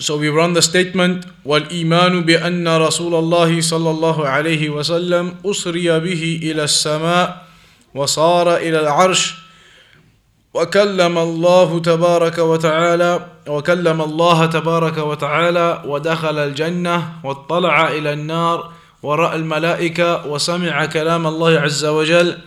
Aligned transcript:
So 0.00 0.16
we 0.16 0.28
run 0.28 0.52
the 0.52 0.62
statement 0.62 1.26
والإيمان 1.44 2.22
بأن 2.22 2.68
رسول 2.68 3.14
الله 3.14 3.60
صلى 3.60 3.90
الله 3.90 4.28
عليه 4.28 4.70
وسلم 4.70 5.34
أسري 5.46 6.00
به 6.00 6.40
إلى 6.42 6.64
السماء 6.64 7.44
وصار 7.94 8.56
إلى 8.56 8.80
العرش 8.80 9.34
وكلم 10.54 11.18
الله 11.18 11.78
تبارك 11.78 12.38
وتعالى 12.38 13.26
وكلم 13.48 14.02
الله 14.02 14.46
تبارك 14.46 14.98
وتعالى 14.98 15.82
ودخل 15.86 16.38
الجنة 16.38 17.12
واطلع 17.24 17.88
إلى 17.88 18.12
النار 18.12 18.72
ورأى 19.02 19.36
الملائكة 19.36 20.26
وسمع 20.26 20.86
كلام 20.86 21.26
الله 21.26 21.60
عز 21.60 21.84
وجل 21.84 22.38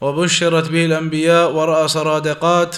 وبشرت 0.00 0.70
به 0.70 0.84
الأنبياء 0.84 1.52
ورأى 1.52 1.88
سرادقات 1.88 2.76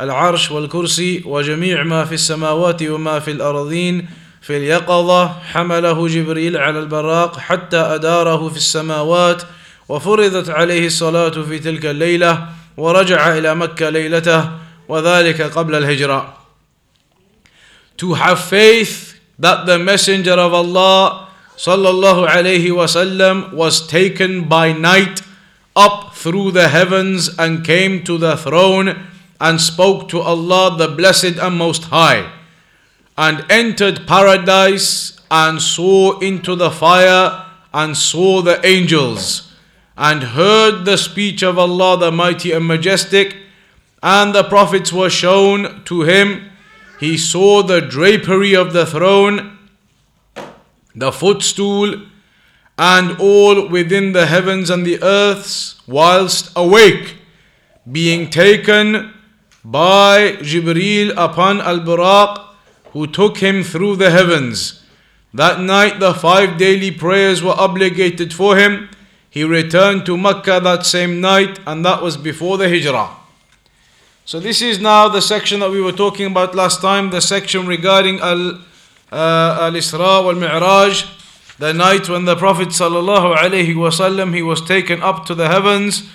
العرش 0.00 0.50
والكرسي 0.50 1.22
وجميع 1.26 1.82
ما 1.82 2.04
في 2.04 2.14
السماوات 2.14 2.82
وما 2.82 3.20
في 3.20 3.30
الأرضين 3.30 4.08
في 4.42 4.56
اليقظة 4.56 5.28
حمله 5.28 6.08
جبريل 6.08 6.56
على 6.56 6.78
البراق 6.78 7.38
حتى 7.38 7.76
أداره 7.76 8.48
في 8.48 8.56
السماوات 8.56 9.42
وفرضت 9.88 10.50
عليه 10.50 10.86
الصلاة 10.86 11.30
في 11.30 11.58
تلك 11.58 11.86
الليلة 11.86 12.46
ورجع 12.76 13.38
إلى 13.38 13.54
مكة 13.54 13.90
ليلته 13.90 14.50
وذلك 14.88 15.42
قبل 15.42 15.74
الهجرة. 15.74 16.34
To 17.98 18.14
have 18.14 18.40
faith 18.40 19.14
that 19.38 19.66
the 19.66 19.78
messenger 19.78 20.32
of 20.32 20.52
Allah 20.54 21.28
sallallahu 21.56 22.28
alayhi 22.28 22.70
wasallam 22.70 23.52
was 23.52 23.86
taken 23.86 24.48
by 24.48 24.72
night 24.72 25.22
up 25.76 26.14
through 26.16 26.50
the 26.50 26.68
heavens 26.68 27.30
and 27.38 27.64
came 27.64 28.02
to 28.02 28.18
the 28.18 28.36
throne 28.36 28.96
and 29.42 29.60
spoke 29.60 30.08
to 30.08 30.20
Allah 30.20 30.76
the 30.78 30.86
Blessed 30.86 31.36
and 31.36 31.58
Most 31.58 31.86
High, 31.86 32.30
and 33.18 33.44
entered 33.50 34.06
paradise 34.06 35.20
and 35.32 35.60
saw 35.60 36.20
into 36.20 36.54
the 36.54 36.70
fire 36.70 37.44
and 37.74 37.96
saw 37.96 38.40
the 38.40 38.64
angels, 38.64 39.52
and 39.96 40.22
heard 40.22 40.84
the 40.84 40.96
speech 40.96 41.42
of 41.42 41.58
Allah 41.58 41.98
the 41.98 42.12
Mighty 42.12 42.52
and 42.52 42.68
Majestic, 42.68 43.36
and 44.00 44.32
the 44.32 44.44
prophets 44.44 44.92
were 44.92 45.10
shown 45.10 45.82
to 45.86 46.02
him. 46.02 46.48
He 47.00 47.18
saw 47.18 47.64
the 47.64 47.80
drapery 47.80 48.54
of 48.54 48.72
the 48.72 48.86
throne, 48.86 49.58
the 50.94 51.10
footstool, 51.10 52.00
and 52.78 53.18
all 53.18 53.68
within 53.68 54.12
the 54.12 54.26
heavens 54.26 54.70
and 54.70 54.86
the 54.86 55.02
earths, 55.02 55.80
whilst 55.88 56.52
awake, 56.54 57.16
being 57.90 58.30
taken 58.30 59.14
by 59.64 60.36
Jibreel 60.40 61.12
upon 61.16 61.60
Al 61.60 61.80
Buraq, 61.80 62.44
who 62.92 63.06
took 63.06 63.38
him 63.38 63.62
through 63.62 63.96
the 63.96 64.10
heavens. 64.10 64.82
That 65.34 65.60
night, 65.60 65.98
the 66.00 66.12
five 66.12 66.58
daily 66.58 66.90
prayers 66.90 67.42
were 67.42 67.54
obligated 67.56 68.34
for 68.34 68.56
him. 68.56 68.90
He 69.30 69.44
returned 69.44 70.04
to 70.06 70.16
Mecca 70.16 70.60
that 70.62 70.84
same 70.84 71.20
night, 71.20 71.58
and 71.66 71.84
that 71.86 72.02
was 72.02 72.16
before 72.18 72.58
the 72.58 72.68
Hijrah. 72.68 73.16
So, 74.24 74.38
this 74.38 74.60
is 74.60 74.78
now 74.78 75.08
the 75.08 75.22
section 75.22 75.60
that 75.60 75.70
we 75.70 75.80
were 75.80 75.92
talking 75.92 76.26
about 76.26 76.54
last 76.54 76.80
time 76.82 77.10
the 77.10 77.20
section 77.20 77.66
regarding 77.66 78.20
Al 78.20 78.60
uh, 79.10 79.70
Isra 79.70 80.24
wal 80.24 80.34
Mi'raj, 80.34 81.04
the 81.58 81.72
night 81.72 82.08
when 82.08 82.24
the 82.24 82.36
Prophet 82.36 82.72
he 84.34 84.42
was 84.42 84.60
taken 84.60 85.02
up 85.02 85.26
to 85.26 85.34
the 85.34 85.48
heavens. 85.48 86.10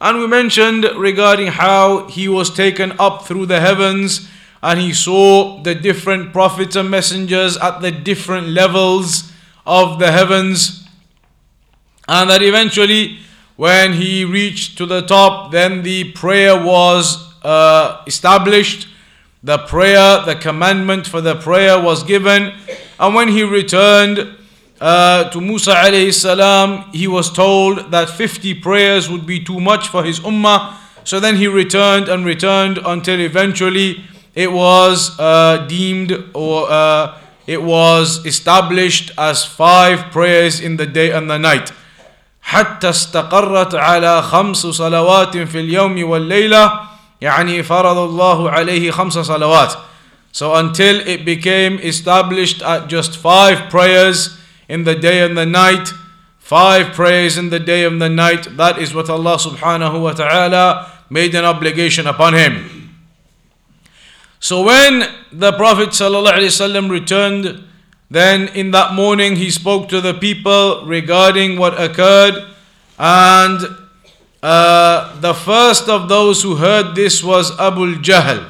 And 0.00 0.18
we 0.18 0.26
mentioned 0.26 0.86
regarding 0.96 1.48
how 1.48 2.06
he 2.06 2.26
was 2.26 2.48
taken 2.48 2.92
up 2.98 3.26
through 3.26 3.46
the 3.46 3.60
heavens 3.60 4.28
and 4.62 4.80
he 4.80 4.92
saw 4.92 5.62
the 5.62 5.74
different 5.74 6.32
prophets 6.32 6.76
and 6.76 6.90
messengers 6.90 7.56
at 7.58 7.80
the 7.80 7.90
different 7.90 8.48
levels 8.48 9.30
of 9.66 9.98
the 9.98 10.10
heavens. 10.10 10.86
And 12.08 12.30
that 12.30 12.42
eventually, 12.42 13.18
when 13.56 13.92
he 13.92 14.24
reached 14.24 14.78
to 14.78 14.86
the 14.86 15.02
top, 15.02 15.52
then 15.52 15.82
the 15.82 16.12
prayer 16.12 16.62
was 16.62 17.34
uh, 17.42 18.02
established. 18.06 18.88
The 19.42 19.58
prayer, 19.58 20.22
the 20.24 20.34
commandment 20.34 21.06
for 21.06 21.20
the 21.20 21.36
prayer 21.36 21.80
was 21.80 22.04
given. 22.04 22.54
And 22.98 23.14
when 23.14 23.28
he 23.28 23.42
returned, 23.42 24.36
uh, 24.81 25.29
to 25.29 25.39
Musa 25.39 25.73
alayhi 25.73 26.13
salam, 26.13 26.89
he 26.91 27.07
was 27.07 27.31
told 27.31 27.91
that 27.91 28.09
50 28.09 28.55
prayers 28.55 29.09
would 29.09 29.25
be 29.25 29.43
too 29.43 29.59
much 29.59 29.87
for 29.87 30.03
his 30.03 30.19
ummah. 30.19 30.75
So 31.05 31.19
then 31.19 31.37
he 31.37 31.47
returned 31.47 32.09
and 32.09 32.25
returned 32.25 32.79
until 32.79 33.19
eventually 33.19 34.03
it 34.33 34.51
was 34.51 35.17
uh, 35.19 35.65
deemed 35.69 36.11
or 36.33 36.69
uh, 36.69 37.17
it 37.47 37.61
was 37.61 38.25
established 38.25 39.11
as 39.17 39.45
five 39.45 40.11
prayers 40.11 40.59
in 40.59 40.77
the 40.77 40.85
day 40.85 41.11
and 41.11 41.29
the 41.29 41.37
night. 41.37 41.71
حتى 42.45 42.89
استقرت 42.89 43.75
على 43.75 44.21
خمس 44.21 44.57
صلوات 44.57 45.37
في 45.37 45.59
اليوم 45.59 46.03
والليلة 46.03 46.79
يعني 47.21 47.63
فرض 47.63 47.97
الله 47.97 48.49
عليه 48.51 48.91
خمس 48.91 49.13
صلوات. 49.13 49.77
So 50.31 50.53
until 50.53 50.99
it 50.99 51.25
became 51.25 51.79
established 51.79 52.61
at 52.61 52.87
just 52.87 53.17
five 53.17 53.69
prayers 53.69 54.37
in 54.70 54.84
the 54.84 54.94
day 54.94 55.22
and 55.22 55.36
the 55.36 55.44
night, 55.44 55.92
five 56.38 56.94
prayers 56.94 57.36
in 57.36 57.50
the 57.50 57.58
day 57.58 57.84
and 57.84 58.00
the 58.00 58.08
night. 58.08 58.56
That 58.56 58.78
is 58.78 58.94
what 58.94 59.10
Allah 59.10 59.36
subhanahu 59.36 60.00
wa 60.00 60.12
ta'ala 60.12 60.92
made 61.10 61.34
an 61.34 61.44
obligation 61.44 62.06
upon 62.06 62.34
him. 62.34 62.94
So 64.38 64.62
when 64.62 65.04
the 65.32 65.52
Prophet 65.52 65.92
returned, 66.88 67.64
then 68.10 68.48
in 68.48 68.70
that 68.70 68.94
morning 68.94 69.36
he 69.36 69.50
spoke 69.50 69.88
to 69.88 70.00
the 70.00 70.14
people 70.14 70.86
regarding 70.86 71.58
what 71.58 71.74
occurred, 71.80 72.46
and 72.98 73.58
uh, 74.42 75.20
the 75.20 75.34
first 75.34 75.88
of 75.88 76.08
those 76.08 76.42
who 76.42 76.56
heard 76.56 76.94
this 76.94 77.22
was 77.22 77.58
Abu 77.58 77.96
Jahl. 77.96 78.48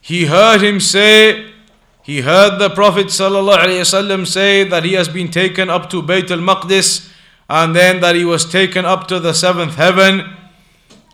He 0.00 0.26
heard 0.26 0.62
him 0.62 0.80
say, 0.80 1.53
he 2.09 2.21
heard 2.21 2.57
the 2.57 2.69
Prophet 2.69 3.07
ﷺ 3.07 4.25
say 4.25 4.63
that 4.63 4.83
he 4.83 4.93
has 4.93 5.07
been 5.07 5.29
taken 5.29 5.69
up 5.69 5.89
to 5.91 6.01
Bayt 6.01 6.31
al 6.31 6.39
Maqdis 6.39 7.11
and 7.47 7.75
then 7.75 7.99
that 8.01 8.15
he 8.15 8.25
was 8.25 8.49
taken 8.49 8.85
up 8.85 9.07
to 9.09 9.19
the 9.19 9.33
seventh 9.33 9.75
heaven. 9.75 10.33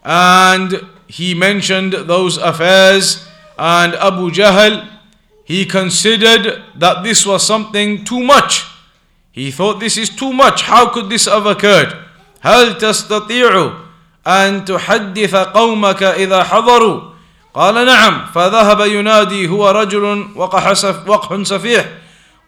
And 0.04 0.88
he 1.08 1.34
mentioned 1.34 1.94
those 1.94 2.38
affairs. 2.38 3.28
And 3.58 3.94
Abu 3.96 4.32
Jahl, 4.32 4.88
he 5.44 5.66
considered 5.66 6.64
that 6.76 7.04
this 7.04 7.26
was 7.26 7.46
something 7.46 8.06
too 8.06 8.24
much. 8.24 8.66
He 9.32 9.52
thought 9.52 9.80
this 9.80 9.98
is 9.98 10.10
too 10.10 10.32
much. 10.32 10.64
How 10.64 10.90
could 10.94 11.10
this 11.10 11.26
have 11.26 11.46
occurred? 11.46 11.94
هل 12.42 12.78
تستطيع 12.78 13.74
أن 14.28 14.66
تحدث 14.66 15.36
قومك 15.36 16.04
إذا 16.04 16.44
حضروا 16.44 17.09
قال 17.55 17.87
نعم 17.87 18.27
فذهب 18.35 18.81
ينادي 18.81 19.49
هو 19.49 19.71
رجل 19.71 20.27
وقح, 20.37 20.85
وقح 21.07 21.43
سفيح 21.43 21.85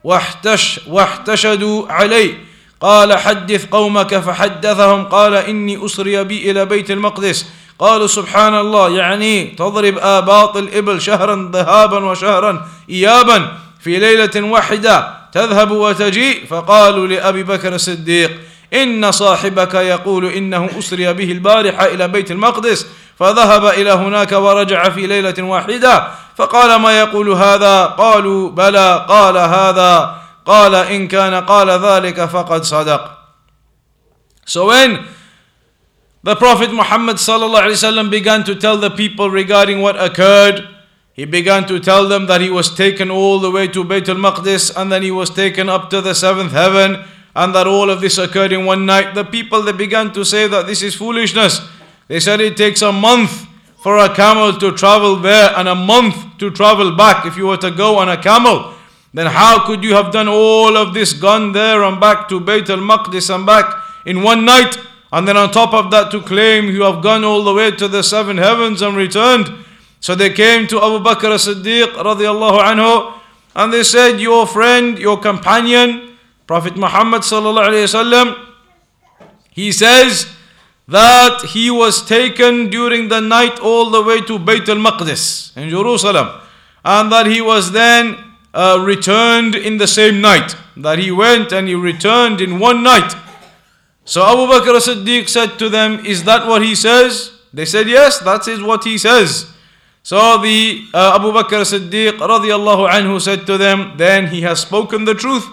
واحتش 0.05 0.81
واحتشدوا 0.87 1.93
عليه. 1.93 2.35
قال 2.81 3.19
حدث 3.19 3.67
قومك 3.67 4.19
فحدثهم 4.19 5.05
قال 5.05 5.35
إني 5.35 5.87
أسري 5.87 6.25
بي 6.25 6.51
إلى 6.51 6.65
بيت 6.65 6.91
المقدس. 6.91 7.47
قالوا 7.79 8.07
سبحان 8.07 8.55
الله 8.59 8.91
يعني 8.91 9.45
تضرب 9.45 9.99
آباط 9.99 10.57
الإبل 10.57 11.01
شهرا 11.01 11.51
ذهابا 11.53 12.05
وشهرا 12.05 12.69
إيابا 12.91 13.49
في 13.81 13.99
ليلة 13.99 14.47
واحدة 14.47 15.15
تذهب 15.33 15.71
وتجيء. 15.71 16.47
فقالوا 16.47 17.07
لأبي 17.07 17.43
بكر 17.43 17.75
الصديق 17.75 18.31
إن 18.75 19.13
صاحبك 19.13 19.75
يقول 19.75 20.27
إنه 20.27 20.71
أسري 20.79 21.13
به 21.13 21.33
البارحة 21.33 21.87
إلى 21.87 22.09
بيت 22.09 22.31
المقدس. 22.31 22.87
فذهب 23.22 23.66
إلى 23.66 23.92
هناك 23.92 24.32
ورجع 24.32 24.90
في 24.90 25.08
ليلة 25.08 25.44
واحدة 25.44 26.08
فقال 26.38 26.82
ما 26.82 27.00
يقول 27.00 27.30
هذا 27.30 27.86
قالوا 27.86 28.50
بلى 28.50 29.06
قال 29.10 29.38
هذا 29.38 30.22
قال 30.46 30.76
إن 30.76 31.08
كان 31.08 31.34
قال 31.34 31.70
ذلك 31.70 32.26
فقد 32.26 32.64
صدق 32.64 33.18
So 34.46 34.68
when 34.68 35.04
the 36.24 36.36
Prophet 36.36 36.72
Muhammad 36.72 37.18
ﷺ 37.18 38.10
began 38.10 38.44
to 38.46 38.56
tell 38.56 38.78
the 38.78 38.90
people 38.90 39.30
regarding 39.30 39.82
what 39.82 40.02
occurred, 40.02 40.66
he 41.14 41.26
began 41.26 41.66
to 41.68 41.80
tell 41.80 42.08
them 42.08 42.28
that 42.28 42.42
he 42.42 42.50
was 42.50 42.74
taken 42.74 43.10
all 43.12 43.40
the 43.40 43.52
way 43.52 43.68
to 43.68 43.84
Bayt 43.84 44.08
al-Maqdis 44.08 44.72
and 44.76 44.92
then 44.92 45.02
he 45.04 45.12
was 45.12 45.30
taken 45.30 45.68
up 45.68 45.90
to 45.90 46.00
the 46.00 46.14
seventh 46.14 46.52
heaven 46.54 47.04
and 47.36 47.54
that 47.56 47.68
all 47.68 47.90
of 47.90 48.02
this 48.02 48.18
occurred 48.18 48.52
in 48.52 48.66
one 48.66 48.86
night, 48.86 49.16
the 49.16 49.24
people 49.24 49.62
they 49.62 49.72
began 49.72 50.14
to 50.14 50.24
say 50.24 50.48
that 50.48 50.66
this 50.66 50.82
is 50.82 50.96
foolishness. 50.96 51.62
They 52.13 52.21
said 52.21 52.43
it 52.43 52.59
takes 52.59 52.83
a 52.83 52.93
month 52.93 53.47
for 53.81 53.97
a 53.97 54.15
camel 54.15 54.53
to 54.59 54.73
travel 54.73 55.17
there 55.17 55.51
and 55.57 55.67
a 55.67 55.75
month 55.75 56.37
to 56.41 56.51
travel 56.51 56.95
back 56.95 57.25
if 57.25 57.39
you 57.39 57.47
were 57.47 57.57
to 57.57 57.71
go 57.71 57.97
on 57.97 58.11
a 58.11 58.23
camel. 58.23 58.75
Then 59.15 59.29
how 59.29 59.65
could 59.65 59.83
you 59.83 59.95
have 59.95 60.13
done 60.13 60.29
all 60.29 60.77
of 60.77 60.93
this, 60.93 61.15
gone 61.15 61.53
there 61.53 61.83
and 61.83 61.99
back 61.99 62.29
to 62.29 62.39
Bayt 62.39 62.69
al-Maqdis 62.69 63.35
and 63.35 63.47
back 63.47 63.65
in 64.05 64.23
one 64.23 64.45
night? 64.45 64.77
And 65.11 65.27
then 65.27 65.39
on 65.39 65.53
top 65.53 65.73
of 65.73 65.91
that 65.93 66.11
to 66.11 66.21
claim 66.21 66.67
you 66.67 66.83
have 66.83 67.03
gone 67.03 67.25
all 67.25 67.45
the 67.45 67.55
way 67.55 67.71
to 67.71 67.89
the 67.89 68.03
seven 68.03 68.37
heavens 68.37 68.83
and 68.83 68.95
returned. 68.95 69.51
So 70.01 70.15
they 70.15 70.35
came 70.35 70.67
to 70.67 70.83
Abu 70.83 71.03
Bakr 71.03 71.33
as-Siddiq 71.33 71.95
radiallahu 71.95 72.61
anhu 72.61 73.19
and 73.57 73.73
they 73.73 73.85
said, 73.85 74.21
your 74.21 74.47
friend, 74.47 74.99
your 74.99 75.17
companion, 75.19 76.19
Prophet 76.47 76.77
Muhammad 76.77 77.23
sallallahu 77.23 77.69
alayhi 77.69 77.89
wasallam, 77.89 78.49
he 79.49 79.73
says 79.73 80.29
that 80.93 81.51
he 81.51 81.71
was 81.71 82.05
taken 82.07 82.69
during 82.71 83.09
the 83.09 83.21
night 83.21 83.59
all 83.61 83.91
the 83.91 84.03
way 84.03 84.21
to 84.21 84.39
Bayt 84.39 84.69
al-Maqdis 84.69 85.57
in 85.57 85.69
Jerusalem 85.69 86.29
and 86.85 87.11
that 87.13 87.27
he 87.27 87.41
was 87.41 87.73
then 87.73 88.17
uh, 88.55 88.83
returned 88.85 89.55
in 89.55 89.79
the 89.79 89.87
same 89.87 90.21
night. 90.21 90.55
That 90.77 90.99
he 90.99 91.11
went 91.11 91.53
and 91.53 91.69
he 91.69 91.75
returned 91.75 92.41
in 92.41 92.59
one 92.59 92.83
night. 92.83 93.15
So 94.05 94.23
Abu 94.23 94.53
Bakr 94.53 94.77
as-Siddiq 94.77 95.29
said 95.29 95.59
to 95.59 95.69
them, 95.69 96.05
Is 96.05 96.25
that 96.25 96.47
what 96.47 96.63
he 96.63 96.75
says? 96.75 97.33
They 97.53 97.65
said, 97.65 97.89
Yes, 97.89 98.19
that 98.21 98.49
is 98.49 98.63
what 98.63 98.85
he 98.85 98.99
says. 98.99 99.47
So 100.03 100.17
the 100.43 100.83
uh, 100.93 101.19
Abu 101.21 101.31
Bakr 101.31 101.61
as-Siddiq 101.61 102.19
radiallahu 102.19 102.91
anhu 102.91 103.21
said 103.21 103.47
to 103.47 103.57
them, 103.57 103.97
Then 103.97 104.27
he 104.29 104.43
has 104.43 104.61
spoken 104.61 105.05
the 105.05 105.15
truth. 105.15 105.47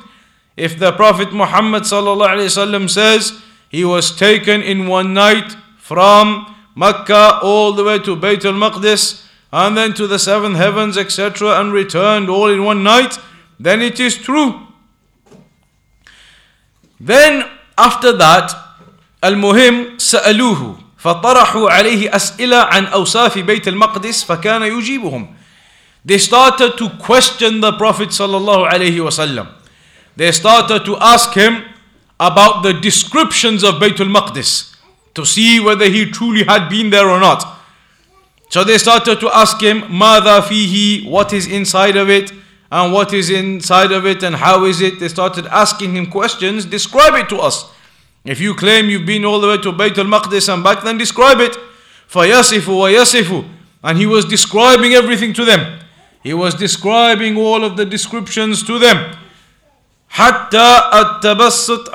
If 0.58 0.80
the 0.80 0.92
Prophet 0.92 1.32
Muhammad 1.32 1.84
sallallahu 1.84 2.36
alayhi 2.36 2.52
wasallam 2.52 2.90
says 2.90 3.40
he 3.69 3.85
was 3.85 4.17
taken 4.17 4.63
in 4.63 4.87
one 4.87 5.15
night 5.15 5.57
from 5.79 6.55
Mecca 6.75 7.41
all 7.43 7.73
the 7.73 7.85
way 7.85 7.99
to 7.99 8.17
Bayt 8.17 8.45
al-Maqdis 8.45 9.27
and 9.53 9.77
then 9.77 9.95
to 9.95 10.07
the 10.07 10.19
seventh 10.19 10.57
heavens 10.57 10.97
etc 10.99 11.61
and 11.61 11.73
returned 11.73 12.29
all 12.29 12.49
in 12.51 12.65
one 12.65 12.83
night, 12.83 13.19
then 13.61 13.81
it 13.81 14.01
is 14.01 14.17
true. 14.17 14.61
Then 17.01 17.45
after 17.77 18.13
that, 18.13 18.55
المهم 19.23 19.99
سألوه 19.99 20.79
فطرحوا 20.99 21.71
عليه 21.71 22.17
أسئلة 22.17 22.57
عن 22.57 22.87
أوصاف 22.87 23.39
بيت 23.39 23.69
المقدس 23.69 24.25
فكان 24.25 24.63
يجيبهم. 24.63 25.35
They 26.05 26.19
started 26.19 26.77
to 26.79 26.89
question 27.01 27.61
the 27.61 27.73
Prophet 27.73 28.09
sallallahu 28.09 28.71
alaihi 28.71 29.01
wasallam. 29.01 29.49
They 30.17 30.33
started 30.33 30.85
to 30.85 30.97
ask 30.99 31.33
him 31.33 31.65
about 32.19 32.63
the 32.63 32.73
descriptions 32.73 33.63
of 33.63 33.75
Baytul 33.75 34.15
Maqdis 34.15 34.75
to 35.15 35.25
see 35.25 35.61
whether 35.61 35.87
he 35.87 36.11
truly 36.11 36.45
had 36.45 36.69
been 36.69 36.91
there 36.91 37.09
or 37.09 37.21
not. 37.21 37.59
So 38.49 38.63
they 38.65 38.79
started 38.79 39.21
to 39.21 39.31
ask 39.35 39.61
him, 39.61 39.85
Mada 39.91 40.41
fihi, 40.41 41.09
what 41.09 41.33
is 41.33 41.47
inside 41.47 41.97
of 41.97 42.09
it, 42.09 42.33
and 42.71 42.93
what 42.93 43.13
is 43.13 43.31
inside 43.31 43.93
of 43.93 44.07
it, 44.07 44.23
and 44.23 44.37
how 44.37 44.65
is 44.65 44.81
it? 44.81 45.01
They 45.01 45.09
started 45.09 45.47
asking 45.47 45.97
him 45.97 46.07
questions, 46.11 46.65
describe 46.65 47.15
it 47.15 47.29
to 47.31 47.39
us. 47.39 47.71
If 48.25 48.41
you 48.41 48.55
claim 48.55 48.89
you've 48.89 49.07
been 49.07 49.25
all 49.25 49.41
the 49.41 49.49
way 49.49 49.59
to 49.59 49.73
Bayt 49.73 49.99
al-Maqdis 49.99 50.53
and 50.53 50.65
back, 50.65 50.83
then 50.83 50.99
describe 50.99 51.41
it. 51.41 51.57
فَيَصِفُ 52.09 52.63
وَيَصِفُ 52.63 53.49
And 53.83 53.99
he 53.99 54.07
was 54.07 54.25
describing 54.25 54.93
everything 54.93 55.35
to 55.35 55.45
them. 55.45 55.81
He 56.23 56.33
was 56.33 56.55
describing 56.55 57.37
all 57.37 57.65
of 57.65 57.77
the 57.77 57.85
descriptions 57.85 58.63
to 58.65 58.79
them. 58.79 59.17
حتى 60.15 60.81
التبسط 60.95 61.91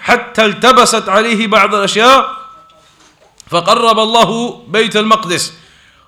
حتى 0.00 0.44
التبست 0.44 1.08
عليه 1.08 1.46
بعض 1.46 1.74
الأشياء 1.74 2.36
فقرب 3.50 3.98
الله 3.98 4.62
بيت 4.68 4.96
المقدس 4.96 5.52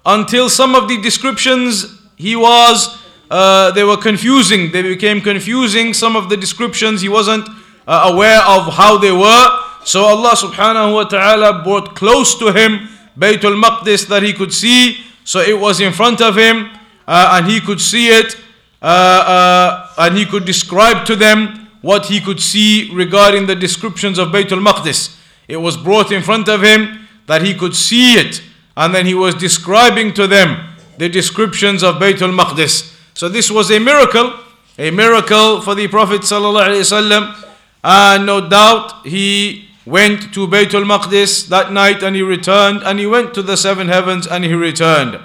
until 0.06 0.49
some 0.49 0.75
of 0.75 0.89
the 0.89 0.97
descriptions 1.03 1.87
he 2.17 2.35
was 2.35 2.97
uh, 3.31 3.71
they 3.73 3.85
were 3.85 3.97
confusing 3.97 4.73
they 4.73 4.83
became 4.83 5.21
confusing 5.21 5.93
some 5.93 6.17
of 6.17 6.29
the 6.31 6.37
descriptions 6.37 7.03
he 7.03 7.09
wasn't 7.09 7.47
uh, 7.87 8.09
aware 8.12 8.41
of 8.43 8.73
how 8.75 8.97
they 8.97 9.12
were 9.12 9.47
so 9.85 10.05
Allah 10.05 10.33
subhanahu 10.33 10.94
wa 10.94 11.05
ta'ala 11.05 11.62
brought 11.62 11.94
close 11.94 12.35
to 12.39 12.53
him 12.53 12.89
Baytul 13.19 13.61
Maqdis 13.61 14.09
that 14.09 14.23
he 14.23 14.33
could 14.33 14.53
see 14.53 15.05
so 15.25 15.41
it 15.41 15.59
was 15.59 15.81
in 15.81 15.93
front 15.93 16.23
of 16.23 16.37
him 16.37 16.71
uh, 17.06 17.35
and 17.37 17.50
he 17.50 17.61
could 17.61 17.81
see 17.81 18.09
it 18.09 18.37
uh, 18.82 18.86
uh, 18.86 19.90
and 19.98 20.18
he 20.18 20.26
could 20.26 20.46
describe 20.46 21.06
to 21.06 21.16
them 21.16 21.68
what 21.82 22.06
he 22.08 22.20
could 22.20 22.40
see 22.40 22.90
regarding 22.94 23.48
the 23.48 23.56
descriptions 23.56 24.18
of 24.18 24.30
Baytul 24.30 24.66
Maqdis 24.66 25.18
it 25.48 25.58
was 25.58 25.78
brought 25.78 26.12
in 26.12 26.22
front 26.22 26.48
of 26.50 26.62
him 26.62 27.08
that 27.26 27.42
he 27.42 27.54
could 27.54 27.76
see 27.76 28.16
it 28.16 28.42
and 28.76 28.94
then 28.94 29.06
he 29.06 29.14
was 29.14 29.34
describing 29.36 30.14
to 30.14 30.28
them 30.28 30.76
the 30.98 31.10
descriptions 31.10 31.84
of 31.84 31.96
Baytul 31.96 32.38
Maqdis. 32.38 32.94
So 33.14 33.30
this 33.30 33.50
was 33.50 33.72
a 33.72 33.80
miracle, 33.80 34.34
a 34.78 34.92
miracle 34.92 35.62
for 35.62 35.74
the 35.76 35.88
Prophet 35.88 36.22
sallallahu 36.22 37.44
and 37.84 38.26
no 38.26 38.48
doubt 38.48 39.06
he 39.06 39.70
went 39.86 40.34
to 40.34 40.48
Baytul 40.48 40.86
Maqdis 40.86 41.48
that 41.48 41.72
night 41.72 42.04
and 42.04 42.16
he 42.16 42.22
returned 42.22 42.84
and 42.84 43.00
he 43.00 43.08
went 43.08 43.34
to 43.34 43.42
the 43.42 43.56
seven 43.56 43.88
heavens 43.88 44.28
and 44.28 44.44
he 44.44 44.54
returned. 44.54 45.20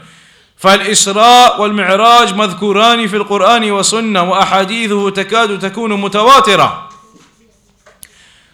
فالإسراء 0.62 1.62
والمعراج 1.62 2.34
مذكوران 2.34 3.08
في 3.08 3.16
القرآن 3.16 3.72
والسنة 3.72 4.24
وأحاديثه 4.24 5.10
تكاد 5.10 5.60
تكون 5.60 6.02
متواترة. 6.02 6.84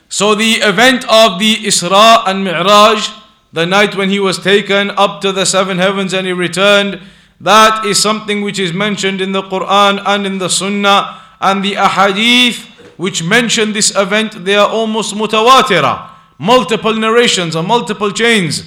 So 0.09 0.35
the 0.35 0.55
event 0.61 1.05
of 1.09 1.39
the 1.39 1.55
Isra 1.55 2.27
and 2.27 2.43
Mi'raj 2.43 3.09
the 3.53 3.67
night 3.67 3.95
when 3.95 4.09
he 4.09 4.19
was 4.19 4.39
taken 4.39 4.89
up 4.91 5.21
to 5.21 5.31
the 5.31 5.45
seven 5.45 5.77
heavens 5.77 6.11
and 6.11 6.25
he 6.25 6.33
returned, 6.33 6.99
that 7.39 7.85
is 7.85 8.01
something 8.01 8.41
which 8.41 8.57
is 8.57 8.73
mentioned 8.73 9.21
in 9.21 9.31
the 9.31 9.43
Quran 9.43 10.01
and 10.05 10.25
in 10.25 10.39
the 10.39 10.49
Sunnah 10.49 11.21
and 11.39 11.63
the 11.63 11.73
Ahadith 11.73 12.65
which 12.97 13.23
mention 13.23 13.73
this 13.73 13.95
event, 13.95 14.43
they 14.43 14.55
are 14.55 14.67
almost 14.67 15.13
mutawatira, 15.13 16.09
multiple 16.39 16.93
narrations 16.93 17.55
or 17.55 17.63
multiple 17.63 18.11
chains. 18.11 18.63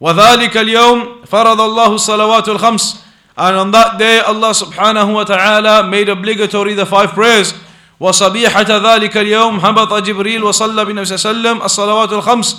وذلك 0.00 0.56
اليوم 0.56 1.08
فرض 1.26 1.60
الله 1.60 1.94
الصلوات 1.94 2.48
الخمس 2.48 2.96
and 3.40 3.56
on 3.56 3.70
that 3.70 3.96
day 3.96 4.20
Allah 4.20 4.52
سبحانه 4.52 5.08
وتعالى 5.16 5.88
made 5.88 6.08
obligatory 6.08 6.74
the 6.74 6.84
five 6.84 7.12
prayers. 7.12 7.54
وصبيحة 8.00 8.94
ذلك 8.94 9.16
اليوم 9.16 9.60
هبط 9.60 9.94
جبريل 9.94 10.44
وصلى 10.44 10.84
بالنبي 10.84 11.04
صلى 11.04 11.30
الله 11.30 11.64
الصلوات 11.64 12.12
الخمس. 12.12 12.56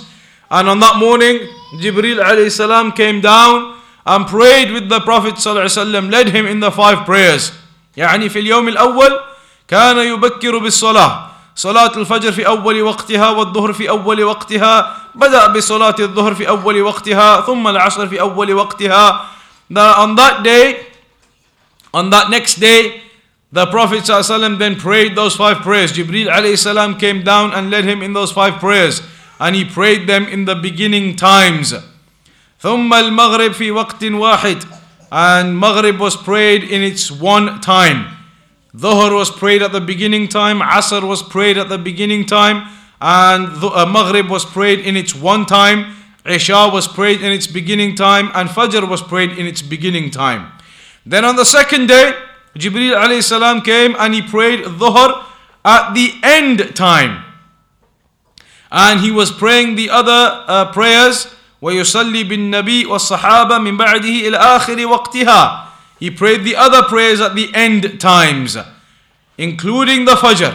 And 0.50 0.68
on 0.68 0.80
that 0.80 0.96
morning 0.96 1.38
جبريل 1.80 2.20
عليه 2.20 2.46
السلام 2.46 2.92
came 2.94 3.20
down 3.20 3.74
and 4.06 4.26
prayed 4.26 4.72
with 4.72 4.88
the 4.88 5.00
Prophet 5.00 5.38
صلى 5.38 5.50
الله 5.50 5.60
عليه 5.60 5.70
وسلم 5.70 6.10
led 6.10 6.28
him 6.28 6.46
in 6.46 6.58
the 6.58 6.70
five 6.70 7.06
prayers. 7.06 7.52
يعني 7.96 8.28
في 8.28 8.38
اليوم 8.38 8.68
الأول 8.68 9.20
كان 9.68 9.98
يبكر 9.98 10.58
بالصلاة. 10.58 11.31
صلاة 11.55 11.91
الفجر 11.97 12.31
في 12.31 12.47
أول 12.47 12.81
وقتها 12.81 13.29
والظهر 13.29 13.73
في 13.73 13.89
أول 13.89 14.23
وقتها 14.23 14.97
بدأ 15.15 15.47
بصلاة 15.47 15.95
الظهر 15.99 16.35
في 16.35 16.47
أول 16.49 16.81
وقتها 16.81 17.41
ثم 17.41 17.67
العصر 17.67 18.07
في 18.07 18.19
أول 18.19 18.53
وقتها 18.53 19.21
On 19.69 20.15
that 20.15 20.43
day, 20.43 20.85
on 21.93 22.09
that 22.09 22.29
next 22.29 22.55
day, 22.59 23.01
the 23.51 23.65
Prophet 23.65 24.03
ﷺ 24.03 24.59
then 24.59 24.75
prayed 24.75 25.15
those 25.15 25.35
five 25.35 25.57
prayers. 25.57 25.91
Jibril 25.91 26.27
alayhi 26.27 26.57
salam 26.57 26.97
came 26.97 27.23
down 27.23 27.53
and 27.53 27.69
led 27.71 27.83
him 27.85 28.01
in 28.01 28.13
those 28.13 28.31
five 28.31 28.59
prayers 28.59 29.01
and 29.39 29.55
he 29.55 29.65
prayed 29.65 30.07
them 30.07 30.25
in 30.27 30.45
the 30.45 30.55
beginning 30.55 31.15
times. 31.15 31.73
ثم 32.61 32.93
المغرب 32.93 33.51
في 33.53 33.71
وقت 33.71 34.03
واحد 34.03 34.63
and 35.11 35.57
Maghrib 35.57 35.99
was 35.99 36.15
prayed 36.15 36.63
in 36.63 36.81
its 36.81 37.09
one 37.11 37.61
time. 37.61 38.07
Dhuhr 38.75 39.13
was 39.15 39.31
prayed 39.31 39.61
at 39.61 39.71
the 39.71 39.81
beginning 39.81 40.27
time, 40.27 40.59
Asr 40.59 41.07
was 41.07 41.23
prayed 41.23 41.57
at 41.57 41.69
the 41.69 41.77
beginning 41.77 42.25
time, 42.25 42.67
and 43.01 43.47
uh, 43.63 43.85
Maghrib 43.85 44.29
was 44.29 44.45
prayed 44.45 44.79
in 44.79 44.95
its 44.95 45.15
one 45.15 45.45
time, 45.45 45.95
Isha 46.25 46.69
was 46.71 46.87
prayed 46.87 47.21
in 47.21 47.31
its 47.31 47.47
beginning 47.47 47.95
time, 47.95 48.29
and 48.33 48.49
Fajr 48.49 48.87
was 48.87 49.01
prayed 49.01 49.31
in 49.37 49.45
its 49.47 49.61
beginning 49.61 50.11
time. 50.11 50.51
Then 51.05 51.23
on 51.23 51.35
the 51.35 51.45
second 51.45 51.87
day, 51.87 52.13
Jibreel 52.55 52.95
alayhi 52.95 53.23
salam 53.23 53.61
came 53.61 53.95
and 53.99 54.13
he 54.13 54.21
prayed 54.21 54.65
Dhuhr 54.65 55.23
at 55.63 55.93
the 55.93 56.13
end 56.23 56.75
time 56.75 57.23
and 58.71 58.99
he 58.99 59.11
was 59.11 59.31
praying 59.31 59.75
the 59.75 59.89
other 59.89 60.43
uh, 60.47 60.71
prayers 60.71 61.33
ويصلي 61.61 62.23
بالنبي 62.23 62.85
والصحابة 62.85 63.57
من 63.57 63.77
بعده 63.77 64.27
إلى 64.29 64.37
آخر 64.37 64.85
وقتها 64.85 65.67
he 66.02 66.10
prayed 66.10 66.42
the 66.42 66.56
other 66.56 66.82
prayers 66.88 67.20
at 67.20 67.36
the 67.36 67.48
end 67.54 68.00
times 68.00 68.56
including 69.38 70.04
the 70.04 70.16
Fajr 70.22 70.54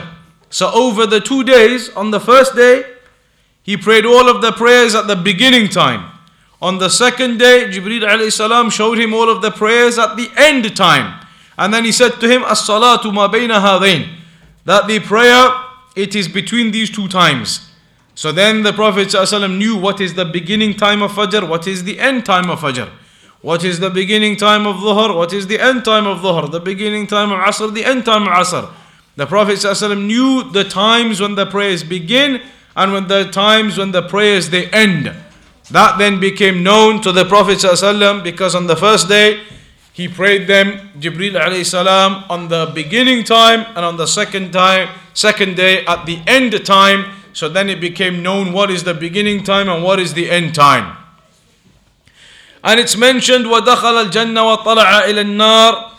so 0.49 0.69
over 0.73 1.05
the 1.05 1.21
two 1.21 1.43
days 1.43 1.89
on 1.95 2.11
the 2.11 2.19
first 2.19 2.55
day 2.55 2.83
he 3.63 3.77
prayed 3.77 4.05
all 4.05 4.27
of 4.29 4.41
the 4.41 4.51
prayers 4.51 4.93
at 4.93 5.07
the 5.07 5.15
beginning 5.15 5.69
time 5.69 6.11
on 6.61 6.79
the 6.79 6.89
second 6.89 7.37
day 7.37 7.65
Jibreel 7.71 8.71
showed 8.71 8.97
him 8.97 9.13
all 9.13 9.29
of 9.29 9.41
the 9.41 9.51
prayers 9.51 9.97
at 9.97 10.17
the 10.17 10.29
end 10.35 10.75
time 10.75 11.25
and 11.57 11.73
then 11.73 11.85
he 11.85 11.91
said 11.91 12.19
to 12.19 12.27
him 12.27 12.43
as-salatu 12.43 13.13
ma 13.13 13.27
bayna 13.27 13.61
hadain 13.61 14.17
that 14.65 14.87
the 14.87 14.99
prayer 14.99 15.49
it 15.97 16.13
is 16.15 16.27
between 16.27 16.71
these 16.71 16.89
two 16.91 17.07
times. 17.07 17.71
So 18.13 18.31
then 18.31 18.63
the 18.63 18.71
Prophet 18.71 19.07
ﷺ 19.07 19.57
knew 19.57 19.75
what 19.75 19.99
is 19.99 20.13
the 20.13 20.25
beginning 20.25 20.75
time 20.75 21.01
of 21.01 21.11
Fajr, 21.11 21.47
what 21.47 21.67
is 21.67 21.83
the 21.83 21.99
end 21.99 22.25
time 22.25 22.49
of 22.49 22.59
Fajr. 22.59 22.89
What 23.41 23.63
is 23.63 23.79
the 23.79 23.89
beginning 23.89 24.35
time 24.35 24.65
of 24.65 24.77
Dhuhr, 24.77 25.15
what 25.15 25.31
is 25.31 25.45
the 25.47 25.59
end 25.59 25.85
time 25.85 26.07
of 26.07 26.19
Dhuhr, 26.19 26.51
the 26.51 26.59
beginning 26.59 27.05
time 27.05 27.31
of 27.31 27.39
Asr, 27.39 27.71
the 27.73 27.85
end 27.85 28.05
time 28.05 28.23
of 28.23 28.29
Asr. 28.29 28.69
The 29.15 29.25
Prophet 29.25 29.55
ﷺ 29.57 30.05
knew 30.05 30.51
the 30.51 30.63
times 30.63 31.21
when 31.21 31.35
the 31.35 31.45
prayers 31.45 31.83
begin 31.83 32.41
and 32.75 32.93
when 32.93 33.07
the 33.07 33.25
times 33.31 33.77
when 33.77 33.91
the 33.91 34.03
prayers 34.03 34.49
they 34.49 34.67
end. 34.69 35.13
That 35.71 35.97
then 35.97 36.19
became 36.19 36.63
known 36.63 37.01
to 37.01 37.11
the 37.11 37.25
Prophet 37.25 37.57
ﷺ 37.57 38.23
because 38.23 38.55
on 38.55 38.67
the 38.67 38.75
first 38.75 39.07
day 39.07 39.41
he 39.93 40.07
prayed 40.07 40.47
them 40.47 40.91
Jibril 40.99 41.33
alayhi 41.33 42.29
on 42.29 42.47
the 42.47 42.71
beginning 42.73 43.23
time 43.23 43.65
and 43.75 43.83
on 43.85 43.97
the 43.97 44.05
second 44.05 44.51
time 44.51 44.89
second 45.13 45.55
day 45.55 45.83
at 45.85 46.05
the 46.05 46.21
end 46.27 46.53
time 46.65 47.05
so 47.33 47.49
then 47.49 47.69
it 47.69 47.81
became 47.81 48.21
known 48.21 48.53
what 48.53 48.69
is 48.69 48.83
the 48.83 48.93
beginning 48.93 49.43
time 49.43 49.67
and 49.67 49.83
what 49.83 49.99
is 49.99 50.13
the 50.13 50.29
end 50.29 50.53
time 50.53 50.95
and 52.67 52.79
it's 52.79 52.95
mentioned 52.95 53.45
ودخل 53.47 54.01
الجنة 54.01 54.43
وطلع 54.43 55.05
إلى 55.05 55.21
النار. 55.21 55.97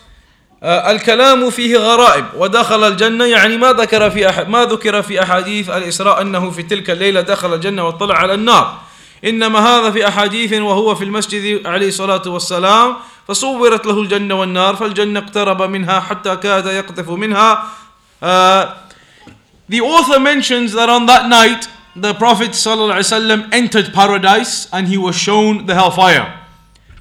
الكلام 0.62 1.50
فيه 1.50 1.76
غرائب. 1.76 2.24
ودخل 2.36 2.84
الجنة 2.84 3.24
يعني 3.24 3.56
ما 3.56 3.72
ذكر 3.72 4.10
في 4.10 4.28
أح 4.28 4.48
ما 4.48 4.64
ذكر 4.64 5.02
في 5.02 5.22
أحاديث 5.22 5.70
الإسراء 5.70 6.20
أنه 6.20 6.50
في 6.50 6.62
تلك 6.62 6.90
الليلة 6.90 7.20
دخل 7.20 7.54
الجنة 7.54 7.86
وطلع 7.86 8.14
على 8.14 8.34
النار. 8.34 8.78
إنما 9.24 9.58
هذا 9.58 9.90
في 9.90 10.08
أحاديث 10.08 10.52
وهو 10.52 10.94
في 10.94 11.04
المسجد 11.04 11.66
عليه 11.66 11.88
الصلاة 11.88 12.22
والسلام. 12.26 12.96
فصورت 13.28 13.86
له 13.86 14.00
الجنة 14.00 14.34
والنار 14.34 14.76
فالجنة 14.76 15.20
اقترب 15.20 15.62
منها 15.62 16.00
حتى 16.00 16.36
كاد 16.36 16.66
يقذف 16.66 17.10
منها. 17.10 17.62
uh, 18.22 18.66
The 19.68 19.80
author 19.80 20.18
mentions 20.18 20.72
that 20.72 20.88
on 20.88 21.06
that 21.06 21.28
night 21.28 21.68
the 21.94 22.14
Prophet 22.14 22.50
ﷺ 22.50 23.52
entered 23.52 23.92
paradise 23.92 24.66
and 24.72 24.88
he 24.88 24.96
was 24.96 25.14
shown 25.16 25.66
the 25.66 25.74
hellfire. 25.74 26.37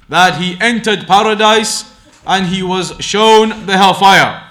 That 0.08 0.40
he 0.40 0.56
entered 0.60 1.06
paradise 1.06 1.92
and 2.26 2.46
he 2.46 2.62
was 2.62 2.94
shown 3.00 3.66
the 3.66 3.76
hellfire. 3.76 4.44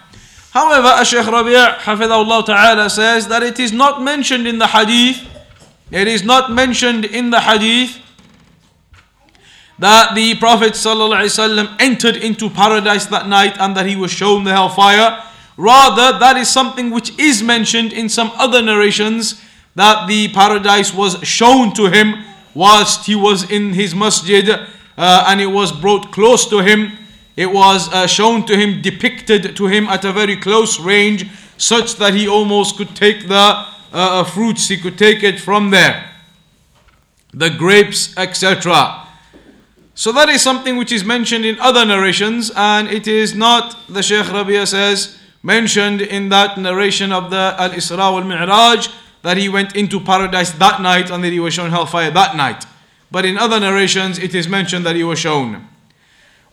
However, 0.52 1.06
Shaykh 1.06 1.28
Rabi' 1.28 1.54
Ta'ala 1.54 2.90
says 2.90 3.28
that 3.28 3.44
it 3.44 3.60
is 3.60 3.72
not 3.72 4.02
mentioned 4.02 4.48
in 4.48 4.58
the 4.58 4.68
hadith, 4.68 5.28
it 5.92 6.08
is 6.08 6.24
not 6.24 6.52
mentioned 6.52 7.06
in 7.06 7.30
the 7.30 7.40
hadith 7.40 8.02
that 9.80 10.16
the 10.16 10.36
Prophet 10.36 10.74
ﷺ 10.74 11.76
entered 11.80 12.16
into 12.18 12.50
paradise 12.50 13.06
that 13.06 13.28
night 13.28 13.56
and 13.60 13.78
that 13.78 13.86
he 13.86 13.96
was 13.96 14.12
shown 14.12 14.44
the 14.44 14.52
hellfire. 14.52 15.24
Rather, 15.56 16.18
that 16.18 16.38
is 16.38 16.50
something 16.50 16.90
which 16.90 17.18
is 17.20 17.44
mentioned 17.44 17.94
in 17.94 18.10
some 18.10 18.32
other 18.36 18.62
narrations 18.62 19.40
that 19.76 20.08
the 20.08 20.28
paradise 20.30 20.94
was 20.94 21.22
shown 21.24 21.72
to 21.74 21.86
him 21.88 22.26
whilst 22.56 23.06
he 23.06 23.16
was 23.16 23.50
in 23.52 23.74
his 23.74 23.94
masjid 23.94 24.68
uh, 24.98 25.26
and 25.28 25.40
it 25.40 25.48
was 25.48 25.72
brought 25.72 26.12
close 26.12 26.48
to 26.50 26.60
him. 26.60 26.98
It 27.36 27.52
was 27.52 27.92
uh, 27.94 28.08
shown 28.08 28.46
to 28.48 28.58
him, 28.58 28.82
depicted 28.82 29.56
to 29.56 29.68
him 29.68 29.88
at 29.88 30.04
a 30.06 30.12
very 30.12 30.36
close 30.36 30.80
range, 30.80 31.30
such 31.58 31.96
that 31.96 32.14
he 32.14 32.28
almost 32.28 32.78
could 32.78 32.96
take 32.96 33.28
the 33.28 33.36
uh, 33.36 33.66
uh 33.94 34.24
fruits, 34.24 34.68
he 34.68 34.78
could 34.78 34.98
take 34.98 35.24
it 35.24 35.40
from 35.40 35.70
there, 35.70 36.10
the 37.34 37.50
grapes, 37.50 38.18
etc. 38.18 39.08
So 39.96 40.12
that 40.12 40.30
is 40.30 40.42
something 40.42 40.78
which 40.78 40.92
is 40.92 41.04
mentioned 41.04 41.46
in 41.46 41.60
other 41.60 41.86
narrations, 41.86 42.52
and 42.56 42.88
it 42.88 43.08
is 43.08 43.34
not, 43.34 43.76
the 43.88 44.04
Shaykh 44.04 44.32
Rabia 44.32 44.68
says, 44.68 45.18
mentioned 45.42 46.02
in 46.02 46.30
that 46.30 46.58
narration 46.58 47.12
of 47.12 47.30
the 47.30 47.56
Al 47.58 47.72
Isra 47.72 48.12
wal 48.12 48.24
Mi'raj 48.24 48.90
that 49.24 49.38
he 49.38 49.50
went 49.50 49.76
into 49.76 50.00
paradise 50.00 50.52
that 50.52 50.82
night 50.82 51.10
and 51.10 51.24
that 51.24 51.32
he 51.32 51.40
was 51.40 51.54
shown 51.54 51.70
hellfire 51.70 52.12
that 52.12 52.36
night. 52.36 52.66
But 53.11 53.25
in 53.25 53.37
other 53.37 53.61
narrations, 53.61 54.19
it 54.19 54.35
is 54.35 54.49
mentioned 54.49 54.87
that 54.87 54.97
he 54.97 55.05
was 55.05 55.19
shown. 55.19 55.69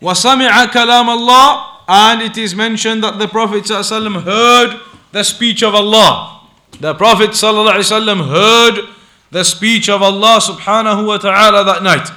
وَسَمِعَ 0.02 0.66
كَلَامَ 0.66 1.06
اللَّهِ 1.08 1.66
And 1.88 2.22
it 2.22 2.36
is 2.38 2.54
mentioned 2.54 3.02
that 3.02 3.18
the 3.18 3.26
Prophet 3.28 3.64
ﷺ 3.64 4.22
heard 4.22 4.80
the 5.12 5.24
speech 5.24 5.62
of 5.62 5.74
Allah. 5.74 6.48
The 6.78 6.94
Prophet 6.94 7.30
ﷺ 7.30 8.28
heard 8.28 8.88
the 9.30 9.44
speech 9.44 9.88
of 9.88 10.02
Allah 10.02 10.38
subhanahu 10.40 11.06
wa 11.06 11.18
ta'ala 11.18 11.64
that 11.64 11.82
night. 11.82 12.08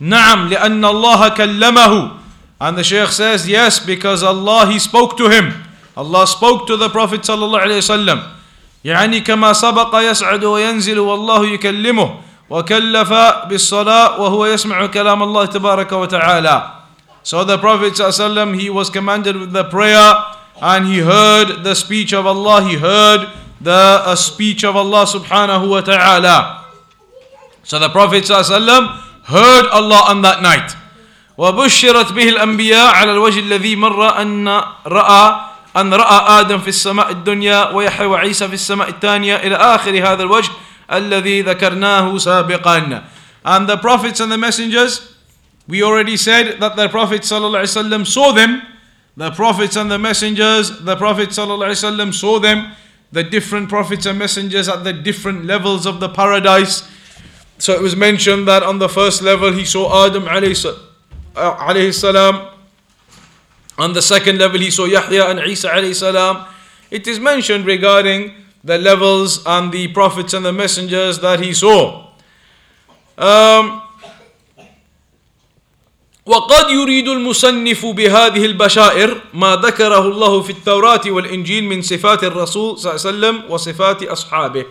نعم 0.00 0.48
لأن 0.48 0.84
الله 0.84 1.28
كلمه 1.34 2.18
and 2.60 2.76
the 2.78 2.82
Shaykh 2.84 3.08
says 3.10 3.48
yes 3.48 3.78
because 3.78 4.22
Allah 4.22 4.66
he 4.70 4.78
spoke 4.78 5.16
to 5.16 5.28
him 5.28 5.54
Allah 5.96 6.26
spoke 6.26 6.66
to 6.68 6.76
the 6.76 6.88
Prophet 6.88 7.22
صلى 7.22 7.42
الله 7.44 7.60
عليه 7.60 7.78
وسلم 7.82 8.18
يعني 8.84 9.20
كما 9.26 9.52
سبق 9.52 9.90
يسعد 9.94 10.44
وينزل 10.44 10.98
والله 10.98 11.46
يكلمه 11.58 12.14
وكلف 12.53 13.09
بالصلاة 13.49 14.21
وهو 14.21 14.45
يسمع 14.45 14.85
كلام 14.85 15.23
الله 15.23 15.45
تبارك 15.45 15.91
وتعالى 15.91 16.69
So 17.23 17.43
the 17.45 17.57
Prophet 17.57 17.93
ﷺ, 17.93 18.59
he 18.59 18.69
was 18.69 18.89
commanded 18.89 19.37
with 19.37 19.53
the 19.53 19.63
prayer 19.63 20.13
and 20.61 20.85
he 20.85 20.99
heard 20.99 21.63
the 21.63 21.73
speech 21.73 22.13
of 22.13 22.27
Allah, 22.27 22.61
he 22.61 22.75
heard 22.75 23.29
the 23.61 24.03
uh, 24.03 24.13
speech 24.13 24.65
of 24.65 24.75
Allah 24.75 25.05
subhanahu 25.07 25.69
wa 25.69 25.79
ta'ala. 25.81 26.65
So 27.63 27.79
the 27.79 27.87
Prophet 27.89 28.25
ﷺ 28.25 28.61
heard 29.23 29.65
Allah 29.71 30.11
on 30.11 30.21
that 30.21 30.43
night. 30.43 30.75
وبشرت 31.37 32.13
به 32.13 32.29
الأنبياء 32.29 32.93
على 32.93 33.11
الوجه 33.11 33.39
الذي 33.39 33.75
مر 33.75 34.21
أن 34.21 34.47
رأى 34.87 35.35
أن 35.77 35.93
رأى 35.93 36.39
آدم 36.41 36.59
في 36.59 36.67
السماء 36.67 37.09
الدنيا 37.11 37.71
ويحيى 37.73 38.05
وعيسى 38.05 38.47
في 38.47 38.53
السماء 38.53 38.89
الثانية 38.89 39.35
إلى 39.35 39.55
آخر 39.55 39.91
هذا 39.97 40.23
الوجه 40.23 40.51
الذي 40.92 41.44
ذكرناه 41.44 42.18
سابقا. 42.18 43.04
And 43.44 43.68
the 43.68 43.76
prophets 43.76 44.20
and 44.20 44.30
the 44.30 44.38
messengers, 44.38 45.16
we 45.68 45.82
already 45.82 46.16
said 46.16 46.60
that 46.60 46.76
the 46.76 46.88
Prophet 46.88 47.22
ﷺ 47.22 48.06
saw 48.06 48.32
them. 48.32 48.62
The 49.16 49.30
prophets 49.30 49.76
and 49.76 49.90
the 49.90 49.98
messengers, 49.98 50.80
the 50.80 50.96
Prophet 50.96 51.30
ﷺ 51.30 52.14
saw 52.14 52.38
them. 52.38 52.72
The 53.12 53.22
different 53.22 53.68
prophets 53.68 54.06
and 54.06 54.18
messengers 54.18 54.68
at 54.68 54.84
the 54.84 54.92
different 54.92 55.44
levels 55.44 55.86
of 55.86 56.00
the 56.00 56.08
paradise. 56.08 56.88
So 57.58 57.72
it 57.74 57.80
was 57.80 57.96
mentioned 57.96 58.46
that 58.48 58.62
on 58.62 58.78
the 58.78 58.88
first 58.88 59.22
level 59.22 59.52
he 59.52 59.64
saw 59.64 60.06
Adam 60.06 60.24
alayhi 60.24 60.78
uh, 61.34 61.92
salam. 61.92 62.54
On 63.78 63.92
the 63.92 64.02
second 64.02 64.38
level 64.38 64.60
he 64.60 64.70
saw 64.70 64.84
Yahya 64.84 65.24
and 65.30 65.40
Isa 65.40 65.68
alayhi 65.68 65.94
salam. 65.94 66.46
It 66.90 67.06
is 67.06 67.18
mentioned 67.18 67.66
regarding 67.66 68.34
the 68.64 68.78
levels 68.78 69.42
and 69.46 69.72
the 69.72 69.88
prophets 69.88 70.34
and 70.34 70.44
the 70.44 70.52
messengers 70.52 71.18
that 71.20 71.40
he 71.40 71.52
saw. 71.54 72.06
Um, 73.16 73.82
وقد 76.28 76.70
يريد 76.70 77.08
المصنف 77.08 77.86
بهذه 77.86 78.44
البشائر 78.44 79.20
ما 79.34 79.56
ذكره 79.56 80.00
الله 80.00 80.42
في 80.42 80.50
التوراة 80.50 81.00
والإنجيل 81.06 81.64
من 81.64 81.82
صفات 81.82 82.24
الرسول 82.24 82.78
صلى 82.78 82.90
الله 82.90 83.00
عليه 83.00 83.08
وسلم 83.08 83.50
وصفات 83.50 84.02
أصحابه 84.02 84.64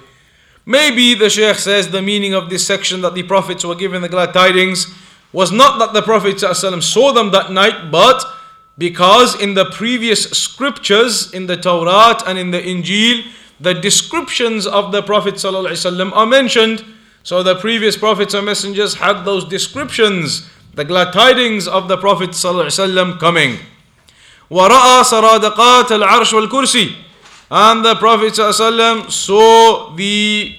Maybe 0.68 1.16
the 1.16 1.30
Shaykh 1.30 1.56
says 1.56 1.89
the 1.89 2.01
meaning 2.01 2.34
of 2.34 2.50
this 2.50 2.68
section 2.68 3.01
that 3.01 3.16
the 3.16 3.24
prophets 3.24 3.63
were 3.63 3.74
given 3.74 4.01
the 4.01 4.10
glad 4.10 4.34
tidings 4.34 4.88
was 5.32 5.51
not 5.51 5.80
that 5.80 5.94
the 5.94 6.01
Prophet 6.01 6.36
ﷺ 6.36 6.84
saw 6.84 7.13
them 7.13 7.32
that 7.32 7.51
night, 7.54 7.89
but 7.89 8.25
because 8.77 9.39
in 9.42 9.54
the 9.54 9.66
previous 9.66 10.30
scriptures, 10.32 11.34
in 11.34 11.48
the 11.48 11.56
Torah 11.56 12.22
and 12.27 12.38
in 12.38 12.51
the 12.51 12.60
Injil, 12.60 13.24
the 13.62 13.74
descriptions 13.74 14.68
of 14.68 14.92
the 14.92 15.01
Prophet 15.01 15.36
ﷺ 15.36 16.12
are 16.13 16.25
mentioned. 16.25 16.84
So 17.24 17.44
the 17.44 17.56
previous 17.56 17.98
prophets 17.98 18.34
and 18.34 18.46
messengers 18.46 18.96
had 18.96 19.24
those 19.24 19.46
descriptions, 19.46 20.48
the 20.74 20.86
glad 20.86 21.12
tidings 21.12 21.68
of 21.68 21.88
the 21.88 21.98
Prophet 21.98 22.32
ﷺ 22.32 23.20
coming. 23.20 23.60
ورأى 24.50 25.04
سرادقات 25.04 25.92
العرش 25.92 26.34
والكرسي 26.34 26.96
and 27.50 27.86
the 27.86 27.96
Prophet 27.96 28.34
ﷺ 28.34 29.10
saw 29.10 29.96
the 29.96 30.56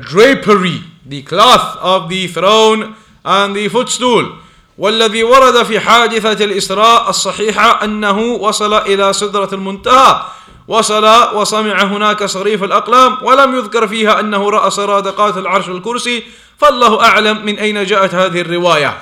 drapery, 0.00 0.80
the 1.04 1.22
cloth 1.22 1.78
of 1.80 2.08
the 2.08 2.26
throne 2.28 2.94
and 3.24 3.56
the 3.56 3.68
footstool. 3.68 4.38
والذي 4.81 5.23
ورد 5.23 5.63
في 5.63 5.79
حادثة 5.79 6.45
الإسراء 6.45 7.09
الصحيحة 7.09 7.83
أنه 7.83 8.19
وصل 8.19 8.73
إلى 8.73 9.13
سدرة 9.13 9.49
المنتهى. 9.53 10.21
وصل 10.67 11.05
وسمع 11.35 11.83
هناك 11.83 12.23
صريف 12.23 12.63
الأقلام 12.63 13.17
ولم 13.23 13.55
يذكر 13.55 13.87
فيها 13.87 14.19
أنه 14.19 14.49
رأى 14.49 14.71
سرادقات 14.71 15.37
العرش 15.37 15.69
الكرسي. 15.69 16.23
فالله 16.57 17.03
أعلم 17.03 17.45
من 17.45 17.59
أين 17.59 17.85
جاءت 17.85 18.15
هذه 18.15 18.41
الرواية. 18.41 18.97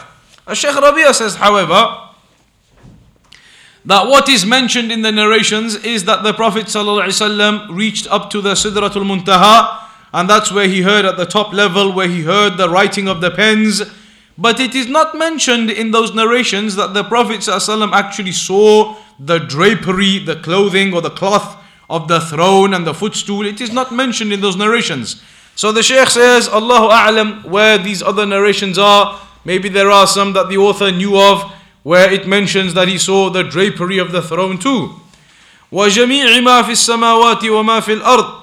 الشيخ 0.50 0.78
ربيع 0.78 1.12
says 1.14 1.36
however 1.36 2.12
that 3.86 4.08
what 4.08 4.28
is 4.28 4.46
mentioned 4.46 4.92
in 4.92 5.02
the 5.02 5.12
narrations 5.12 5.76
is 5.86 6.04
that 6.04 6.24
the 6.24 6.34
Prophet 6.34 6.68
صلى 6.68 6.90
الله 6.92 7.04
عليه 7.04 7.16
وسلم 7.24 7.68
reached 7.70 8.08
up 8.12 8.30
to 8.30 8.42
the 8.42 8.54
سدرة 8.54 8.92
المنتهى 8.98 9.68
and 10.14 10.30
that's 10.30 10.52
where 10.52 10.68
he 10.68 10.82
heard 10.82 11.06
at 11.06 11.16
the 11.16 11.26
top 11.26 11.54
level 11.54 11.94
where 11.94 12.10
he 12.10 12.24
heard 12.24 12.58
the 12.58 12.68
writing 12.68 13.08
of 13.08 13.22
the 13.22 13.32
pens 13.32 13.80
and 13.80 13.99
But 14.39 14.59
it 14.59 14.75
is 14.75 14.89
not 14.89 15.17
mentioned 15.17 15.71
in 15.71 15.93
those 15.93 16.15
narrations 16.15 16.75
that 16.77 16.93
the 16.93 17.05
Prophet 17.05 17.41
ﷺ 17.41 17.93
actually 17.93 18.33
saw 18.33 18.97
the 19.19 19.39
drapery, 19.39 20.19
the 20.19 20.37
clothing, 20.37 20.93
or 20.93 21.01
the 21.01 21.11
cloth 21.11 21.57
of 21.89 22.09
the 22.09 22.21
throne 22.21 22.75
and 22.75 22.87
the 22.87 22.95
footstool. 22.95 23.47
It 23.47 23.61
is 23.61 23.73
not 23.73 23.93
mentioned 23.93 24.33
in 24.33 24.41
those 24.41 24.57
narrations. 24.57 25.23
So 25.55 25.71
the 25.71 25.83
Shaykh 25.83 26.09
says, 26.11 26.49
Allahu 26.49 26.89
A'lam, 26.89 27.45
where 27.45 27.79
these 27.79 28.03
other 28.03 28.27
narrations 28.27 28.77
are. 28.77 29.21
Maybe 29.45 29.69
there 29.69 29.91
are 29.91 30.07
some 30.07 30.33
that 30.33 30.49
the 30.49 30.57
author 30.57 30.91
knew 30.91 31.17
of 31.17 31.53
where 31.85 32.11
it 32.11 32.27
mentions 32.27 32.75
that 32.75 32.89
he 32.89 32.99
saw 32.99 33.31
the 33.31 33.45
drapery 33.45 33.99
of 33.99 34.11
the 34.11 34.23
throne 34.23 34.59
too. 34.59 35.01
وجميع 35.73 36.41
ما 36.41 36.63
في 36.63 36.73
السماوات 36.73 37.43
وما 37.45 37.81
في 37.81 37.93
الأرض 38.01 38.38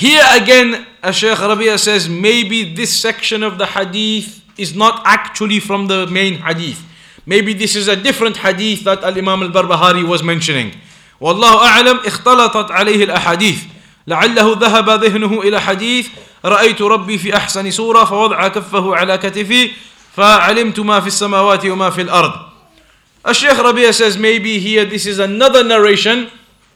Here 0.00 0.22
again, 0.32 0.86
Shaykh 1.10 1.40
Rabia 1.40 1.78
says 1.78 2.08
maybe 2.08 2.74
this 2.74 2.94
section 2.94 3.42
of 3.42 3.56
the 3.56 3.66
hadith 3.66 4.42
is 4.58 4.74
not 4.74 5.02
actually 5.04 5.60
from 5.60 5.86
the 5.86 6.06
main 6.06 6.34
hadith. 6.34 6.84
Maybe 7.24 7.54
this 7.54 7.74
is 7.74 7.88
a 7.88 7.96
different 7.96 8.36
hadith 8.36 8.84
that 8.84 9.02
Al 9.02 9.16
Imam 9.16 9.42
al 9.42 9.50
Barbahari 9.50 10.06
was 10.06 10.22
mentioning. 10.22 10.72
والله 11.20 11.68
أعلم 11.68 12.00
اختلطت 12.06 12.70
عليه 12.70 13.04
الأحاديث 13.04 13.58
لعله 14.06 14.56
ذهب 14.60 14.90
ذهنه 14.90 15.42
إلى 15.42 15.60
حديث 15.60 16.08
رأيت 16.44 16.82
ربي 16.82 17.18
في 17.18 17.36
أحسن 17.36 17.70
صورة 17.70 18.04
فوضع 18.04 18.48
كفه 18.48 18.96
على 18.96 19.18
كتفي 19.18 19.70
فعلمت 20.16 20.80
ما 20.80 21.00
في 21.00 21.06
السماوات 21.06 21.66
وما 21.66 21.90
في 21.90 22.02
الأرض 22.02 22.32
الشيخ 23.28 23.60
ربيع 23.60 23.92
says 23.92 24.16
maybe 24.18 24.58
here 24.58 24.84
this 24.84 25.06
is 25.06 25.18
another 25.18 25.64
narration 25.64 26.28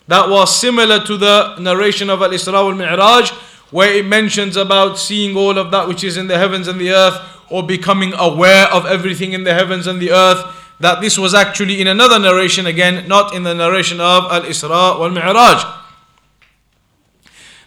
that 0.08 0.28
was 0.28 0.56
similar 0.58 1.04
to 1.04 1.16
the 1.16 1.56
narration 1.58 2.10
of 2.10 2.22
Al-Isra 2.22 2.64
wal-Mi'raj 2.64 3.30
where 3.70 3.92
it 3.92 4.04
mentions 4.04 4.56
about 4.56 4.98
seeing 4.98 5.36
all 5.36 5.56
of 5.56 5.70
that 5.70 5.86
which 5.86 6.02
is 6.02 6.16
in 6.16 6.26
the 6.26 6.36
heavens 6.36 6.66
and 6.66 6.80
the 6.80 6.90
earth 6.90 7.20
or 7.48 7.62
becoming 7.62 8.12
aware 8.14 8.66
of 8.72 8.86
everything 8.86 9.32
in 9.32 9.44
the 9.44 9.54
heavens 9.54 9.86
and 9.86 10.00
the 10.00 10.10
earth 10.10 10.44
that 10.80 11.00
this 11.00 11.18
was 11.18 11.34
actually 11.34 11.80
in 11.80 11.86
another 11.86 12.18
narration 12.18 12.66
again 12.66 13.06
not 13.06 13.34
in 13.34 13.42
the 13.42 13.54
narration 13.54 14.00
of 14.00 14.24
Al-Isra 14.24 14.98
wal-Mi'raj 14.98 15.64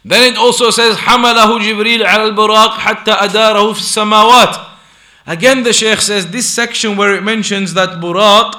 then 0.05 0.33
it 0.33 0.37
also 0.37 0.69
says 0.69 0.97
حمله 0.97 1.59
جبريل 1.59 2.05
على 2.05 2.25
البراق 2.25 2.77
حتى 2.77 3.11
أداره 3.11 3.73
في 3.73 3.79
السماوات 3.79 4.73
Again 5.25 5.63
the 5.63 5.71
Shaykh 5.71 6.01
says 6.01 6.31
this 6.31 6.49
section 6.49 6.97
where 6.97 7.13
it 7.15 7.23
mentions 7.23 7.73
that 7.75 8.01
Buraq 8.01 8.53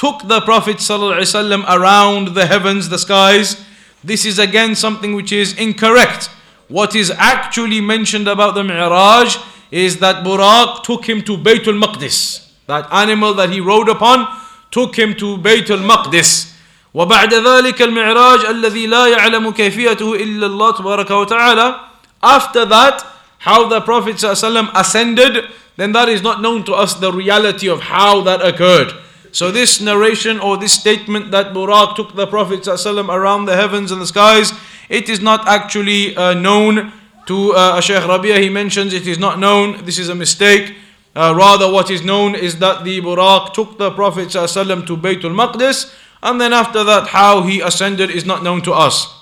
took 0.00 0.28
the 0.28 0.40
Prophet 0.42 0.76
ﷺ 0.76 1.64
around 1.68 2.34
the 2.34 2.46
heavens, 2.46 2.88
the 2.88 2.98
skies, 2.98 3.64
this 4.04 4.24
is 4.24 4.38
again 4.38 4.74
something 4.74 5.14
which 5.14 5.32
is 5.32 5.56
incorrect. 5.58 6.30
What 6.68 6.94
is 6.94 7.10
actually 7.10 7.80
mentioned 7.80 8.28
about 8.28 8.54
the 8.54 8.62
Mi'raj 8.64 9.36
is 9.70 9.98
that 9.98 10.24
Buraq 10.24 10.82
took 10.84 11.08
him 11.08 11.22
to 11.22 11.36
Baytul 11.36 11.80
Maqdis. 11.82 12.48
That 12.66 12.88
animal 12.92 13.34
that 13.34 13.50
he 13.50 13.60
rode 13.60 13.88
upon 13.88 14.26
took 14.70 14.96
him 14.96 15.14
to 15.16 15.36
Baytul 15.38 15.82
Maqdis. 15.88 16.52
وبعد 16.94 17.34
ذلك 17.34 17.82
المعراج 17.82 18.44
الذي 18.46 18.86
لا 18.86 19.06
يعلم 19.06 19.50
كيفيته 19.50 20.14
إلا 20.14 20.46
الله 20.46 20.70
تبارك 20.72 21.10
وتعالى 21.10 21.80
After 22.22 22.64
that, 22.64 23.04
how 23.38 23.68
the 23.68 23.80
Prophet 23.82 24.16
ﷺ 24.16 24.70
ascended, 24.74 25.44
then 25.76 25.92
that 25.92 26.08
is 26.08 26.22
not 26.22 26.40
known 26.40 26.64
to 26.64 26.72
us 26.72 26.94
the 26.94 27.12
reality 27.12 27.68
of 27.68 27.80
how 27.82 28.22
that 28.22 28.40
occurred. 28.40 28.92
So 29.32 29.50
this 29.50 29.80
narration 29.80 30.40
or 30.40 30.56
this 30.56 30.72
statement 30.72 31.30
that 31.30 31.52
Buraq 31.52 31.94
took 31.94 32.14
the 32.14 32.26
Prophet 32.26 32.60
ﷺ 32.60 33.08
around 33.08 33.44
the 33.44 33.54
heavens 33.54 33.92
and 33.92 34.00
the 34.00 34.06
skies, 34.06 34.52
it 34.88 35.08
is 35.08 35.20
not 35.20 35.46
actually 35.46 36.16
uh, 36.16 36.32
known 36.32 36.92
to 37.26 37.52
uh, 37.52 37.80
Shaykh 37.80 38.06
Rabia. 38.06 38.38
He 38.40 38.48
mentions 38.48 38.94
it 38.94 39.06
is 39.06 39.18
not 39.18 39.38
known. 39.38 39.84
This 39.84 39.98
is 39.98 40.08
a 40.08 40.14
mistake. 40.14 40.76
Uh, 41.14 41.34
rather, 41.36 41.70
what 41.70 41.90
is 41.90 42.02
known 42.02 42.34
is 42.34 42.58
that 42.60 42.84
the 42.84 43.00
Buraq 43.00 43.52
took 43.52 43.78
the 43.78 43.90
Prophet 43.90 44.28
ﷺ 44.28 44.86
to 44.86 44.96
Baytul 44.96 45.34
Maqdis, 45.34 45.92
and 46.22 46.40
then 46.40 46.52
after 46.52 46.84
that, 46.84 47.08
how 47.08 47.42
he 47.42 47.60
ascended 47.60 48.10
is 48.10 48.24
not 48.24 48.42
known 48.42 48.62
to 48.62 48.72
us. 48.72 49.14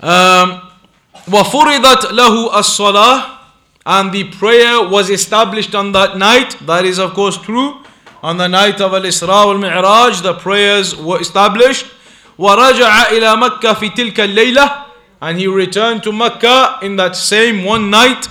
Um, 0.00 0.60
وَفُرِضَتْ 1.26 2.12
لَهُ 2.12 2.50
الصَّلَاةِ 2.50 3.38
And 3.86 4.12
the 4.12 4.24
prayer 4.32 4.86
was 4.86 5.08
established 5.10 5.74
on 5.74 5.92
that 5.92 6.18
night. 6.18 6.56
That 6.66 6.84
is, 6.84 6.98
of 6.98 7.14
course, 7.14 7.38
true. 7.38 7.82
On 8.22 8.36
the 8.36 8.48
night 8.48 8.80
of 8.80 8.94
Al-Isra 8.94 9.46
wal-Mi'raj, 9.46 10.22
the 10.22 10.34
prayers 10.34 10.96
were 10.96 11.20
established. 11.20 11.86
وَرَجَعَ 12.38 13.04
إِلَى 13.10 13.36
مَكَّةِ 13.36 13.74
فِي 13.74 13.90
تِلْكَ 13.94 14.16
اللَّيْلَةِ 14.16 14.84
And 15.20 15.38
he 15.38 15.46
returned 15.46 16.02
to 16.04 16.12
Mecca 16.12 16.78
in 16.82 16.96
that 16.96 17.16
same 17.16 17.64
one 17.64 17.90
night. 17.90 18.28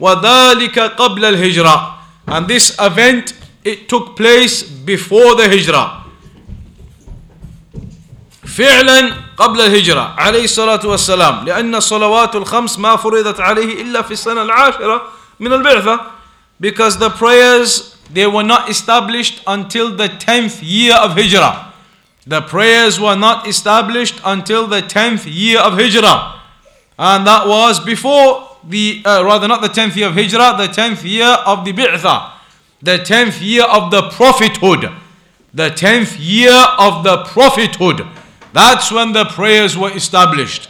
وَذَلِكَ 0.00 0.96
قَبْلَ 0.96 1.34
الْهِجْرَةِ 1.34 1.94
And 2.26 2.48
this 2.48 2.74
event, 2.80 3.34
it 3.64 3.88
took 3.88 4.16
place 4.16 4.62
before 4.62 5.34
the 5.36 5.48
Hijrah. 5.48 6.06
فعلا 8.56 9.12
قبل 9.36 9.60
الهجرة 9.60 10.14
عليه 10.18 10.44
الصلاة 10.44 10.86
والسلام 10.86 11.44
لأن 11.44 11.74
الصلوات 11.74 12.36
الخمس 12.36 12.78
ما 12.78 12.96
فرضت 12.96 13.40
عليه 13.40 13.82
إلا 13.82 14.02
في 14.02 14.10
السنة 14.10 14.42
العاشرة 14.42 15.02
من 15.40 15.52
البعثة 15.52 16.00
because 16.60 16.96
the 16.96 17.10
prayers 17.10 17.96
they 18.13 18.27
were 18.27 18.43
not 18.43 18.69
established 18.69 19.41
until 19.47 19.95
the 19.95 20.07
10th 20.07 20.59
year 20.63 20.95
of 20.95 21.11
Hijrah. 21.11 21.73
The 22.25 22.41
prayers 22.41 22.99
were 22.99 23.15
not 23.15 23.47
established 23.47 24.21
until 24.23 24.67
the 24.67 24.81
10th 24.81 25.25
year 25.25 25.59
of 25.59 25.73
Hijrah. 25.73 26.39
And 26.99 27.25
that 27.25 27.47
was 27.47 27.79
before 27.79 28.57
the 28.63 29.01
uh, 29.05 29.23
rather 29.25 29.47
not 29.47 29.61
the 29.61 29.69
10th 29.69 29.95
year 29.95 30.07
of 30.07 30.13
Hijrah 30.13 30.55
the 30.57 30.67
10th 30.71 31.03
year 31.03 31.25
of 31.45 31.65
the 31.65 31.73
Bi'tha. 31.73 32.33
The 32.81 32.97
10th 32.99 33.41
year 33.41 33.63
of 33.63 33.91
the 33.91 34.09
prophethood. 34.09 34.91
The 35.53 35.69
10th 35.69 36.17
year 36.19 36.53
of 36.77 37.03
the 37.03 37.23
prophethood. 37.25 38.05
That's 38.53 38.91
when 38.91 39.13
the 39.13 39.25
prayers 39.25 39.77
were 39.77 39.91
established. 39.91 40.69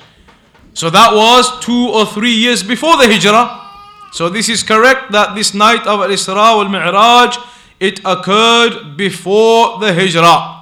So 0.73 0.89
that 0.89 1.13
was 1.13 1.59
two 1.59 1.89
or 1.89 2.05
three 2.05 2.31
years 2.31 2.63
before 2.63 2.95
the 2.97 3.07
Hijrah. 3.07 3.70
So 4.11 4.29
this 4.29 4.49
is 4.49 4.61
correct 4.61 5.11
that 5.13 5.35
this 5.35 5.53
night 5.53 5.87
of 5.87 6.01
Al-Isra 6.01 6.55
wal-Mi'raj, 6.57 7.37
it 7.79 7.99
occurred 8.03 8.97
before 8.97 9.79
the 9.79 9.93
Hijrah. 9.93 10.61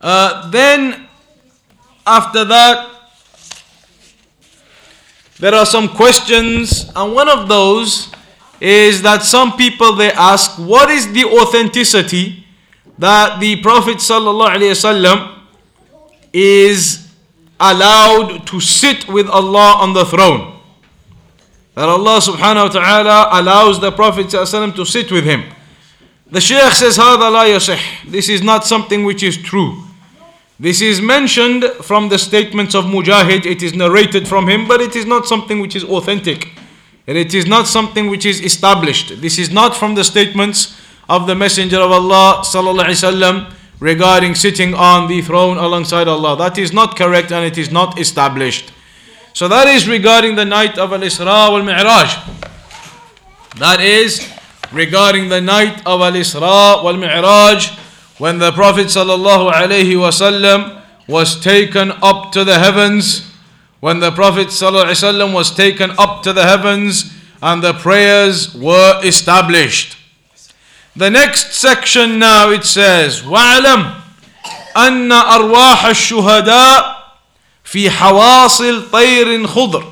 Uh, 0.00 0.50
then 0.50 1.08
after 2.06 2.44
that, 2.44 2.88
there 5.38 5.54
are 5.54 5.66
some 5.66 5.88
questions, 5.88 6.90
and 6.96 7.14
one 7.14 7.28
of 7.28 7.48
those 7.48 8.10
is 8.60 9.02
that 9.02 9.22
some 9.22 9.56
people 9.56 9.94
they 9.94 10.10
ask, 10.12 10.58
what 10.58 10.90
is 10.90 11.12
the 11.12 11.24
authenticity 11.24 12.44
that 12.98 13.38
the 13.38 13.60
Prophet 13.62 13.98
ﷺ 13.98 15.38
is 16.32 17.08
allowed 17.60 18.46
to 18.46 18.58
sit 18.60 19.06
with 19.08 19.28
Allah 19.28 19.76
on 19.80 19.92
the 19.92 20.04
throne 20.04 20.57
That 21.77 21.89
Allah 21.89 22.19
subhanahu 22.19 22.67
wa 22.67 22.81
ta'ala 22.81 23.29
allows 23.41 23.79
the 23.79 23.91
Prophet 23.91 24.27
ﷺ 24.27 24.75
to 24.75 24.85
sit 24.85 25.11
with 25.11 25.23
him. 25.23 25.43
The 26.29 26.41
Shaykh 26.41 26.73
says, 26.73 26.97
هذا 26.97 27.29
لا 27.31 27.45
يصح. 27.45 28.11
This 28.11 28.29
is 28.29 28.41
not 28.41 28.65
something 28.65 29.03
which 29.03 29.23
is 29.23 29.37
true. 29.37 29.83
This 30.59 30.81
is 30.81 31.01
mentioned 31.01 31.65
from 31.81 32.09
the 32.09 32.17
statements 32.17 32.75
of 32.75 32.85
Mujahid. 32.85 33.45
It 33.45 33.63
is 33.63 33.73
narrated 33.73 34.27
from 34.27 34.47
him, 34.47 34.67
but 34.67 34.81
it 34.81 34.95
is 34.95 35.05
not 35.05 35.25
something 35.25 35.59
which 35.59 35.75
is 35.75 35.83
authentic. 35.83 36.49
And 37.07 37.17
it 37.17 37.33
is 37.33 37.45
not 37.45 37.67
something 37.67 38.07
which 38.07 38.25
is 38.25 38.39
established. 38.39 39.19
This 39.19 39.37
is 39.37 39.51
not 39.51 39.75
from 39.75 39.95
the 39.95 40.03
statements 40.03 40.79
of 41.09 41.27
the 41.27 41.35
Messenger 41.35 41.79
of 41.81 41.91
Allah 41.91 42.43
sallallahu 42.43 43.53
regarding 43.79 44.35
sitting 44.35 44.73
on 44.73 45.09
the 45.09 45.21
throne 45.21 45.57
alongside 45.57 46.07
Allah. 46.07 46.37
That 46.37 46.57
is 46.57 46.71
not 46.71 46.95
correct 46.95 47.31
and 47.31 47.45
it 47.45 47.57
is 47.57 47.69
not 47.71 47.99
established. 47.99 48.71
So 49.37 49.47
that 49.47 49.67
is 49.67 49.87
regarding 49.87 50.35
the 50.35 50.45
night 50.45 50.77
of 50.77 50.93
Al-Isra 50.93 51.51
wal-Mi'raj. 51.51 52.13
That 53.57 53.81
is 53.81 54.31
regarding 54.71 55.29
the 55.29 55.41
night 55.41 55.79
of 55.85 56.01
Al-Isra 56.01 56.83
wal-Mi'raj 56.83 57.69
when 58.19 58.37
the 58.37 58.51
Prophet 58.51 58.87
sallallahu 58.87 59.51
alaihi 59.51 59.93
wasallam 59.97 60.81
was 61.07 61.39
taken 61.39 61.91
up 62.01 62.31
to 62.31 62.43
the 62.43 62.59
heavens. 62.59 63.29
When 63.79 63.99
the 63.99 64.11
Prophet 64.11 64.47
sallallahu 64.47 65.33
was 65.33 65.53
taken 65.53 65.91
up 65.97 66.23
to 66.23 66.31
the 66.33 66.43
heavens 66.43 67.11
and 67.41 67.63
the 67.63 67.73
prayers 67.73 68.53
were 68.55 69.01
established. 69.03 69.97
The 70.95 71.09
next 71.09 71.53
section 71.53 72.19
now 72.19 72.51
it 72.51 72.63
says 72.65 73.21
واعلم 73.23 73.93
أن 74.77 75.11
أرواح 75.11 75.85
الشهداء 75.85 76.96
في 77.70 77.90
حواصل 77.90 78.90
طير 78.92 79.46
خضر 79.46 79.84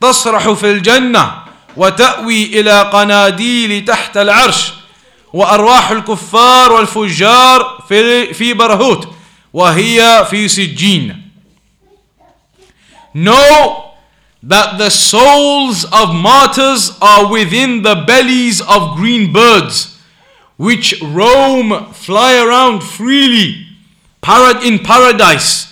تصرح 0.00 0.50
في 0.50 0.70
الجنة 0.70 1.42
وتأوي 1.76 2.60
إلى 2.60 2.82
قناديل 2.82 3.84
تحت 3.84 4.16
العرش 4.16 4.72
وأرواح 5.32 5.90
الكفار 5.90 6.72
والفجار 6.72 7.84
في 7.88 8.34
في 8.34 8.52
برهوت 8.52 9.08
وهي 9.52 10.26
في 10.30 10.48
سجين 10.48 11.22
Know 13.14 13.92
that 14.42 14.78
the 14.78 14.90
souls 14.90 15.84
of 15.92 16.14
martyrs 16.14 16.96
are 17.02 17.30
within 17.30 17.82
the 17.82 17.94
bellies 18.06 18.60
of 18.62 18.96
green 18.96 19.32
birds 19.32 19.98
which 20.56 20.94
roam, 21.02 21.92
fly 21.92 22.36
around 22.36 22.80
freely 22.82 23.66
in 24.64 24.78
paradise, 24.78 25.71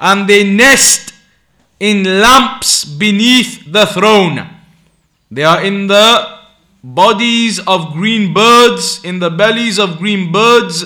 and 0.00 0.28
they 0.28 0.42
nest 0.42 1.12
in 1.78 2.04
lamps 2.04 2.84
beneath 2.84 3.70
the 3.70 3.86
throne. 3.86 4.48
They 5.30 5.44
are 5.44 5.62
in 5.62 5.86
the 5.86 6.38
bodies 6.82 7.60
of 7.66 7.92
green 7.92 8.32
birds, 8.32 9.04
in 9.04 9.18
the 9.18 9.30
bellies 9.30 9.78
of 9.78 9.98
green 9.98 10.32
birds, 10.32 10.84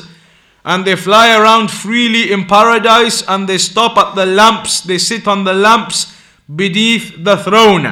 and 0.65 0.85
they 0.85 0.97
fly 0.97 1.37
around 1.37 1.71
freely 1.71 2.33
in 2.33 2.47
paradise 2.47 3.23
and 3.29 3.49
they 3.49 3.59
stop 3.59 3.97
at 3.99 4.15
the 4.15 4.27
lamps, 4.27 4.81
they 4.81 4.99
sit 4.99 5.29
on 5.29 5.45
the 5.45 5.53
lamps 5.53 6.13
beneath 6.55 7.23
the 7.23 7.37
throne. 7.37 7.87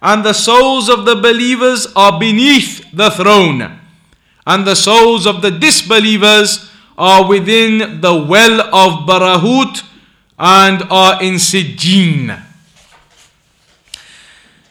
And 0.00 0.24
the 0.24 0.32
souls 0.32 0.88
of 0.88 1.04
the 1.04 1.16
believers 1.16 1.86
are 1.94 2.18
beneath 2.18 2.84
the 2.92 3.10
throne, 3.10 3.78
and 4.46 4.66
the 4.66 4.74
souls 4.74 5.26
of 5.26 5.42
the 5.42 5.50
disbelievers 5.50 6.70
are 6.98 7.28
within 7.28 8.00
the 8.00 8.14
well 8.14 8.60
of 8.74 9.06
Barahut 9.08 9.82
and 10.39 10.83
are 10.89 11.21
in 11.23 11.35
Sijjin. 11.39 12.31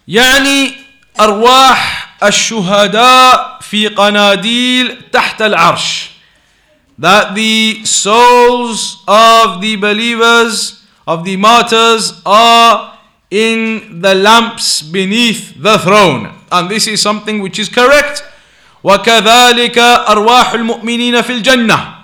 يعني 0.08 0.72
أرواح 1.20 2.08
الشهداء 2.22 3.58
في 3.60 3.88
قناديل 3.88 5.02
تحت 5.12 5.42
العرش 5.42 6.10
that 6.98 7.34
the 7.34 7.84
souls 7.84 9.02
of 9.08 9.60
the 9.60 9.76
believers 9.76 10.82
of 11.06 11.24
the 11.24 11.36
martyrs 11.36 12.22
are 12.24 12.92
in 13.30 14.00
the 14.00 14.14
lamps 14.14 14.80
beneath 14.82 15.60
the 15.60 15.78
throne 15.78 16.30
and 16.52 16.70
this 16.70 16.86
is 16.86 17.02
something 17.02 17.42
which 17.42 17.58
is 17.58 17.68
correct 17.68 18.22
وكذلك 18.84 19.78
أرواح 19.78 20.52
المؤمنين 20.52 21.22
في 21.22 21.32
الجنة 21.32 21.96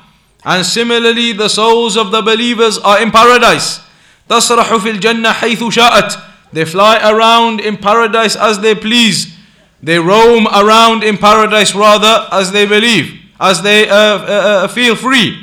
and 0.47 0.67
similarly 0.67 1.33
the 1.33 1.49
souls 1.49 1.97
of 1.97 2.11
the 2.11 2.23
believers 2.23 2.79
are 2.79 3.01
in 3.01 3.11
paradise 3.11 3.81
تسرح 4.29 4.75
في 4.77 4.91
الجنة 4.91 5.33
حيث 5.33 5.65
شاءت 5.65 6.19
they 6.53 6.65
fly 6.65 6.99
around 7.03 7.61
in 7.61 7.77
paradise 7.77 8.37
as 8.37 8.59
they 8.61 8.75
please 8.75 9.35
they 9.83 9.99
roam 9.99 10.47
around 10.49 11.03
in 11.03 11.17
paradise 11.17 11.75
rather 11.75 12.29
as 12.31 12.53
they 12.53 12.67
believe 12.67 13.21
as 13.41 13.63
they 13.63 13.89
uh, 13.89 13.95
uh, 13.95 14.65
uh 14.65 14.69
feel 14.69 14.95
free 14.95 15.39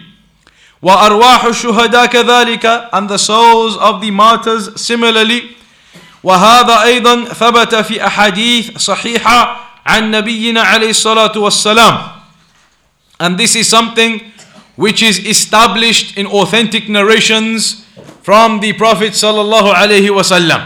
وأرواح 0.82 1.46
الشهداء 1.46 2.06
كذلك 2.06 2.90
and 2.94 3.10
the 3.10 3.18
souls 3.18 3.76
of 3.78 4.02
the 4.02 4.12
martyrs 4.12 4.70
similarly 4.80 5.56
وهذا 6.24 6.84
أيضا 6.84 7.26
ثبت 7.26 7.76
في 7.76 8.08
أحاديث 8.08 8.78
صحيحة 8.78 9.60
عن 9.86 10.12
نبينا 10.12 10.62
عليه 10.62 10.90
الصلاة 10.90 11.38
والسلام 11.38 11.98
and 13.20 13.38
this 13.38 13.56
is 13.56 13.68
something 13.68 14.22
which 14.76 15.04
is 15.04 15.20
established 15.26 16.18
in 16.18 16.26
authentic 16.28 16.88
narrations 16.88 17.86
from 18.24 18.60
the 18.60 18.74
Prophet 18.74 19.14
صلى 19.14 19.42
الله 19.42 19.74
عليه 19.74 20.10
وسلم 20.10 20.62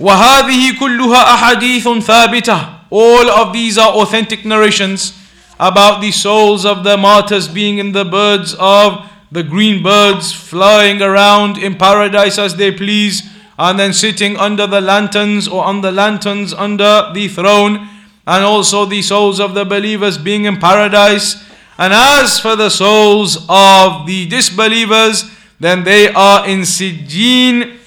وهذه 0.00 0.78
كلها 0.78 1.34
أحاديث 1.34 1.88
ثابتة 1.88 2.74
all 2.90 3.30
of 3.30 3.52
these 3.52 3.78
are 3.78 3.90
authentic 3.92 4.44
narrations 4.44 5.14
about 5.58 6.00
the 6.00 6.10
souls 6.12 6.64
of 6.64 6.84
the 6.84 6.96
martyrs 6.96 7.48
being 7.48 7.78
in 7.78 7.92
the 7.92 8.04
birds 8.04 8.54
of 8.58 9.08
the 9.32 9.42
green 9.42 9.82
birds 9.82 10.32
flying 10.32 11.00
around 11.02 11.58
in 11.58 11.74
paradise 11.74 12.38
as 12.38 12.56
they 12.56 12.70
please 12.70 13.22
and 13.58 13.78
then 13.78 13.92
sitting 13.92 14.36
under 14.36 14.66
the 14.66 14.80
lanterns 14.80 15.48
or 15.48 15.64
on 15.64 15.80
the 15.80 15.92
lanterns 15.92 16.52
under 16.52 17.10
the 17.14 17.28
throne 17.28 17.88
and 18.26 18.44
also 18.44 18.84
the 18.84 19.02
souls 19.02 19.40
of 19.40 19.54
the 19.54 19.64
believers 19.64 20.18
being 20.18 20.44
in 20.44 20.56
paradise 20.56 21.42
and 21.79 21.93
as 21.93 22.39
for 22.39 22.55
the 22.55 22.69
souls 22.69 23.37
of 23.49 24.05
the 24.05 24.27
disbelievers 24.27 25.23
then 25.59 25.83
they 25.83 26.11
are 26.13 26.47
in 26.47 26.59
Sijjin 26.61 27.77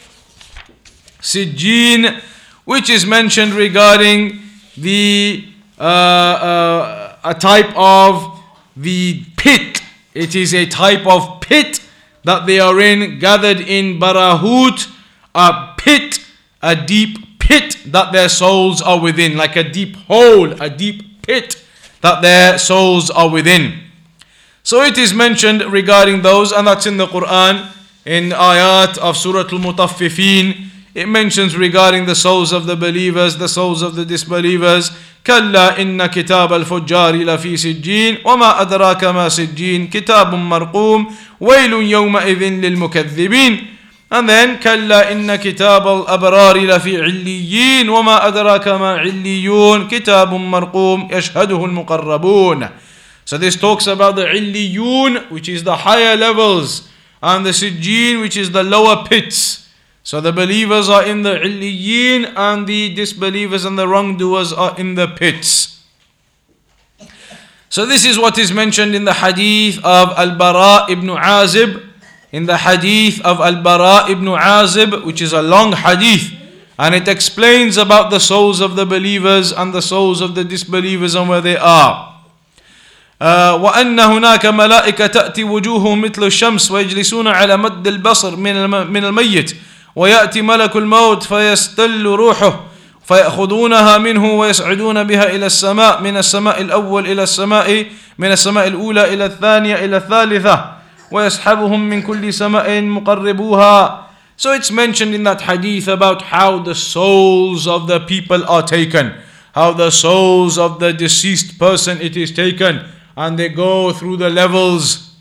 Sijjin 1.20 2.20
which 2.64 2.90
is 2.90 3.06
mentioned 3.06 3.52
regarding 3.52 4.40
the 4.76 5.48
uh, 5.78 5.82
uh, 5.82 7.16
a 7.24 7.34
type 7.34 7.72
of 7.76 8.40
the 8.76 9.24
pit. 9.36 9.82
It 10.14 10.34
is 10.34 10.54
a 10.54 10.66
type 10.66 11.06
of 11.06 11.40
pit 11.40 11.80
that 12.24 12.46
they 12.46 12.60
are 12.60 12.80
in, 12.80 13.18
gathered 13.18 13.60
in 13.60 13.98
Barahut, 13.98 14.90
a 15.34 15.74
pit, 15.76 16.20
a 16.62 16.76
deep 16.76 17.38
pit 17.38 17.78
that 17.86 18.12
their 18.12 18.28
souls 18.28 18.80
are 18.80 19.00
within, 19.00 19.36
like 19.36 19.56
a 19.56 19.64
deep 19.64 19.96
hole, 19.96 20.52
a 20.62 20.70
deep 20.70 21.22
pit 21.22 21.61
that 22.02 22.20
their 22.20 22.58
souls 22.58 23.10
are 23.10 23.30
within. 23.30 23.80
So 24.62 24.82
it 24.82 24.98
is 24.98 25.14
mentioned 25.14 25.62
regarding 25.72 26.22
those, 26.22 26.52
and 26.52 26.66
that's 26.66 26.86
in 26.86 26.96
the 26.96 27.06
Quran, 27.06 27.72
in 28.04 28.30
ayat 28.30 28.98
of 28.98 29.16
Surah 29.16 29.40
Al 29.40 29.58
Mutaffifin. 29.58 30.68
It 30.94 31.08
mentions 31.08 31.56
regarding 31.56 32.04
the 32.04 32.14
souls 32.14 32.52
of 32.52 32.66
the 32.66 32.76
believers, 32.76 33.38
the 33.38 33.48
souls 33.48 33.82
of 33.82 33.94
the 33.94 34.04
disbelievers. 34.04 34.90
كلا 35.26 35.78
إن 35.80 36.06
كتاب 36.06 36.52
الفجار 36.52 37.14
لفي 37.14 37.56
سجين 37.56 38.18
وما 38.24 38.60
أدراك 38.60 39.04
ما 39.04 39.28
سجين 39.28 39.86
كتاب 39.86 40.34
مرقوم 40.34 41.14
ويل 41.40 41.72
يومئذ 41.72 42.42
للمكذبين 42.42 43.66
And 44.12 44.28
then 44.28 44.60
كلا 44.60 45.12
إن 45.12 45.36
كتاب 45.36 45.88
الأبرار 45.88 46.58
لفي 46.58 47.02
عليين 47.02 47.88
وما 47.88 48.28
أدراك 48.28 48.68
ما 48.68 48.98
عليون 49.00 49.88
كتاب 49.88 50.34
مرقوم 50.34 51.08
يشهده 51.10 51.64
المقربون 51.64 52.68
So 53.24 53.38
this 53.38 53.56
talks 53.56 53.86
about 53.86 54.16
the 54.16 54.26
عليون 54.26 55.30
which 55.30 55.48
is 55.48 55.64
the 55.64 55.76
higher 55.76 56.14
levels 56.16 56.90
and 57.22 57.46
the 57.46 57.50
sijjin 57.50 58.20
which 58.20 58.36
is 58.36 58.50
the 58.50 58.62
lower 58.62 59.06
pits 59.08 59.62
So 60.04 60.20
the 60.20 60.32
believers 60.32 60.88
are 60.88 61.06
in 61.06 61.22
the 61.22 61.38
illiyin 61.38 62.34
and 62.36 62.66
the 62.66 62.92
disbelievers 62.94 63.64
and 63.64 63.78
the 63.78 63.86
wrongdoers 63.86 64.52
are 64.52 64.74
in 64.78 64.96
the 64.96 65.06
pits. 65.06 65.80
So 67.68 67.86
this 67.86 68.04
is 68.04 68.18
what 68.18 68.36
is 68.36 68.52
mentioned 68.52 68.94
in 68.94 69.04
the 69.04 69.14
hadith 69.14 69.78
of 69.78 70.10
Al-Bara 70.18 70.90
ibn 70.90 71.06
Azib. 71.06 71.91
In 72.32 72.46
the 72.46 72.56
hadith 72.56 73.20
of 73.20 73.40
Al-Bara 73.40 74.10
ibn 74.10 74.24
Azib, 74.24 75.04
which 75.04 75.20
is 75.20 75.32
a 75.32 75.42
long 75.42 75.72
hadith. 75.72 76.32
And 76.78 76.94
it 76.94 77.06
explains 77.06 77.76
about 77.76 78.10
the 78.10 78.18
souls 78.18 78.60
of 78.60 78.74
the 78.74 78.86
believers 78.86 79.52
and 79.52 79.72
the 79.72 79.82
souls 79.82 80.20
of 80.20 80.34
the 80.34 80.42
disbelievers 80.42 81.14
and 81.14 81.28
where 81.28 81.42
they 81.42 81.56
are. 81.56 82.12
Uh, 83.20 83.58
وأن 83.62 84.00
هناك 84.00 84.46
ملائكة 84.46 85.06
تأتي 85.06 85.44
وجوههم 85.44 86.00
مثل 86.00 86.24
الشمس 86.24 86.70
ويجلسون 86.70 87.28
على 87.28 87.56
مد 87.56 87.86
البصر 87.86 88.36
من 88.36 88.70
من 88.90 89.04
الميت 89.04 89.56
ويأتي 89.96 90.42
ملك 90.42 90.76
الموت 90.76 91.22
فيستل 91.22 92.06
روحه 92.06 92.60
فيأخذونها 93.04 93.98
منه 93.98 94.32
ويصعدون 94.34 95.04
بها 95.04 95.30
إلى 95.36 95.46
السماء 95.46 96.02
من 96.02 96.16
السماء 96.16 96.60
الأول 96.60 97.06
إلى 97.06 97.22
السماء 97.22 97.86
من 98.18 98.32
السماء 98.32 98.66
الأولى 98.66 99.14
إلى 99.14 99.26
الثانية 99.26 99.84
إلى 99.84 99.96
الثالثة 99.96 100.81
ويسحبهم 101.11 101.89
من 101.89 102.01
كل 102.01 102.33
سماء 102.33 102.81
مقربوها 102.81 104.07
So 104.39 104.51
it's 104.51 104.69
mentioned 104.69 105.15
in 105.15 105.23
that 105.23 105.41
hadith 105.41 105.87
about 105.87 106.21
how 106.21 106.59
the 106.59 106.75
souls 106.75 107.65
of 107.65 107.87
the 107.87 107.99
people 108.01 108.45
are 108.45 108.61
taken, 108.61 109.15
how 109.55 109.73
the 109.73 109.89
souls 109.89 110.59
of 110.59 110.79
the 110.79 110.93
deceased 110.93 111.57
person 111.57 111.99
it 111.99 112.15
is 112.15 112.31
taken, 112.31 112.85
and 113.15 113.39
they 113.39 113.49
go 113.49 113.91
through 113.91 114.17
the 114.17 114.29
levels 114.29 115.15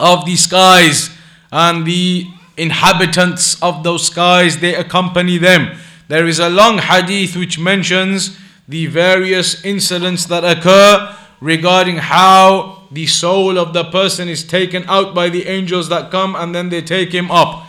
of 0.00 0.24
the 0.24 0.34
skies 0.34 1.10
and 1.52 1.84
the 1.84 2.26
inhabitants 2.56 3.62
of 3.62 3.82
those 3.82 4.06
skies, 4.06 4.60
they 4.60 4.74
accompany 4.74 5.36
them. 5.36 5.78
There 6.08 6.26
is 6.26 6.38
a 6.38 6.48
long 6.48 6.78
hadith 6.78 7.36
which 7.36 7.58
mentions 7.58 8.38
the 8.66 8.86
various 8.86 9.62
incidents 9.64 10.24
that 10.26 10.44
occur 10.44 11.14
regarding 11.44 11.96
how 11.96 12.82
the 12.90 13.06
soul 13.06 13.58
of 13.58 13.72
the 13.72 13.84
person 13.84 14.28
is 14.28 14.44
taken 14.44 14.84
out 14.88 15.14
by 15.14 15.28
the 15.28 15.46
angels 15.46 15.88
that 15.88 16.10
come 16.10 16.34
and 16.36 16.54
then 16.54 16.68
they 16.68 16.82
take 16.82 17.12
him 17.12 17.30
up. 17.30 17.66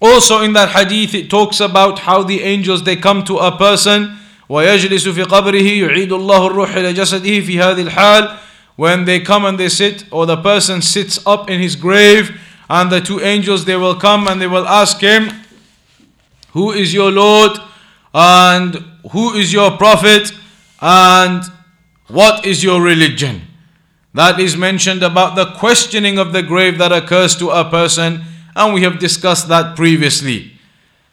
Also 0.00 0.42
in 0.42 0.52
that 0.54 0.70
hadith 0.70 1.14
it 1.14 1.30
talks 1.30 1.60
about 1.60 2.00
how 2.00 2.22
the 2.22 2.42
angels 2.42 2.82
they 2.82 2.96
come 2.96 3.24
to 3.24 3.38
a 3.38 3.56
person 3.56 4.18
ويجلس 4.48 5.08
في 5.08 5.22
قبره 5.22 5.62
يعيد 5.62 6.12
الله 6.12 6.46
الروح 6.46 6.76
إلى 6.76 6.92
جسده 6.92 7.40
في 7.40 7.58
هذه 7.60 7.82
الحال 7.82 8.36
when 8.76 9.04
they 9.04 9.20
come 9.20 9.44
and 9.44 9.58
they 9.58 9.68
sit 9.68 10.04
or 10.10 10.26
the 10.26 10.36
person 10.36 10.82
sits 10.82 11.24
up 11.26 11.48
in 11.48 11.60
his 11.60 11.76
grave 11.76 12.38
and 12.68 12.90
the 12.90 13.00
two 13.00 13.20
angels 13.20 13.64
they 13.64 13.76
will 13.76 13.94
come 13.94 14.26
and 14.28 14.40
they 14.42 14.46
will 14.46 14.66
ask 14.66 15.00
him 15.00 15.30
who 16.52 16.72
is 16.72 16.92
your 16.92 17.10
lord 17.10 17.52
and 18.12 18.84
who 19.12 19.34
is 19.34 19.52
your 19.52 19.70
prophet 19.70 20.32
and 20.80 21.44
what 22.07 22.45
is 22.45 22.63
your 22.63 22.81
religion 22.81 23.41
that 24.13 24.39
is 24.39 24.57
mentioned 24.57 25.03
about 25.03 25.35
the 25.35 25.45
questioning 25.57 26.17
of 26.17 26.33
the 26.33 26.41
grave 26.41 26.77
that 26.77 26.91
occurs 26.91 27.35
to 27.35 27.49
a 27.49 27.69
person 27.69 28.23
and 28.55 28.73
we 28.73 28.81
have 28.81 28.99
discussed 28.99 29.47
that 29.47 29.75
previously 29.75 30.53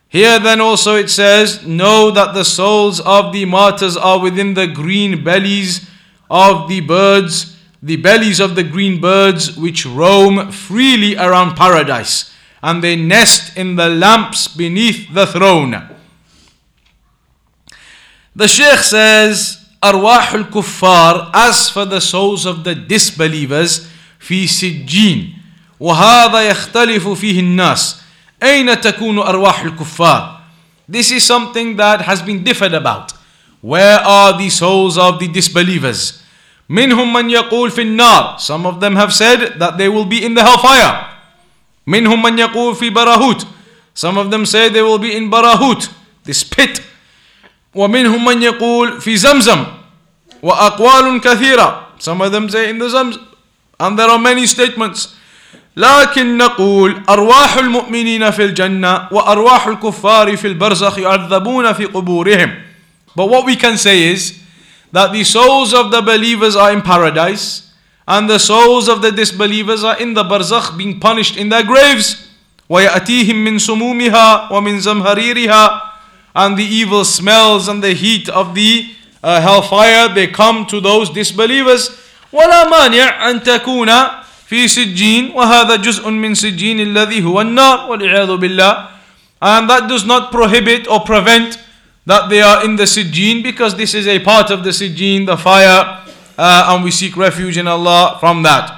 here 0.08 0.38
then 0.38 0.60
also 0.60 0.94
it 0.94 1.10
says 1.10 1.66
know 1.66 2.10
that 2.10 2.34
the 2.34 2.44
souls 2.44 3.00
of 3.00 3.32
the 3.32 3.44
martyrs 3.44 3.96
are 3.96 4.20
within 4.20 4.54
the 4.54 4.66
green 4.68 5.24
bellies 5.24 5.90
of 6.30 6.68
the 6.68 6.80
birds, 6.80 7.56
the 7.82 7.96
bellies 7.96 8.40
of 8.40 8.54
the 8.54 8.64
green 8.64 9.00
birds 9.00 9.56
which 9.56 9.84
roam 9.86 10.50
freely 10.50 11.16
around 11.16 11.56
paradise, 11.56 12.32
and 12.62 12.82
they 12.82 12.96
nest 12.96 13.56
in 13.56 13.76
the 13.76 13.88
lamps 13.88 14.48
beneath 14.48 15.12
the 15.12 15.26
throne. 15.26 15.90
The 18.36 18.48
Shaykh 18.48 18.80
says, 18.80 19.63
أرواح 19.83 20.33
الكفار 20.33 21.31
as 21.33 21.69
for 21.69 21.85
the 21.85 22.01
souls 22.01 22.45
of 22.45 22.63
the 22.63 22.75
disbelievers 22.75 23.81
في 24.19 24.47
سجين 24.47 25.33
وهذا 25.79 26.41
يختلف 26.49 27.07
فيه 27.07 27.39
الناس 27.39 28.01
أين 28.43 28.81
تكون 28.81 29.19
أرواح 29.19 29.59
الكفار 29.61 30.39
This 30.91 31.11
is 31.11 31.23
something 31.23 31.75
that 31.77 32.01
has 32.01 32.21
been 32.23 32.43
differed 32.43 32.73
about. 32.73 33.13
Where 33.61 33.99
are 33.99 34.35
the 34.37 34.49
souls 34.49 34.97
of 34.97 35.19
the 35.19 35.27
disbelievers? 35.27 36.13
منهم 36.69 37.13
من 37.13 37.29
يقول 37.29 37.71
في 37.71 37.81
النار 37.81 38.37
Some 38.39 38.65
of 38.65 38.79
them 38.79 38.95
have 38.95 39.13
said 39.13 39.59
that 39.59 39.77
they 39.77 39.87
will 39.87 40.05
be 40.05 40.25
in 40.25 40.33
the 40.33 40.43
hellfire. 40.43 41.05
منهم 41.87 42.21
من 42.21 42.39
يقول 42.39 42.75
في 42.75 42.89
براهوت 42.89 43.45
Some 43.93 44.17
of 44.17 44.31
them 44.31 44.45
say 44.45 44.69
they 44.69 44.81
will 44.81 44.97
be 44.97 45.15
in 45.15 45.29
Barahut, 45.29 45.89
this 46.23 46.43
pit. 46.43 46.81
ومنهم 47.74 48.24
من 48.24 48.42
يقول 48.42 49.00
في 49.00 49.16
زمزم 49.16 49.64
وأقوال 50.42 51.20
كثيرة 51.20 51.80
Some 51.98 52.20
of 52.20 52.32
them 52.32 52.48
say 52.50 52.68
in 52.70 52.78
the 52.78 52.86
Zamzam. 52.88 53.20
And 53.80 53.98
there 53.98 54.08
are 54.08 54.18
many 54.18 54.46
statements. 54.46 55.14
لكن 55.76 56.36
نقول 56.38 57.02
أرواح 57.08 57.56
المؤمنين 57.56 58.30
في 58.30 58.44
الجنة 58.44 59.08
وأرواح 59.10 59.66
الكفار 59.66 60.36
في 60.36 60.46
البرزخ 60.46 60.98
يعذبون 60.98 61.72
في 61.72 61.84
قبورهم. 61.86 62.54
But 63.16 63.26
what 63.28 63.44
we 63.46 63.56
can 63.56 63.76
say 63.76 64.12
is 64.12 64.38
that 64.92 65.12
the 65.12 65.24
souls 65.24 65.72
of 65.72 65.90
the 65.90 66.02
believers 66.02 66.56
are 66.56 66.72
in 66.72 66.82
paradise 66.82 67.70
and 68.06 68.28
the 68.28 68.38
souls 68.38 68.88
of 68.88 69.02
the 69.02 69.10
disbelievers 69.10 69.82
are 69.82 69.98
in 69.98 70.14
the 70.14 70.22
barzakh 70.24 70.76
being 70.76 71.00
punished 71.00 71.36
in 71.36 71.48
their 71.48 71.62
graves. 71.64 72.16
ويأتيهم 72.68 73.44
من 73.44 73.58
سمومها 73.58 74.52
ومن 74.52 74.80
زمهريرها 74.80 75.93
and 76.35 76.57
the 76.57 76.63
evil 76.63 77.03
smells 77.05 77.67
and 77.67 77.83
the 77.83 77.93
heat 77.93 78.29
of 78.29 78.55
the 78.55 78.91
uh, 79.23 79.41
hellfire 79.41 80.13
they 80.13 80.27
come 80.27 80.65
to 80.65 80.79
those 80.79 81.09
disbelievers 81.09 81.89
ولا 82.31 82.69
مانع 82.69 83.29
أن 83.29 83.43
تكون 83.43 83.89
في 84.49 84.67
سجين 84.67 85.31
وهذا 85.33 85.75
جزء 85.75 86.09
من 86.09 86.35
سجين 86.35 86.79
الذي 86.79 87.23
هو 87.23 87.41
النار 87.41 87.89
والعياذ 87.89 88.37
بالله 88.37 88.87
and 89.41 89.69
that 89.69 89.87
does 89.87 90.05
not 90.05 90.31
prohibit 90.31 90.87
or 90.87 90.99
prevent 91.01 91.57
that 92.05 92.29
they 92.29 92.41
are 92.41 92.65
in 92.65 92.75
the 92.75 92.83
sijjin 92.83 93.43
because 93.43 93.75
this 93.75 93.93
is 93.93 94.07
a 94.07 94.19
part 94.19 94.49
of 94.49 94.63
the 94.63 94.71
sijjin, 94.71 95.25
the 95.25 95.37
fire, 95.37 96.03
uh, 96.37 96.73
and 96.73 96.83
we 96.83 96.91
seek 96.91 97.15
refuge 97.15 97.57
in 97.57 97.67
Allah 97.67 98.17
from 98.19 98.43
that. 98.43 98.75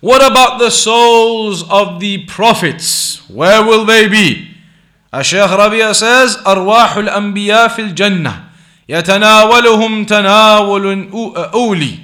What 0.00 0.22
about 0.30 0.58
the 0.58 0.70
souls 0.70 1.68
of 1.68 2.00
the 2.00 2.24
prophets? 2.26 3.28
Where 3.28 3.64
will 3.64 3.84
they 3.84 4.08
be? 4.08 4.53
الشيخ 5.14 5.52
ربيع 5.52 5.92
says 5.92 6.46
أرواح 6.46 6.96
الأنبياء 6.96 7.68
في 7.68 7.82
الجنة 7.82 8.44
يتناولهم 8.88 10.04
تناول 10.04 11.08
أولي 11.36 11.98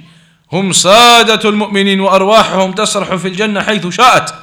هم 0.51 0.71
سادة 0.71 1.49
المؤمنين 1.49 1.99
وأرواحهم 2.01 2.71
تسرح 2.71 3.15
في 3.15 3.27
الجنة 3.27 3.61
حيث 3.61 3.87
شاءت 3.87 4.33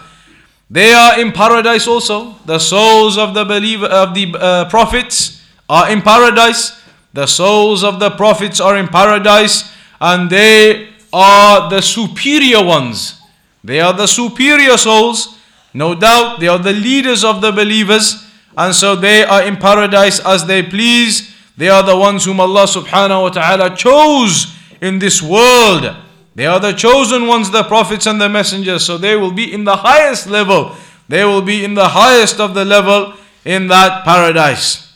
They 0.70 0.92
are 0.92 1.20
in 1.20 1.30
paradise 1.32 1.86
also. 1.86 2.36
The 2.46 2.58
souls 2.58 3.18
of 3.18 3.34
the 3.34 3.44
believer 3.44 3.86
of 3.86 4.14
the 4.14 4.34
uh, 4.34 4.64
prophets 4.70 5.42
are 5.68 5.90
in 5.90 6.00
paradise. 6.00 6.72
The 7.12 7.26
souls 7.26 7.84
of 7.84 8.00
the 8.00 8.10
prophets 8.10 8.60
are 8.60 8.76
in 8.76 8.88
paradise, 8.88 9.70
and 10.00 10.28
they 10.30 10.88
are 11.12 11.70
the 11.70 11.80
superior 11.80 12.64
ones. 12.64 13.20
They 13.62 13.80
are 13.80 13.92
the 13.92 14.08
superior 14.08 14.76
souls. 14.76 15.38
No 15.74 15.94
doubt, 15.94 16.40
they 16.40 16.48
are 16.48 16.58
the 16.58 16.72
leaders 16.72 17.24
of 17.24 17.40
the 17.40 17.52
believers, 17.52 18.24
and 18.57 18.75
so 18.75 18.95
they 18.95 19.23
are 19.23 19.43
in 19.43 19.57
paradise 19.57 20.19
as 20.25 20.45
they 20.45 20.63
please. 20.63 21.35
They 21.57 21.69
are 21.69 21.83
the 21.83 21.95
ones 21.95 22.25
whom 22.25 22.39
Allah 22.39 22.65
subhanahu 22.65 23.21
wa 23.21 23.29
ta'ala 23.29 23.75
chose 23.75 24.55
in 24.81 24.99
this 24.99 25.21
world. 25.21 25.95
They 26.35 26.45
are 26.45 26.59
the 26.59 26.71
chosen 26.71 27.27
ones, 27.27 27.51
the 27.51 27.63
prophets 27.63 28.05
and 28.05 28.19
the 28.19 28.29
messengers. 28.29 28.85
So 28.85 28.97
they 28.97 29.15
will 29.15 29.33
be 29.33 29.53
in 29.53 29.65
the 29.65 29.75
highest 29.75 30.27
level. 30.27 30.75
They 31.09 31.25
will 31.25 31.41
be 31.41 31.65
in 31.65 31.73
the 31.73 31.89
highest 31.89 32.39
of 32.39 32.53
the 32.53 32.63
level 32.63 33.13
in 33.43 33.67
that 33.67 34.05
paradise. 34.05 34.89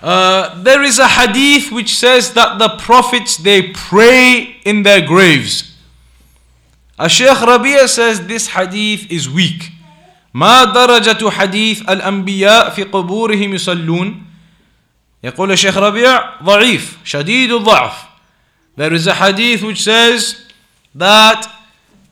Uh, 0.00 0.62
there 0.62 0.82
is 0.82 0.98
a 0.98 1.08
hadith 1.08 1.72
which 1.72 1.96
says 1.96 2.34
that 2.34 2.58
the 2.58 2.76
prophets 2.76 3.38
they 3.38 3.70
pray 3.72 4.56
in 4.64 4.82
their 4.82 5.04
graves. 5.04 5.74
A 6.98 7.08
Shaykh 7.08 7.40
Rabia 7.40 7.88
says 7.88 8.26
this 8.26 8.48
hadith 8.48 9.10
is 9.10 9.28
weak. 9.28 9.72
ما 10.34 10.64
درجة 10.64 11.30
حديث 11.30 11.82
الأنبياء 11.82 12.70
في 12.70 12.82
قبورهم 12.82 13.54
يصلون 13.54 14.22
يقول 15.24 15.52
الشيخ 15.52 15.76
ربيع 15.76 16.42
ضعيف 16.42 16.98
شديد 17.04 17.52
الضعف 17.52 18.14
there 18.76 18.92
is 18.92 19.06
a 19.06 19.14
hadith 19.14 19.62
which 19.62 19.82
says 19.82 20.44
that 20.94 21.46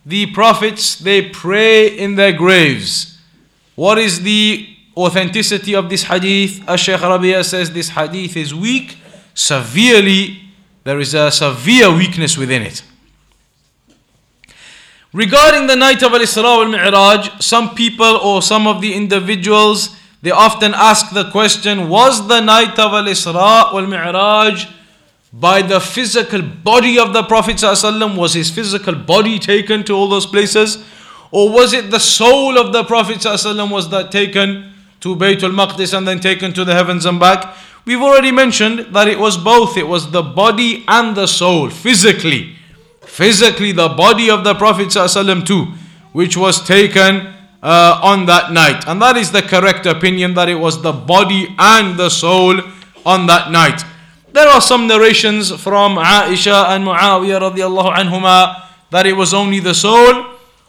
the 0.07 0.27
prophets 0.27 0.97
they 0.97 1.23
pray 1.23 1.87
in 1.87 2.15
their 2.15 2.33
graves. 2.33 3.19
What 3.75 3.99
is 3.99 4.23
the 4.23 4.69
authenticity 4.97 5.75
of 5.75 5.89
this 5.89 6.05
hadith? 6.05 6.63
As 6.69 6.81
Shaykh 6.81 7.01
Rabia 7.01 7.43
says 7.45 7.73
this 7.73 7.91
hadith 7.91 8.37
is 8.37 8.55
weak, 8.55 8.97
severely, 9.35 10.43
there 10.85 11.01
is 11.01 11.15
a 11.15 11.31
severe 11.31 11.93
weakness 11.93 12.37
within 12.37 12.63
it. 12.63 12.83
Regarding 15.14 15.66
the 15.66 15.77
night 15.77 16.03
of 16.03 16.12
Al 16.12 16.20
Isra 16.20 16.64
al 16.64 16.68
Mi'raj, 16.68 17.42
some 17.42 17.75
people 17.75 18.16
or 18.16 18.40
some 18.40 18.66
of 18.66 18.81
the 18.81 18.94
individuals 18.94 19.94
they 20.22 20.31
often 20.31 20.72
ask 20.72 21.12
the 21.12 21.31
question 21.31 21.88
Was 21.88 22.29
the 22.29 22.40
night 22.40 22.79
of 22.79 22.92
Al 22.94 23.05
Isra 23.05 23.75
al 23.75 23.87
Mi'raj 23.87 24.68
by 25.33 25.61
the 25.61 25.81
physical 25.81 26.40
body 26.40 26.98
of 26.98 27.12
the 27.12 27.25
Prophet 27.25 27.57
ﷺ? 27.57 28.16
Was 28.16 28.33
his 28.33 28.51
physical 28.51 28.94
body 28.94 29.38
taken 29.38 29.85
to 29.85 29.92
all 29.92 30.09
those 30.09 30.25
places? 30.25 30.83
Or 31.31 31.51
was 31.53 31.75
it 31.75 31.90
the 31.90 32.01
soul 32.01 32.57
of 32.59 32.72
the 32.72 32.85
Prophet 32.85 33.18
ﷺ 33.18 33.70
was 33.70 33.90
that 33.90 34.12
taken 34.12 34.72
to 35.01 35.14
Baytul 35.16 35.53
Maqdis 35.55 35.96
and 35.96 36.09
then 36.09 36.20
taken 36.20 36.55
to 36.55 36.64
the 36.64 36.72
heavens 36.72 37.05
and 37.05 37.20
back? 37.20 37.55
We've 37.85 38.01
already 38.01 38.31
mentioned 38.31 38.94
that 38.94 39.09
it 39.09 39.18
was 39.18 39.37
both. 39.37 39.77
It 39.77 39.88
was 39.88 40.11
the 40.11 40.22
body 40.22 40.85
and 40.88 41.14
the 41.16 41.27
soul, 41.27 41.68
physically 41.68 42.57
Physically, 43.12 43.72
the 43.72 43.90
body 43.90 44.30
of 44.30 44.44
the 44.44 44.54
Prophet 44.54 44.88
ﷺ 44.90 45.46
too, 45.46 45.66
which 46.13 46.38
was 46.38 46.66
taken 46.66 47.34
uh, 47.63 48.00
on 48.04 48.26
that 48.28 48.52
night. 48.52 48.88
And 48.88 49.02
that 49.02 49.18
is 49.18 49.32
the 49.32 49.42
correct 49.42 49.86
opinion 49.86 50.34
that 50.36 50.50
it 50.50 50.56
was 50.56 50.82
the 50.82 50.92
body 50.94 51.56
and 51.58 51.98
the 51.98 52.10
soul 52.10 52.62
on 53.06 53.26
that 53.28 53.52
night. 53.52 53.84
There 54.34 54.48
are 54.48 54.62
some 54.62 54.88
narrations 54.88 55.50
from 55.50 55.96
Aisha 55.98 56.70
and 56.76 56.86
Muawiyah 56.86 57.42
radiallahu 57.52 57.96
anhuma 57.96 58.68
that 58.92 59.06
it 59.08 59.13
was 59.13 59.34
only 59.34 59.60
the 59.60 59.74
soul. 59.74 60.26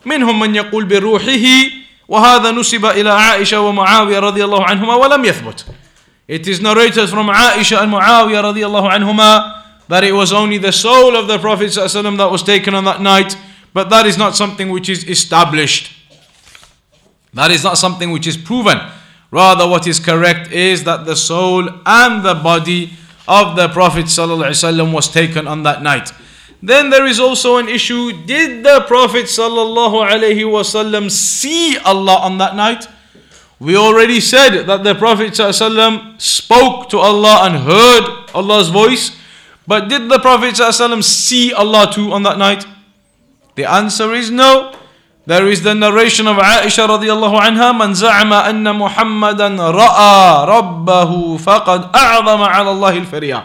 منهم 0.07 0.39
من 0.41 0.55
يقول 0.55 0.85
بروحه 0.89 1.45
وهذا 2.09 2.51
نسب 2.51 2.87
إلى 2.87 3.11
عائشة 3.11 3.61
ومعاوية 3.61 4.19
رضي 4.19 4.45
الله 4.45 4.65
عنهما 4.65 4.95
ولم 4.95 5.25
يثبت. 5.25 5.65
It 6.29 6.47
is 6.49 6.61
narrated 6.61 7.09
from 7.11 7.27
Aisha 7.29 7.83
and 7.83 7.93
Muawiyah 7.93 8.55
رضي 8.55 8.65
الله 8.65 8.89
عنهما 8.91 9.53
that 9.89 10.05
it 10.05 10.13
was 10.13 10.33
only 10.33 10.59
the 10.59 10.73
soul 10.73 11.17
of 11.17 11.29
the 11.29 11.39
Prophet 11.39 11.71
ﷺ 11.71 12.17
that 12.19 12.31
was 12.31 12.43
taken 12.43 12.75
on 12.75 12.85
that 12.85 13.01
night, 13.01 13.37
but 13.73 13.91
that 13.91 14.07
is 14.07 14.19
not 14.19 14.37
something 14.37 14.71
which 14.71 14.89
is 14.89 15.05
established. 15.09 15.93
That 17.35 17.51
is 17.51 17.65
not 17.65 17.79
something 17.79 18.11
which 18.11 18.27
is 18.27 18.37
proven. 18.37 18.79
Rather, 19.31 19.69
what 19.69 19.87
is 19.87 20.01
correct 20.01 20.53
is 20.53 20.85
that 20.85 21.05
the 21.05 21.17
soul 21.17 21.69
and 21.85 22.25
the 22.25 22.35
body 22.35 22.93
of 23.27 23.57
the 23.57 23.69
Prophet 23.69 24.07
ﷺ 24.07 24.93
was 24.93 25.09
taken 25.09 25.47
on 25.47 25.63
that 25.65 25.83
night. 25.83 26.13
Then 26.63 26.91
there 26.91 27.07
is 27.07 27.21
also 27.21 27.59
an 27.59 27.69
issue 27.69 28.13
did 28.27 28.65
the 28.65 28.85
Prophet 28.89 29.27
ﷺ 29.27 31.11
see 31.11 31.79
Allah 31.79 32.19
on 32.23 32.39
that 32.39 32.57
night? 32.57 32.87
We 33.61 33.77
already 33.77 34.21
said 34.21 34.63
that 34.65 34.83
the 34.85 34.95
Prophet 34.95 35.33
ﷺ 35.33 36.21
spoke 36.21 36.89
to 36.91 36.99
Allah 36.99 37.41
and 37.43 37.57
heard 37.57 38.31
Allah's 38.35 38.69
voice, 38.69 39.17
but 39.67 39.89
did 39.89 40.09
the 40.09 40.19
Prophet 40.19 40.55
ﷺ 40.55 41.05
see 41.05 41.53
Allah 41.53 41.93
too 41.93 42.13
on 42.13 42.23
that 42.23 42.39
night? 42.39 42.65
The 43.55 43.67
answer 43.67 44.15
is 44.15 44.31
no. 44.31 44.75
There 45.27 45.47
is 45.47 45.61
the 45.61 45.75
narration 45.75 46.27
of 46.27 46.39
Aisha 46.39 46.89
radiallahu 46.89 47.37
anha 47.37 47.77
من 47.77 47.93
زعم 47.93 48.33
أن 48.33 48.65
محمدا 48.65 49.49
رأى 49.71 50.47
ربه 50.49 51.37
فقد 51.37 51.93
أعظم 51.95 52.43
على 52.43 52.71
الله 52.71 52.97
الفريا 53.05 53.45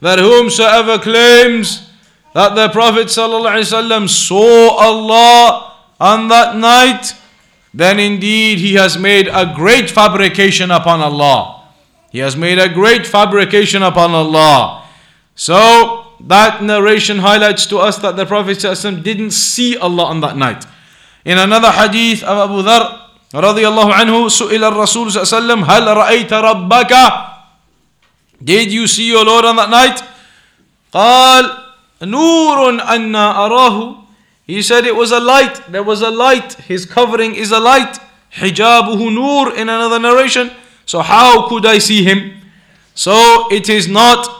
That 0.00 0.18
whomsoever 0.18 0.98
claims 0.98 1.88
that 2.34 2.56
the 2.56 2.68
Prophet 2.68 3.06
ﷺ 3.06 4.08
saw 4.10 4.70
Allah 4.76 5.72
on 6.00 6.28
that 6.28 6.56
night, 6.56 7.14
then 7.72 8.00
indeed 8.00 8.58
he 8.58 8.74
has 8.74 8.98
made 8.98 9.28
a 9.28 9.52
great 9.54 9.88
fabrication 9.88 10.70
upon 10.70 11.00
Allah. 11.00 11.70
He 12.10 12.18
has 12.18 12.36
made 12.36 12.58
a 12.58 12.68
great 12.68 13.06
fabrication 13.06 13.82
upon 13.82 14.10
Allah. 14.10 14.79
So 15.34 16.14
that 16.20 16.62
narration 16.62 17.18
highlights 17.18 17.66
to 17.66 17.78
us 17.78 17.98
that 17.98 18.16
the 18.16 18.24
Prophet 18.24 18.58
ﷺ 18.58 19.02
didn't 19.02 19.32
see 19.32 19.76
Allah 19.76 20.04
on 20.06 20.20
that 20.20 20.36
night. 20.36 20.64
In 21.24 21.38
another 21.38 21.70
hadith 21.70 22.22
of 22.22 22.50
Abu 22.50 22.62
Dhar 22.62 23.02
رضي 23.34 23.68
الله 23.68 23.92
عنه 23.94 24.28
سئل 24.28 24.64
الرسول 24.64 25.12
صلى 25.12 25.22
الله 25.22 25.28
عليه 25.28 25.36
وسلم 25.36 25.60
هل 25.64 25.96
رأيت 25.96 26.32
ربك 26.32 26.92
Did 28.42 28.72
you 28.72 28.86
see 28.86 29.08
your 29.08 29.24
Lord 29.24 29.44
on 29.44 29.56
that 29.56 29.70
night? 29.70 30.02
قال 30.92 31.50
نور 32.02 32.80
أن 32.80 33.12
أراه 33.16 33.96
He 34.46 34.62
said 34.62 34.86
it 34.86 34.94
was 34.94 35.10
a 35.10 35.18
light. 35.18 35.60
There 35.72 35.82
was 35.82 36.02
a 36.02 36.10
light. 36.10 36.52
His 36.70 36.86
covering 36.86 37.34
is 37.34 37.50
a 37.50 37.58
light. 37.58 37.98
Hijabuhu 38.32 39.12
nur 39.12 39.52
in 39.56 39.68
another 39.68 39.98
narration. 39.98 40.52
So 40.84 41.00
how 41.00 41.48
could 41.48 41.66
I 41.66 41.78
see 41.78 42.04
him? 42.04 42.40
So 42.94 43.50
it 43.52 43.68
is 43.68 43.88
not 43.88 44.39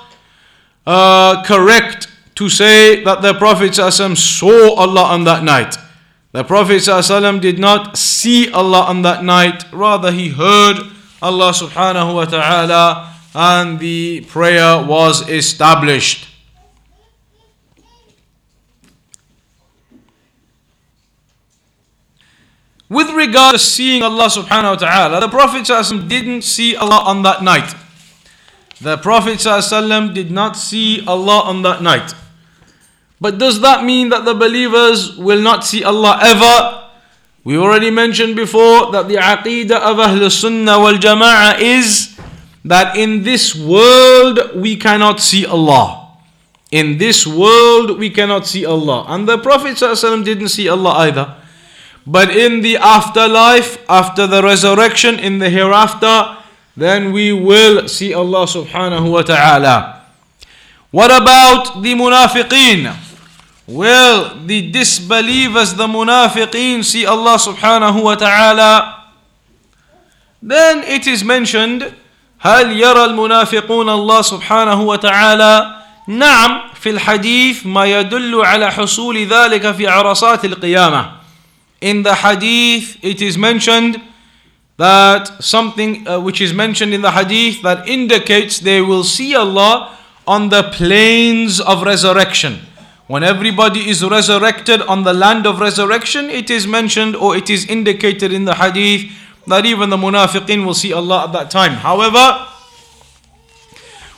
uh, 0.87 1.42
correct 1.44 2.09
to 2.37 2.48
say 2.48 3.02
that 3.04 3.22
the 3.22 3.35
Prophet 3.35 3.72
ﷺ 3.72 4.16
saw 4.16 4.74
Allah 4.74 5.04
on 5.04 5.24
that 5.24 5.42
night. 5.42 5.76
The 6.32 6.44
Prophet 6.44 6.82
ﷺ 6.82 7.40
did 7.40 7.59
not 7.59 7.96
see 7.96 8.50
Allah 8.50 8.82
on 8.82 9.02
that 9.02 9.24
night, 9.24 9.64
rather, 9.72 10.12
he 10.12 10.28
heard 10.28 10.76
Allah 11.22 11.52
subhanahu 11.52 12.14
wa 12.14 12.24
ta'ala 12.26 13.14
and 13.35 13.78
the 13.78 14.20
prayer 14.28 14.82
was 14.85 15.28
established. 15.28 16.28
With 22.88 23.11
regard 23.11 23.54
to 23.54 23.59
seeing 23.59 24.02
Allah 24.02 24.26
subhanahu 24.28 24.70
wa 24.70 24.76
ta'ala, 24.76 25.20
the 25.20 25.28
Prophet 25.28 25.62
ﷺ 25.62 26.09
didn't 26.09 26.42
see 26.42 26.76
Allah 26.76 27.02
on 27.04 27.22
that 27.22 27.42
night. 27.42 27.74
The 28.81 28.97
Prophet 28.97 29.37
ﷺ 29.37 30.15
did 30.15 30.31
not 30.31 30.57
see 30.57 31.05
Allah 31.05 31.41
on 31.45 31.61
that 31.61 31.83
night. 31.83 32.15
But 33.21 33.37
does 33.37 33.61
that 33.61 33.85
mean 33.85 34.09
that 34.09 34.25
the 34.25 34.33
believers 34.33 35.15
will 35.17 35.39
not 35.39 35.63
see 35.63 35.83
Allah 35.83 36.17
ever? 36.23 36.89
We 37.43 37.57
already 37.57 37.91
mentioned 37.91 38.35
before 38.35 38.91
that 38.91 39.07
the 39.07 39.21
aqidah 39.21 39.77
of 39.77 39.99
Ahl 39.99 40.27
Sunnah 40.29 40.79
wal 40.79 40.97
Jama'ah 40.97 41.61
is 41.61 42.17
that 42.65 42.97
in 42.97 43.21
this 43.21 43.53
world 43.53 44.55
we 44.55 44.75
cannot 44.75 45.19
see 45.19 45.45
Allah. 45.45 46.17
In 46.71 46.97
this 46.97 47.27
world 47.27 47.99
we 47.99 48.09
cannot 48.09 48.47
see 48.47 48.65
Allah. 48.65 49.05
And 49.09 49.29
the 49.29 49.37
Prophet 49.37 49.77
ﷺ 49.77 50.25
didn't 50.25 50.49
see 50.49 50.67
Allah 50.67 51.05
either. 51.05 51.35
But 52.07 52.35
in 52.35 52.61
the 52.61 52.77
afterlife, 52.77 53.77
after 53.87 54.25
the 54.25 54.41
resurrection, 54.41 55.19
in 55.19 55.37
the 55.37 55.51
hereafter, 55.51 56.40
then 56.76 57.12
we 57.12 57.32
will 57.32 57.88
see 57.88 58.12
Allah 58.12 58.44
subhanahu 58.44 59.11
wa 59.11 59.22
ta'ala. 59.22 60.02
What 60.90 61.11
about 61.11 61.82
the 61.82 61.94
munafiqeen? 61.94 62.94
Will 63.66 64.46
the 64.46 64.70
disbelievers, 64.70 65.74
the 65.74 65.87
munafiqeen, 65.87 66.85
see 66.85 67.06
Allah 67.06 67.37
subhanahu 67.37 68.02
wa 68.04 68.14
ta'ala? 68.14 69.04
Then 70.42 70.85
it 70.85 71.06
is 71.06 71.24
mentioned, 71.24 71.92
هل 72.40 72.72
يرى 72.72 73.04
المنافقون 73.04 73.88
الله 73.88 74.22
سبحانه 74.22 74.80
وتعالى؟ 74.80 75.76
نعم 76.09 76.61
في 76.74 76.90
الحديث 76.90 77.66
ما 77.66 77.85
يدل 77.85 78.44
على 78.44 78.72
حصول 78.72 79.26
ذلك 79.26 79.72
في 79.74 79.88
عرصات 79.88 80.44
القيامه 80.44 81.11
in 81.82 82.02
the 82.02 82.14
hadith 82.14 82.96
it 83.02 83.20
is 83.20 83.37
mentioned 83.37 84.00
that 84.81 85.43
something 85.43 86.07
uh, 86.07 86.19
which 86.19 86.41
is 86.41 86.53
mentioned 86.53 86.91
in 86.91 87.01
the 87.03 87.11
hadith 87.11 87.61
that 87.61 87.87
indicates 87.87 88.57
they 88.57 88.81
will 88.81 89.03
see 89.03 89.35
Allah 89.35 89.95
on 90.25 90.49
the 90.49 90.63
plains 90.73 91.61
of 91.61 91.83
resurrection. 91.83 92.59
When 93.05 93.23
everybody 93.23 93.89
is 93.89 94.03
resurrected 94.03 94.81
on 94.81 95.03
the 95.03 95.13
land 95.13 95.45
of 95.45 95.59
resurrection, 95.59 96.31
it 96.31 96.49
is 96.49 96.65
mentioned 96.65 97.15
or 97.15 97.35
it 97.35 97.47
is 97.47 97.67
indicated 97.67 98.33
in 98.33 98.45
the 98.45 98.55
hadith 98.55 99.11
that 99.45 99.67
even 99.67 99.91
the 99.91 99.97
munafiqin 99.97 100.65
will 100.65 100.73
see 100.73 100.93
Allah 100.93 101.25
at 101.25 101.33
that 101.33 101.51
time. 101.51 101.73
However, 101.73 102.47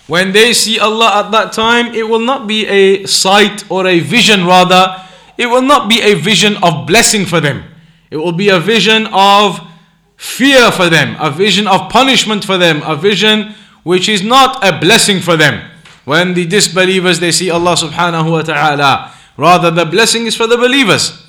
when 0.08 0.32
they 0.32 0.54
see 0.54 0.80
Allah 0.80 1.26
at 1.26 1.32
that 1.32 1.52
time, 1.52 1.93
it 1.93 2.08
will 2.08 2.23
not 2.23 2.47
be 2.47 2.65
a 2.67 3.06
sight 3.06 3.69
or 3.69 3.86
a 3.86 3.99
vision, 3.99 4.45
rather, 4.45 4.95
it 5.38 5.47
will 5.47 5.62
not 5.62 5.89
be 5.89 5.99
a 5.99 6.13
vision 6.13 6.56
of 6.63 6.88
blessing 6.88 7.26
for 7.26 7.41
them. 7.41 7.63
It 8.12 8.17
will 8.17 8.32
be 8.32 8.47
a 8.47 8.60
vision 8.60 9.08
of 9.12 9.60
fear 10.23 10.71
for 10.71 10.88
them, 10.88 11.17
a 11.21 11.31
vision 11.31 11.67
of 11.67 11.88
punishment 11.91 12.45
for 12.45 12.59
them, 12.59 12.83
a 12.85 12.97
vision 12.97 13.55
which 13.83 14.09
is 14.09 14.23
not 14.23 14.62
a 14.64 14.77
blessing 14.79 15.21
for 15.21 15.37
them. 15.37 15.62
When 16.05 16.35
the 16.35 16.47
disbelievers 16.47 17.21
they 17.21 17.33
see 17.33 17.51
Allah 17.51 17.75
subhanahu 17.77 18.31
wa 18.31 18.43
ta'ala, 18.43 19.12
rather 19.37 19.71
the 19.71 19.85
blessing 19.85 20.27
is 20.27 20.35
for 20.35 20.47
the 20.47 20.57
believers. 20.57 21.25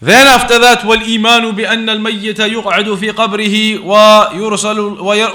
Then 0.00 0.26
after 0.26 0.58
that 0.58 0.84
والإيمان 0.84 1.50
بأن 1.56 1.88
الميت 1.90 2.38
يقعد 2.38 2.94
في 2.94 3.10
قبره 3.10 3.56
ويرسل 3.80 4.78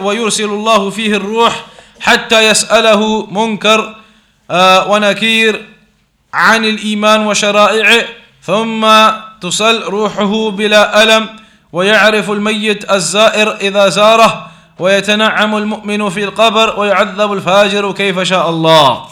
ويرسل 0.02 0.50
الله 0.50 0.90
فيه 0.90 1.16
الروح 1.16 1.66
حتى 2.00 2.50
يسأله 2.50 3.26
منكر 3.26 3.96
ونكير 4.88 5.66
عن 6.34 6.66
الإيمان 6.66 7.26
وشرائعه 7.26 8.06
ثم 8.44 8.82
تصل 9.42 9.84
روحه 9.84 10.52
بلا 10.52 11.04
ألم 11.04 11.30
ويعرف 11.74 12.32
الميت 12.32 12.92
الزائر 12.92 13.56
إذا 13.56 13.90
زاره 13.90 14.52
ويتنعم 14.80 15.56
المؤمن 15.56 16.10
في 16.10 16.24
القبر 16.24 16.80
ويعذب 16.80 17.34
الفاجر 17.34 17.92
كيف 17.92 18.20
شاء 18.20 18.50
الله 18.50 19.08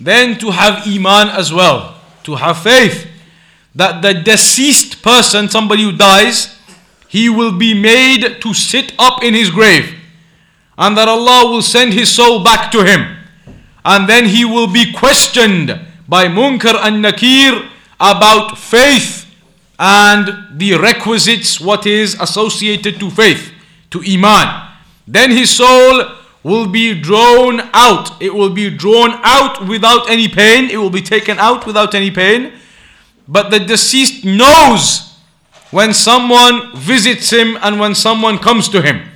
Then 0.00 0.38
to 0.38 0.50
have 0.52 0.86
iman 0.86 1.28
as 1.28 1.52
well, 1.52 1.94
to 2.22 2.36
have 2.36 2.58
faith 2.58 3.08
that 3.74 4.00
the 4.02 4.14
deceased 4.14 5.02
person, 5.02 5.48
somebody 5.48 5.82
who 5.82 5.92
dies, 5.92 6.56
he 7.08 7.28
will 7.28 7.56
be 7.56 7.74
made 7.74 8.40
to 8.42 8.54
sit 8.54 8.92
up 8.98 9.24
in 9.24 9.34
his 9.34 9.50
grave 9.50 9.94
and 10.76 10.96
that 10.96 11.08
Allah 11.08 11.50
will 11.50 11.62
send 11.62 11.92
his 11.94 12.08
soul 12.10 12.44
back 12.44 12.70
to 12.72 12.84
him 12.84 13.16
and 13.84 14.08
then 14.08 14.26
he 14.26 14.44
will 14.44 14.66
be 14.66 14.92
questioned 14.92 15.80
by 16.06 16.26
Munkar 16.26 16.76
and 16.76 17.02
Nakir 17.02 17.68
about 17.98 18.58
faith 18.58 19.21
and 19.79 20.59
the 20.59 20.75
requisites, 20.75 21.59
what 21.59 21.85
is 21.85 22.15
associated 22.19 22.99
to 22.99 23.09
faith, 23.09 23.51
to 23.91 24.01
Iman. 24.07 24.69
Then 25.07 25.31
his 25.31 25.49
soul 25.49 26.15
will 26.43 26.67
be 26.67 26.99
drawn 26.99 27.61
out. 27.73 28.21
It 28.21 28.33
will 28.33 28.49
be 28.49 28.69
drawn 28.69 29.19
out 29.23 29.67
without 29.67 30.09
any 30.09 30.27
pain. 30.27 30.69
It 30.69 30.77
will 30.77 30.89
be 30.89 31.01
taken 31.01 31.39
out 31.39 31.65
without 31.65 31.95
any 31.95 32.11
pain. 32.11 32.53
But 33.27 33.49
the 33.49 33.59
deceased 33.59 34.25
knows 34.25 35.17
when 35.71 35.93
someone 35.93 36.75
visits 36.75 37.31
him 37.31 37.57
and 37.61 37.79
when 37.79 37.95
someone 37.95 38.37
comes 38.37 38.69
to 38.69 38.81
him. 38.81 39.09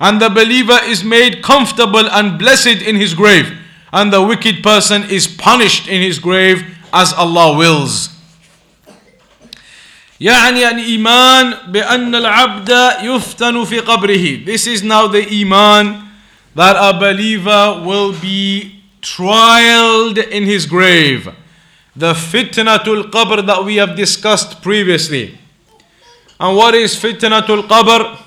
And 0.00 0.20
the 0.20 0.28
believer 0.28 0.78
is 0.84 1.02
made 1.02 1.42
comfortable 1.42 2.08
and 2.10 2.38
blessed 2.38 2.82
in 2.82 2.96
his 2.96 3.14
grave 3.14 3.58
and 3.94 4.12
the 4.12 4.20
wicked 4.20 4.60
person 4.60 5.04
is 5.08 5.28
punished 5.28 5.86
in 5.86 6.02
his 6.02 6.18
grave 6.18 6.64
as 6.92 7.12
Allah 7.12 7.56
wills. 7.56 8.08
يعني 10.19 10.69
الإيمان 10.69 11.71
بأن 11.71 12.15
العبد 12.15 12.69
يفتن 13.01 13.63
في 13.63 13.79
قبره. 13.79 14.45
This 14.45 14.67
is 14.67 14.83
now 14.83 15.07
the 15.07 15.25
iman 15.41 16.09
that 16.55 16.75
a 16.75 16.99
believer 16.99 17.81
will 17.85 18.11
be 18.11 18.81
trialed 19.01 20.17
in 20.17 20.43
his 20.43 20.65
grave. 20.65 21.29
The 21.95 22.13
fitnatul 22.13 23.11
qabr 23.11 23.45
that 23.45 23.63
we 23.63 23.77
have 23.77 23.95
discussed 23.95 24.61
previously. 24.61 25.37
And 26.39 26.55
what 26.55 26.75
is 26.75 26.95
fitnatul 26.95 27.67
qabr? 27.67 28.17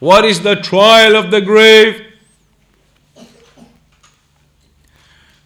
What 0.00 0.24
is 0.24 0.40
the 0.40 0.56
trial 0.56 1.16
of 1.16 1.30
the 1.30 1.40
grave? 1.40 2.02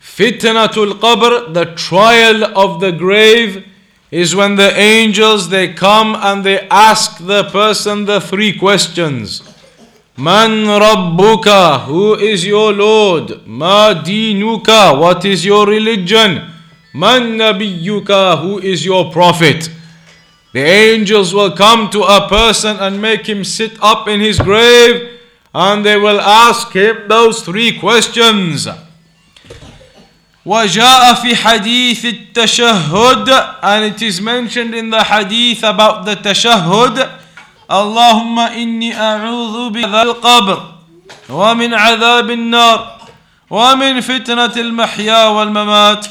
Fitnatul 0.01 0.99
qabr, 0.99 1.55
the 1.55 1.67
trial 1.77 2.45
of 2.59 2.81
the 2.81 2.91
grave, 2.91 3.65
is 4.14 4.36
when 4.36 4.56
the 4.56 4.78
angels 4.78 5.50
they 5.50 5.74
come 5.74 6.16
and 6.20 6.44
they 6.44 6.60
ask 6.70 7.18
the 7.18 7.46
person 7.46 8.06
the 8.06 8.22
three 8.22 8.56
questions. 8.56 9.42
Man 10.16 10.68
Rabbuka, 10.68 11.86
who 11.86 12.14
is 12.14 12.46
your 12.46 12.74
Lord? 12.74 13.48
Ma 13.48 13.96
dinuka, 13.96 15.00
what 15.00 15.26
is 15.26 15.44
your 15.44 15.66
religion? 15.66 16.48
Man 16.94 17.40
Nabiyuka, 17.40 18.40
who 18.44 18.60
is 18.60 18.86
your 18.86 19.12
prophet? 19.12 19.72
The 20.52 20.62
angels 20.62 21.34
will 21.34 21.56
come 21.58 21.90
to 21.90 22.04
a 22.04 22.30
person 22.30 22.78
and 22.78 23.02
make 23.02 23.26
him 23.26 23.44
sit 23.44 23.82
up 23.82 24.08
in 24.08 24.20
his 24.20 24.38
grave 24.38 25.22
and 25.56 25.84
they 25.84 25.98
will 25.98 26.22
ask 26.22 26.72
him 26.72 27.08
those 27.08 27.42
three 27.42 27.80
questions. 27.80 28.68
وجاء 30.46 31.14
في 31.14 31.36
حديث 31.36 32.06
التشهد 32.06 33.30
and 33.64 33.84
it 33.86 34.02
is 34.02 34.20
mentioned 34.22 34.76
in 34.76 34.90
the 34.90 35.04
hadith 35.04 35.64
about 35.64 36.06
the 36.06 36.16
tashahhud 36.16 37.08
اللهم 37.72 38.40
إني 38.40 39.02
أعوذ 39.02 39.70
بك 39.70 39.86
القبر 39.94 40.62
ومن 41.30 41.74
عذاب 41.74 42.32
النار 42.32 42.98
ومن 43.50 44.02
فتنة 44.02 44.54
المحيا 44.58 45.28
والممات 45.28 46.08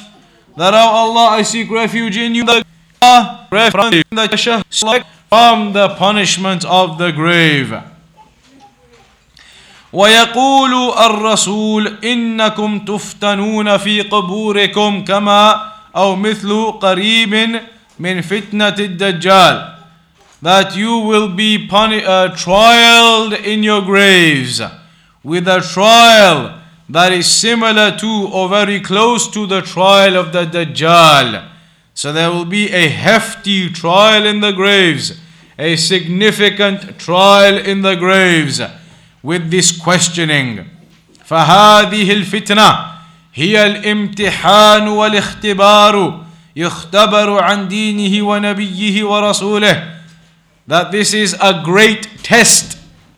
That 0.56 0.74
oh 0.74 0.76
Allah 0.78 1.28
I 1.40 1.42
seek 1.42 1.70
refuge 1.70 2.16
in 2.18 2.34
you 2.34 2.44
the 2.44 2.62
from 5.30 5.72
the 5.72 5.88
punishment 5.98 6.64
of 6.64 6.98
the 6.98 7.10
grave 7.10 7.91
ويقول 9.93 10.73
الرسول 11.05 11.97
إنكم 12.03 12.79
تفتنون 12.79 13.77
في 13.77 14.01
قبوركم 14.01 15.03
كما 15.03 15.71
أو 15.95 16.15
مثل 16.15 16.71
قريب 16.71 17.59
من 17.99 18.21
فتنة 18.21 18.75
الدجال 18.79 19.73
that 20.43 20.75
you 20.75 20.99
will 20.99 21.29
be 21.29 21.57
puni- 21.67 22.03
uh, 22.05 22.29
trialed 22.35 23.33
in 23.43 23.63
your 23.63 23.81
graves 23.81 24.61
with 25.23 25.47
a 25.47 25.61
trial 25.61 26.59
that 26.89 27.11
is 27.11 27.25
similar 27.25 27.91
to 27.97 28.29
or 28.31 28.47
very 28.47 28.79
close 28.79 29.27
to 29.27 29.47
the 29.47 29.61
trial 29.61 30.15
of 30.15 30.31
the 30.31 30.45
Dajjal. 30.45 31.43
So 31.95 32.13
there 32.13 32.29
will 32.29 32.45
be 32.45 32.71
a 32.71 32.87
hefty 32.87 33.69
trial 33.71 34.25
in 34.27 34.39
the 34.41 34.51
graves, 34.51 35.19
a 35.57 35.75
significant 35.75 36.99
trial 36.99 37.57
in 37.57 37.81
the 37.81 37.95
graves 37.95 38.61
with 39.23 39.49
this 39.51 39.71
questioning. 39.71 40.65
فهذه 41.25 42.11
الفتنة 42.11 42.85
هي 43.33 43.65
الامتحان 43.65 44.87
والاختبار 44.87 46.23
يختبر 46.55 47.43
عن 47.43 47.67
دينه 47.67 48.21
ونبيه 48.27 49.03
ورسوله 49.03 49.83
that 50.67 50.91
this 50.91 51.13
is 51.13 51.33
a 51.39 51.61
great 51.63 52.07
test 52.23 52.77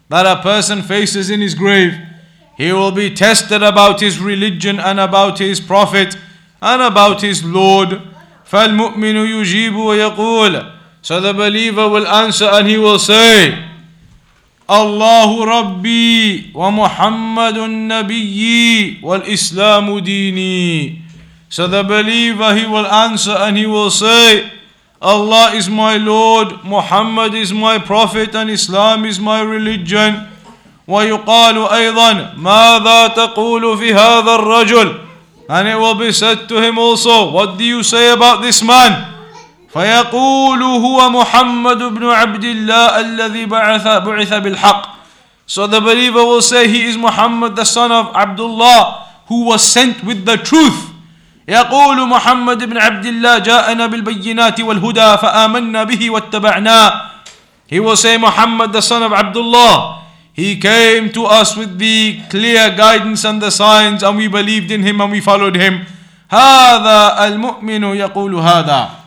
that 0.09 0.25
a 0.25 0.41
person 0.41 0.81
faces 0.81 1.29
in 1.29 1.41
his 1.41 1.55
grave. 1.55 1.93
He 2.57 2.71
will 2.73 2.91
be 2.91 3.09
tested 3.13 3.63
about 3.63 4.01
his 4.01 4.19
religion 4.19 4.79
and 4.79 4.99
about 4.99 5.39
his 5.39 5.59
prophet 5.59 6.15
and 6.61 6.81
about 6.81 7.21
his 7.21 7.43
Lord. 7.43 8.01
فالمؤمن 8.51 9.15
يجيب 9.15 9.75
ويقول 9.75 10.71
So 11.01 11.21
the 11.21 11.33
believer 11.33 11.87
will 11.87 12.07
answer 12.07 12.45
and 12.45 12.67
he 12.67 12.77
will 12.77 12.99
say 12.99 13.63
الله 14.70 15.44
ربي 15.44 16.50
ومحمد 16.54 17.58
النبي 17.58 18.96
والإسلام 19.02 19.98
ديني 19.98 21.00
So 21.50 21.68
the 21.68 21.84
believer 21.84 22.54
he 22.56 22.66
will 22.66 22.86
answer 22.86 23.30
and 23.30 23.56
he 23.56 23.66
will 23.66 23.90
say 23.90 24.50
Allah 25.00 25.52
is 25.54 25.68
my 25.68 25.98
Lord, 25.98 26.64
Muhammad 26.64 27.34
is 27.34 27.52
my 27.52 27.78
Prophet, 27.78 28.34
and 28.34 28.50
Islam 28.50 29.04
is 29.04 29.20
my 29.20 29.40
religion. 29.42 30.26
ويقال 30.88 31.68
أيضا 31.68 32.34
ماذا 32.36 33.06
تقول 33.08 33.78
في 33.78 33.94
هذا 33.94 34.34
الرجل 34.34 35.00
And 35.48 35.68
it 35.68 35.76
will 35.76 35.94
be 35.94 36.10
said 36.10 36.48
to 36.48 36.56
him 36.60 36.78
also, 36.78 37.30
What 37.30 37.58
do 37.58 37.64
you 37.64 37.82
say 37.82 38.10
about 38.12 38.40
this 38.40 38.62
man? 38.62 39.13
فيقول 39.74 40.62
هو 40.62 41.10
محمد 41.10 41.78
بن 41.82 42.04
عبد 42.10 42.44
الله 42.44 43.00
الذي 43.00 43.44
بعث 43.46 43.86
بعث 44.06 44.32
بالحق 44.34 44.82
So 45.46 45.66
the 45.66 45.80
believer 45.80 46.24
will 46.24 46.40
say 46.40 46.68
he 46.68 46.86
is 46.88 46.96
Muhammad 46.96 47.56
the 47.56 47.64
son 47.66 47.90
of 47.92 48.14
Abdullah 48.16 49.04
who 49.26 49.44
was 49.44 49.60
sent 49.66 50.02
with 50.04 50.24
the 50.24 50.36
truth 50.38 50.94
يقول 51.48 52.08
محمد 52.08 52.64
بن 52.64 52.76
عبد 52.78 53.06
الله 53.06 53.38
جاءنا 53.38 53.86
بالبينات 53.86 54.60
والهدى 54.60 55.10
فآمنا 55.18 55.84
به 55.84 56.10
واتبعناه 56.10 56.92
He 57.66 57.80
will 57.80 57.96
say 57.96 58.16
Muhammad 58.16 58.72
the 58.72 58.80
son 58.80 59.02
of 59.02 59.12
Abdullah 59.12 60.06
He 60.32 60.56
came 60.58 61.10
to 61.12 61.26
us 61.26 61.56
with 61.56 61.78
the 61.78 62.20
clear 62.30 62.70
guidance 62.76 63.24
and 63.24 63.42
the 63.42 63.50
signs 63.50 64.02
and 64.02 64.16
we 64.16 64.26
believed 64.28 64.70
in 64.70 64.82
him 64.82 65.00
and 65.00 65.10
we 65.12 65.20
followed 65.20 65.56
him 65.56 65.84
هذا 66.30 67.26
المؤمن 67.26 67.84
يقول 67.98 68.34
هذا 68.34 69.03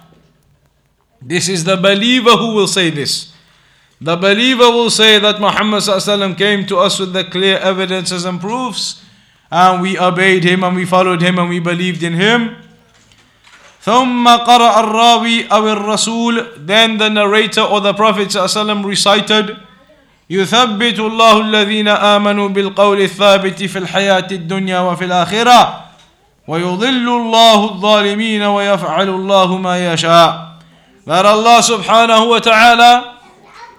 This 1.21 1.49
is 1.49 1.65
the 1.65 1.77
believer 1.77 2.33
who 2.37 2.55
will 2.55 2.67
say 2.67 2.91
this 2.91 3.33
The 4.01 4.17
believer 4.17 4.69
will 4.71 4.91
say 4.91 5.19
that 5.21 5.41
Muhammad 5.41 5.85
came 6.37 6.67
to 6.67 6.79
us 6.79 6.99
with 6.99 7.13
the 7.13 7.25
clear 7.25 7.59
evidences 7.59 8.25
and 8.25 8.41
proofs 8.41 9.03
and 9.51 9.83
we 9.83 9.99
obeyed 9.99 10.43
him 10.45 10.65
and 10.65 10.75
we 10.75 10.85
followed 10.85 11.23
him 11.23 11.39
and 11.39 11.49
we 11.49 11.61
believed 11.61 12.03
in 12.03 12.15
him. 12.15 12.57
ثم 13.85 14.29
قرأ 14.29 14.81
الراوي 14.81 15.49
أو 15.49 15.73
الرسول 15.73 16.67
then 16.67 16.99
the 16.99 17.09
narrator 17.11 17.61
or 17.63 17.81
the 17.81 17.93
Prophet 17.93 18.29
ﷺ 18.29 18.85
recited 18.85 19.57
يثبت 20.31 20.99
الله 20.99 21.41
الذين 21.41 21.89
آمنوا 21.89 22.49
بالقول 22.49 23.01
الثابت 23.01 23.63
في 23.63 23.79
الحياة 23.79 24.27
الدنيا 24.33 24.79
وفي 24.79 25.05
الآخرة 25.05 25.85
ويضل 26.49 27.09
الله 27.09 27.65
الظالمين 27.65 28.43
ويفعل 28.43 29.09
الله 29.09 29.59
ما 29.59 29.93
يشاء 29.93 30.53
that 31.08 31.26
Allah 31.26 31.64
subhanahu 31.64 32.30
wa 32.36 32.40
ta'ala 32.44 33.22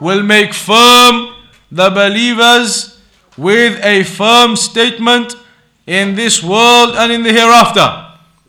will 0.01 0.23
make 0.23 0.55
firm 0.55 1.37
the 1.71 1.91
believers 1.91 2.99
with 3.37 3.79
a 3.85 4.03
firm 4.03 4.57
statement 4.57 5.37
in 5.87 6.15
this 6.15 6.43
world 6.43 6.97
and 6.97 7.13
in 7.13 7.23
the 7.23 7.31
hereafter. 7.31 7.85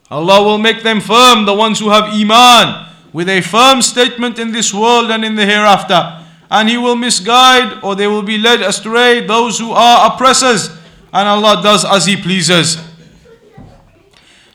Allah 0.10 0.42
will 0.44 0.58
make 0.58 0.82
them 0.82 1.02
firm, 1.02 1.46
the 1.46 1.54
ones 1.54 1.80
who 1.80 1.90
have 1.90 2.06
Iman, 2.06 2.88
with 3.12 3.28
a 3.28 3.42
firm 3.42 3.82
statement 3.82 4.40
in 4.40 4.54
this 4.54 4.74
world 4.74 5.12
and 5.12 5.26
in 5.26 5.36
the 5.36 5.46
hereafter. 5.46 6.24
And 6.50 6.70
He 6.70 6.78
will 6.78 6.96
misguide 6.96 7.84
or 7.84 7.96
they 7.96 8.08
will 8.08 8.24
be 8.24 8.38
led 8.38 8.62
astray 8.62 9.28
those 9.28 9.60
who 9.60 9.72
are 9.72 10.14
oppressors. 10.14 10.70
And 11.12 11.28
Allah 11.28 11.60
does 11.62 11.84
as 11.84 12.06
He 12.06 12.16
pleases. 12.16 12.80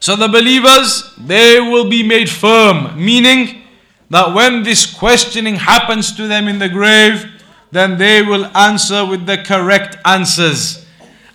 So 0.00 0.16
the 0.16 0.28
believers, 0.28 1.12
they 1.20 1.60
will 1.60 1.90
be 1.90 2.02
made 2.02 2.30
firm, 2.30 2.96
meaning 2.96 3.63
that 4.14 4.32
when 4.32 4.62
this 4.62 4.86
questioning 4.86 5.56
happens 5.56 6.14
to 6.14 6.28
them 6.28 6.46
in 6.46 6.58
the 6.62 6.68
grave, 6.68 7.26
then 7.72 7.98
they 7.98 8.22
will 8.22 8.46
answer 8.54 9.04
with 9.04 9.26
the 9.26 9.38
correct 9.50 9.98
answers. 10.06 10.86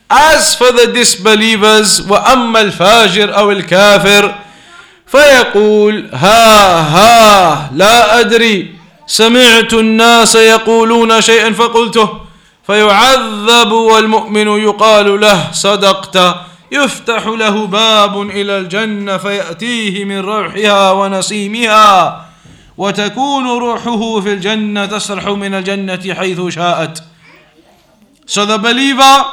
As 0.09 0.55
for 0.55 0.71
the 0.71 0.88
disbelievers 0.88 1.99
وأما 2.01 2.61
الفاجر 2.61 3.38
أو 3.38 3.51
الكافر 3.51 4.36
فيقول 5.05 6.09
ها 6.13 6.80
ها 6.95 7.69
لا 7.75 8.19
أدري. 8.19 8.75
سمعت 9.07 9.73
الناس 9.73 10.36
يقولون 10.36 11.21
شيئا 11.21 11.51
فقلته 11.53 12.09
فيعذب 12.67 13.71
والمؤمن 13.71 14.47
يقال 14.47 15.21
له 15.21 15.51
صدقت. 15.51 16.36
يفتح 16.71 17.25
له 17.27 17.67
باب 17.67 18.21
إلى 18.21 18.57
الجنة 18.57 19.17
فيأتيه 19.17 20.05
من 20.05 20.19
روحها 20.19 20.91
ونسيمها. 20.91 22.28
وتكون 22.78 23.47
روحه 23.47 24.20
في 24.20 24.32
الجنة 24.32 24.86
تسرح 24.86 25.28
من 25.28 25.55
الجنة 25.55 26.14
حيث 26.14 26.40
شاءت 26.40 27.03
So 28.26 28.47
the 28.47 28.59
believer 28.59 29.24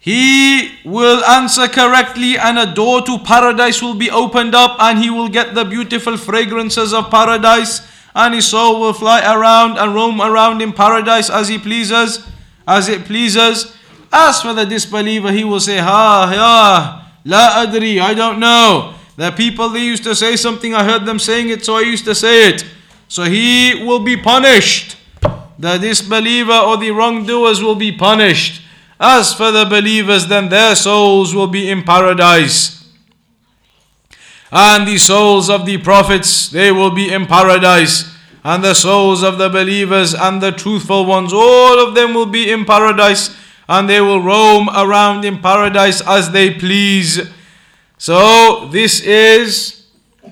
He 0.00 0.72
will 0.84 1.24
answer 1.24 1.68
correctly, 1.68 2.38
and 2.38 2.58
a 2.58 2.64
door 2.72 3.02
to 3.02 3.18
paradise 3.18 3.82
will 3.82 3.94
be 3.94 4.10
opened 4.10 4.54
up, 4.54 4.76
and 4.80 4.98
he 4.98 5.10
will 5.10 5.28
get 5.28 5.54
the 5.54 5.64
beautiful 5.64 6.16
fragrances 6.16 6.94
of 6.94 7.10
paradise, 7.10 7.82
and 8.14 8.32
his 8.32 8.46
soul 8.46 8.80
will 8.80 8.94
fly 8.94 9.20
around 9.20 9.76
and 9.76 9.94
roam 9.94 10.22
around 10.22 10.62
in 10.62 10.72
paradise 10.72 11.28
as 11.28 11.48
he 11.48 11.58
pleases, 11.58 12.24
as 12.66 12.88
it 12.88 13.04
pleases. 13.04 13.76
As 14.10 14.40
for 14.40 14.54
the 14.54 14.64
disbeliever, 14.64 15.30
he 15.30 15.44
will 15.44 15.60
say, 15.60 15.76
Ha, 15.76 16.30
ya, 16.32 17.04
la 17.24 17.66
adri, 17.66 18.00
I 18.00 18.14
don't 18.14 18.38
know. 18.38 18.94
The 19.15 19.31
people 19.31 19.69
they 19.69 19.83
used 19.83 20.03
to 20.03 20.15
say 20.15 20.35
something, 20.35 20.73
I 20.73 20.83
heard 20.83 21.05
them 21.05 21.19
saying 21.19 21.49
it, 21.49 21.63
so 21.63 21.75
I 21.75 21.81
used 21.81 22.05
to 22.05 22.15
say 22.15 22.49
it. 22.49 22.65
So 23.07 23.23
he 23.23 23.83
will 23.85 23.99
be 23.99 24.17
punished. 24.17 24.97
The 25.59 25.77
disbeliever 25.77 26.53
or 26.53 26.77
the 26.77 26.91
wrongdoers 26.91 27.61
will 27.61 27.75
be 27.75 27.91
punished. 27.91 28.61
As 28.99 29.33
for 29.33 29.51
the 29.51 29.65
believers, 29.65 30.27
then 30.27 30.49
their 30.49 30.75
souls 30.75 31.35
will 31.35 31.47
be 31.47 31.69
in 31.69 31.83
paradise. 31.83 32.89
And 34.51 34.87
the 34.87 34.97
souls 34.97 35.49
of 35.49 35.65
the 35.65 35.77
prophets, 35.77 36.49
they 36.49 36.71
will 36.71 36.91
be 36.91 37.11
in 37.11 37.25
paradise. 37.25 38.15
And 38.43 38.63
the 38.63 38.73
souls 38.73 39.23
of 39.23 39.37
the 39.37 39.49
believers 39.49 40.13
and 40.13 40.41
the 40.41 40.51
truthful 40.51 41.05
ones, 41.05 41.31
all 41.33 41.79
of 41.79 41.95
them 41.95 42.13
will 42.13 42.25
be 42.25 42.51
in 42.51 42.65
paradise. 42.65 43.35
And 43.69 43.89
they 43.89 44.01
will 44.01 44.21
roam 44.21 44.69
around 44.69 45.23
in 45.23 45.39
paradise 45.39 46.01
as 46.01 46.31
they 46.31 46.53
please. 46.53 47.19
So, 47.97 48.67
this 48.71 49.01
is 49.01 49.85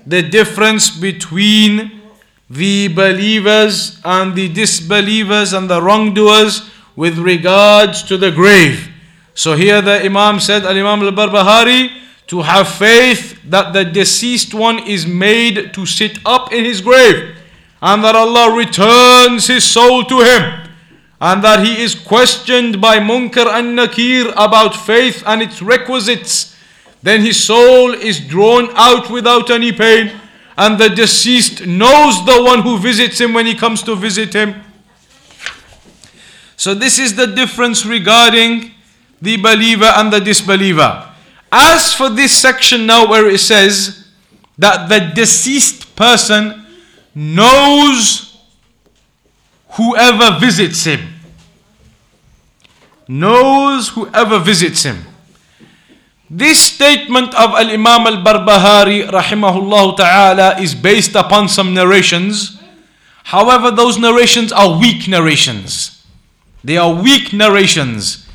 the 0.06 0.22
difference 0.22 0.90
between 0.90 2.02
the 2.50 2.90
believers 2.90 4.00
and 4.04 4.36
the 4.36 4.50
disbelievers 4.50 5.54
and 5.54 5.70
the 5.70 5.82
wrongdoers 5.82 6.70
with 6.96 7.18
regards 7.18 8.04
to 8.04 8.18
the 8.18 8.32
grave. 8.32 8.90
So 9.34 9.56
here 9.56 9.82
the 9.82 10.04
Imam 10.04 10.40
said, 10.40 10.64
Al 10.66 10.78
Imam 10.78 11.02
al 11.02 11.12
Barbahari, 11.12 11.90
to 12.28 12.42
have 12.42 12.68
faith 12.68 13.40
that 13.50 13.72
the 13.74 13.86
deceased 13.86 14.54
one 14.54 14.80
is 14.80 15.08
made 15.08 15.74
to 15.74 15.86
sit 15.86 16.20
up 16.26 16.52
in 16.52 16.66
his 16.66 16.82
grave 16.82 17.36
and 17.82 18.04
that 18.04 18.16
Allah 18.16 18.56
returns 18.56 19.48
his 19.48 19.64
soul 19.64 20.04
to 20.06 20.20
him. 20.22 20.68
and 21.22 21.44
that 21.44 21.64
he 21.64 21.84
is 21.84 21.94
questioned 21.94 22.82
by 22.82 22.98
Munkar 22.98 23.46
and 23.46 23.78
Nakir 23.78 24.34
about 24.36 24.76
faith 24.76 25.22
and 25.28 25.40
its 25.44 25.62
requisites, 25.62 26.51
then 27.04 27.22
his 27.22 27.44
soul 27.44 27.94
is 27.94 28.20
drawn 28.20 28.70
out 28.76 29.10
without 29.10 29.50
any 29.50 29.72
pain, 29.72 30.12
and 30.58 30.80
the 30.80 30.90
deceased 30.90 31.66
knows 31.66 32.26
the 32.26 32.44
one 32.44 32.62
who 32.62 32.78
visits 32.78 33.20
him 33.20 33.34
when 33.34 33.46
he 33.46 33.56
comes 33.56 33.82
to 33.84 33.96
visit 33.96 34.34
him. 34.34 34.62
So, 36.56 36.76
this 36.76 37.00
is 37.00 37.16
the 37.16 37.26
difference 37.26 37.86
regarding 37.86 38.72
the 39.22 39.38
believer 39.38 39.92
and 39.96 40.14
the 40.14 40.20
disbeliever. 40.20 41.10
As 41.52 41.94
for 41.94 42.10
this 42.10 42.38
section 42.38 42.86
now, 42.86 43.10
where 43.10 43.28
it 43.28 43.40
says 43.40 44.08
that 44.58 44.88
the 44.88 45.12
deceased 45.14 45.96
person 45.96 46.66
knows 47.16 48.38
whoever 49.70 50.40
visits 50.40 50.84
him, 50.84 51.00
knows 53.08 53.90
whoever 53.90 54.38
visits 54.40 54.84
him. 54.84 54.98
This 56.34 56.62
statement 56.62 57.36
of 57.36 57.52
Al 57.60 57.72
Imam 57.72 58.08
Al 58.08 58.24
Barbahari, 58.24 59.04
rahimahullah 59.06 59.98
ta'ala, 59.98 60.62
is 60.62 60.74
based 60.74 61.14
upon 61.14 61.50
some 61.50 61.74
narrations. 61.74 62.58
However, 63.26 63.70
those 63.70 63.98
narrations 64.00 64.54
are 64.54 64.80
weak 64.80 65.10
narrations. 65.10 66.06
They 66.64 66.78
are 66.78 66.94
weak 66.94 67.34
narrations 67.34 68.30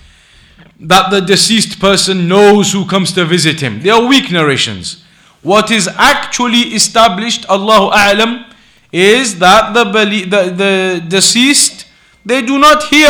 that 0.79 1.11
the 1.11 1.23
deceased 1.23 1.81
person 1.81 2.29
knows 2.29 2.71
who 2.71 2.85
comes 2.85 3.13
to 3.13 3.25
visit 3.25 3.63
him. 3.63 3.81
They 3.81 3.89
are 3.89 4.07
weak 4.07 4.31
narrations. 4.31 5.03
What 5.41 5.71
is 5.71 5.89
actually 5.89 6.75
established, 6.77 7.49
Allahu 7.49 7.97
A'lam, 7.97 8.45
is 8.93 9.39
that 9.39 9.73
the, 9.73 9.85
the, 9.85 10.51
the 10.51 11.05
deceased, 11.09 11.87
they 12.27 12.43
do 12.43 12.59
not 12.59 12.83
hear. 12.93 13.09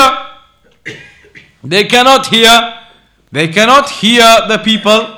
They 1.64 1.86
cannot 1.86 2.28
hear 2.28 2.85
they 3.35 3.47
cannot 3.47 3.89
hear 3.89 4.27
the 4.47 4.57
people. 4.59 5.17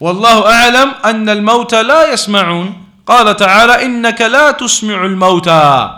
والله 0.00 0.46
أعلم 0.52 0.88
أن 1.04 1.28
الموتى 1.28 1.82
لا 1.82 2.12
يسمعون 2.12 2.86
قال 3.06 3.36
تعالى 3.36 3.84
إنك 3.84 4.20
لا 4.20 4.50
تسمع 4.50 5.04
الموتى 5.04 5.90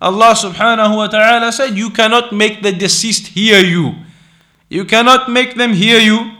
Allah 0.00 0.32
subhanahu 0.32 0.96
wa 0.96 1.08
ta'ala 1.12 1.52
said 1.52 1.76
you 1.76 1.90
cannot 1.90 2.32
make 2.32 2.62
the 2.62 2.72
deceased 2.72 3.36
hear 3.36 3.60
you 3.60 3.92
you 4.70 4.86
cannot 4.86 5.28
make 5.28 5.56
them 5.60 5.74
hear 5.74 6.00
you 6.00 6.32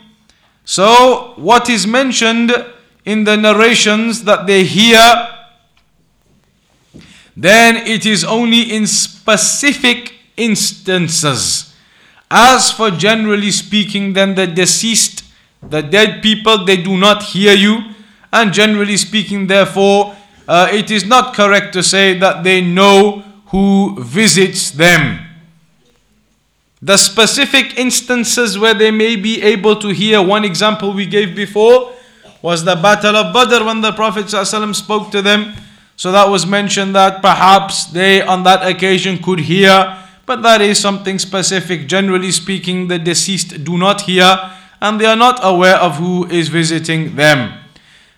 so 0.65 1.35
what 1.37 1.69
is 1.69 1.87
mentioned 1.87 2.57
in 3.05 3.25
the 3.25 3.37
narrations 3.37 4.25
that 4.25 4.47
they 4.47 4.65
hear 4.65 4.97
then 7.37 7.77
it 7.77 8.07
is 8.07 8.25
only 8.25 8.63
in 8.73 8.87
specific 8.87 10.15
instances 10.39 11.74
as 12.30 12.72
for 12.72 12.92
generally 12.92 13.52
speaking, 13.52 14.14
then 14.14 14.36
the 14.36 14.48
deceased, 14.48 15.24
the 15.62 15.82
dead 15.82 16.22
people, 16.22 16.66
they 16.66 16.78
do 16.78 16.98
not 16.98 17.24
hear 17.24 17.54
you. 17.54 17.80
And 18.34 18.52
generally 18.52 18.98
speaking, 18.98 19.48
therefore, 19.48 20.16
uh, 20.48 20.68
it 20.72 20.92
is 20.92 21.06
not 21.06 21.34
correct 21.34 21.74
to 21.74 21.84
say 21.84 22.18
that 22.20 22.44
they 22.44 22.62
know 22.62 23.24
who 23.48 23.96
visits 24.04 24.72
them. 24.72 25.20
The 26.82 26.98
specific 26.98 27.80
instances 27.80 28.60
where 28.60 28.74
they 28.74 28.92
may 28.92 29.16
be 29.16 29.42
able 29.42 29.76
to 29.78 29.90
hear, 29.90 30.22
one 30.22 30.46
example 30.46 30.94
we 30.94 31.06
gave 31.06 31.36
before 31.36 31.94
was 32.42 32.64
the 32.64 32.76
Battle 32.76 33.16
of 33.16 33.34
Badr 33.34 33.64
when 33.66 33.82
the 33.82 33.92
Prophet 33.92 34.26
ﷺ 34.26 34.76
spoke 34.76 35.10
to 35.12 35.22
them. 35.22 35.56
So 35.96 36.12
that 36.12 36.30
was 36.30 36.46
mentioned 36.46 36.96
that 36.96 37.22
perhaps 37.22 37.86
they 37.86 38.22
on 38.22 38.44
that 38.44 38.68
occasion 38.68 39.18
could 39.18 39.40
hear 39.40 39.98
but 40.27 40.43
that 40.43 40.61
is 40.61 40.79
something 40.79 41.19
specific. 41.19 41.89
Generally 41.89 42.33
speaking, 42.33 42.89
the 42.89 42.99
deceased 42.99 43.65
do 43.65 43.77
not 43.77 44.03
hear 44.03 44.39
and 44.81 45.01
they 45.01 45.07
are 45.07 45.17
not 45.17 45.39
aware 45.43 45.77
of 45.77 45.97
who 45.97 46.27
is 46.29 46.49
visiting 46.49 47.17
them. 47.17 47.53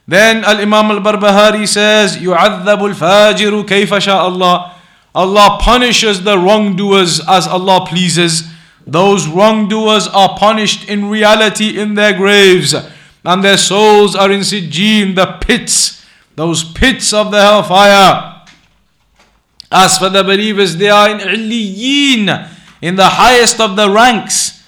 Then 0.06 0.44
Al 0.44 0.60
Imam 0.60 0.90
Al 0.90 1.00
Barbahari 1.00 1.66
says, 1.66 2.16
يُعَذَّبُ 2.16 2.94
الْفَاجِرُ 2.94 3.64
كَيْفَ 3.64 3.86
شَاءَ 3.86 4.18
Allah. 4.18 4.76
Allah 5.14 5.58
punishes 5.60 6.22
the 6.22 6.38
wrongdoers 6.38 7.20
as 7.28 7.46
Allah 7.46 7.86
pleases. 7.86 8.44
Those 8.86 9.28
wrongdoers 9.28 10.08
are 10.08 10.36
punished 10.38 10.88
in 10.88 11.08
reality 11.08 11.78
in 11.78 11.94
their 11.94 12.16
graves, 12.16 12.74
and 13.24 13.44
their 13.44 13.58
souls 13.58 14.16
are 14.16 14.30
in 14.30 14.40
Sijjin, 14.40 15.14
the 15.14 15.38
pits, 15.40 16.04
those 16.34 16.64
pits 16.64 17.12
of 17.12 17.30
the 17.30 17.40
hellfire. 17.40 18.35
As 19.72 19.96
for 19.96 20.10
the 20.10 20.22
believers, 20.22 20.76
they 20.76 20.90
are 20.90 21.08
in 21.08 21.18
Illiyin, 21.18 22.48
in 22.82 22.96
the 22.96 23.08
highest 23.08 23.58
of 23.58 23.74
the 23.74 23.88
ranks. 23.88 24.62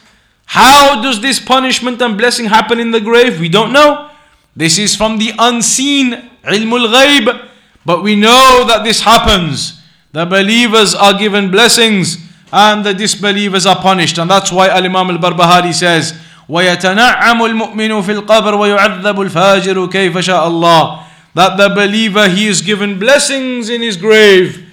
How 0.47 1.03
does 1.03 1.21
this 1.21 1.39
punishment 1.39 2.01
and 2.01 2.17
blessing 2.17 2.47
happen 2.47 2.81
in 2.81 2.91
the 2.91 3.01
grave? 3.01 3.39
We 3.39 3.51
don't 3.51 3.73
know. 3.73 4.11
This 4.57 4.79
is 4.79 4.97
from 4.97 5.19
the 5.19 5.33
unseen, 5.39 6.31
ilmul 6.45 6.89
ghaib. 6.89 7.49
But 7.85 8.03
we 8.03 8.17
know 8.17 8.65
that 8.67 8.83
this 8.83 9.01
happens. 9.01 9.81
The 10.13 10.25
believers 10.25 10.95
are 10.95 11.19
given 11.19 11.51
blessings 11.51 12.17
and 12.53 12.87
the 12.87 12.95
disbelievers 12.95 13.67
are 13.67 13.77
punished. 13.77 14.17
And 14.17 14.31
that's 14.31 14.53
why 14.53 14.69
Al 14.69 14.85
Imam 14.85 15.11
al 15.11 15.19
Barbahari 15.19 15.75
says, 15.75 16.15
وَيَتَنَعَّمُ 16.49 17.41
الْمُؤْمِنُ 17.41 18.03
فِي 18.03 18.23
الْقَبْرِ 18.23 18.53
وَيُعَذَّبُ 18.55 19.29
الْفَاجِرُ 19.29 19.91
كَيْفَ 19.91 20.13
شَاءَ 20.13 20.49
اللَّهِ 20.49 21.05
That 21.35 21.57
the 21.57 21.75
believer, 21.75 22.29
he 22.29 22.47
is 22.47 22.63
given 22.63 22.99
blessings 22.99 23.69
in 23.69 23.83
his 23.83 23.97
grave 23.97 24.65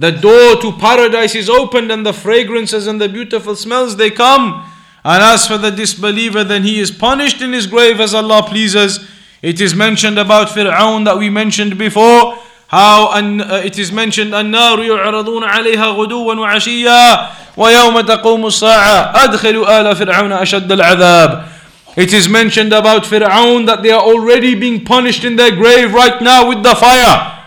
the 0.00 0.12
door 0.12 0.60
to 0.60 0.72
paradise 0.72 1.34
is 1.34 1.48
opened 1.48 1.90
and 1.90 2.04
the 2.04 2.12
fragrances 2.12 2.86
and 2.86 3.00
the 3.00 3.08
beautiful 3.08 3.56
smells 3.56 3.96
they 3.96 4.10
come. 4.10 4.70
And 5.04 5.22
as 5.22 5.46
for 5.46 5.56
the 5.56 5.70
disbeliever, 5.70 6.44
then 6.44 6.64
he 6.64 6.80
is 6.80 6.90
punished 6.90 7.40
in 7.40 7.52
his 7.52 7.66
grave 7.66 8.00
as 8.00 8.12
Allah 8.12 8.42
pleases. 8.42 9.08
It 9.40 9.60
is 9.60 9.74
mentioned 9.74 10.18
about 10.18 10.48
Fir'aun 10.48 11.04
that 11.06 11.16
we 11.16 11.30
mentioned 11.30 11.78
before. 11.78 12.36
How 12.68 13.12
an, 13.12 13.40
uh, 13.40 13.62
it 13.64 13.78
is 13.78 13.92
mentioned 13.92 14.32
النار 14.34 14.82
يعرضون 14.82 15.44
عليها 15.44 15.86
غدوا 15.86 16.34
وعشيا 16.34 17.28
ويوم 17.56 18.00
تقوم 18.00 18.46
الساعة 18.46 19.24
أدخلوا 19.24 19.80
آل 19.80 19.96
فرعون 19.96 20.32
أشد 20.32 20.72
العذاب 20.72 21.48
It 21.96 22.12
is 22.12 22.28
mentioned 22.28 22.72
about 22.74 23.04
Fir'aun 23.04 23.66
that 23.66 23.82
they 23.82 23.90
are 23.90 24.02
already 24.02 24.54
being 24.54 24.84
punished 24.84 25.24
in 25.24 25.36
their 25.36 25.54
grave 25.54 25.94
right 25.94 26.20
now 26.20 26.46
with 26.46 26.62
the 26.62 26.74
fire. 26.74 27.39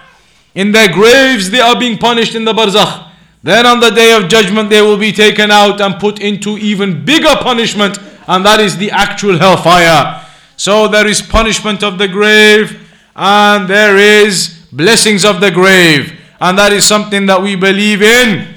In 0.54 0.72
their 0.72 0.92
graves 0.92 1.50
they 1.50 1.60
are 1.60 1.78
being 1.78 1.98
punished 1.98 2.34
in 2.34 2.44
the 2.44 2.52
barzakh. 2.52 3.10
Then 3.42 3.66
on 3.66 3.80
the 3.80 3.90
day 3.90 4.16
of 4.16 4.28
judgment 4.28 4.70
they 4.70 4.80
will 4.80 4.96
be 4.96 5.12
taken 5.12 5.50
out 5.50 5.80
and 5.80 6.00
put 6.00 6.20
into 6.20 6.56
even 6.58 7.04
bigger 7.04 7.36
punishment, 7.40 7.98
and 8.26 8.44
that 8.46 8.60
is 8.60 8.76
the 8.76 8.90
actual 8.90 9.38
hellfire. 9.38 10.24
So 10.56 10.88
there 10.88 11.06
is 11.06 11.20
punishment 11.20 11.82
of 11.82 11.98
the 11.98 12.08
grave, 12.08 12.80
and 13.14 13.68
there 13.68 13.98
is 13.98 14.66
blessings 14.72 15.24
of 15.24 15.40
the 15.40 15.50
grave, 15.50 16.18
and 16.40 16.56
that 16.58 16.72
is 16.72 16.84
something 16.84 17.26
that 17.26 17.42
we 17.42 17.56
believe 17.56 18.00
in. 18.00 18.54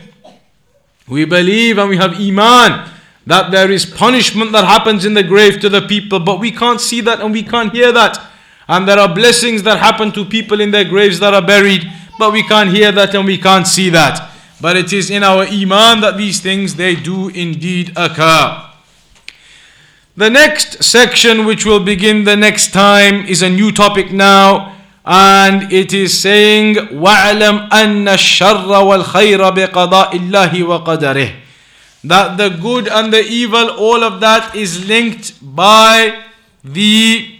We 1.07 1.25
believe 1.25 1.77
and 1.77 1.89
we 1.89 1.97
have 1.97 2.19
iman 2.19 2.91
that 3.25 3.51
there 3.51 3.69
is 3.69 3.85
punishment 3.85 4.53
that 4.53 4.63
happens 4.63 5.03
in 5.03 5.13
the 5.13 5.23
grave 5.23 5.59
to 5.59 5.67
the 5.69 5.81
people, 5.81 6.19
but 6.21 6.39
we 6.39 6.51
can't 6.51 6.79
see 6.79 7.01
that 7.01 7.19
and 7.19 7.33
we 7.33 7.43
can't 7.43 7.73
hear 7.73 7.91
that. 7.91 8.19
And 8.68 8.86
there 8.86 8.98
are 8.98 9.12
blessings 9.12 9.62
that 9.64 9.78
happen 9.78 10.12
to 10.12 10.24
people 10.24 10.60
in 10.60 10.70
their 10.70 10.84
graves 10.84 11.18
that 11.20 11.34
are 11.34 11.46
buried, 11.46 11.90
but 12.18 12.32
we 12.32 12.42
can't 12.42 12.70
hear 12.70 12.92
that 12.92 13.14
and 13.14 13.24
we 13.26 13.38
can't 13.38 13.66
see 13.66 13.90
that. 13.90 14.30
But 14.60 14.76
it 14.76 14.92
is 14.92 15.10
in 15.10 15.24
our 15.24 15.42
iman 15.42 16.00
that 16.02 16.16
these 16.16 16.40
things 16.40 16.76
they 16.76 16.94
do 16.94 17.28
indeed 17.28 17.92
occur. 17.96 18.68
The 20.16 20.30
next 20.30 20.84
section, 20.84 21.46
which 21.46 21.64
will 21.64 21.80
begin 21.82 22.24
the 22.24 22.36
next 22.36 22.72
time, 22.72 23.24
is 23.26 23.42
a 23.42 23.48
new 23.48 23.72
topic 23.72 24.12
now, 24.12 24.76
and 25.04 25.72
it 25.72 25.92
is 25.92 26.20
saying, 26.20 26.74
وَاعْلَمْ 26.76 27.70
أَنَّ 27.70 28.06
الشَّرَّ 28.06 28.68
وَالْخَيْرَ 28.68 29.38
بِقَضَاءِ 29.38 30.10
اللَّهِ 30.10 30.50
وَقَدَرِهِ 30.50 31.34
That 32.04 32.36
the 32.36 32.50
good 32.50 32.88
and 32.88 33.12
the 33.12 33.24
evil, 33.24 33.70
all 33.70 34.04
of 34.04 34.20
that 34.20 34.54
is 34.54 34.86
linked 34.86 35.34
by 35.40 36.22
the 36.62 37.35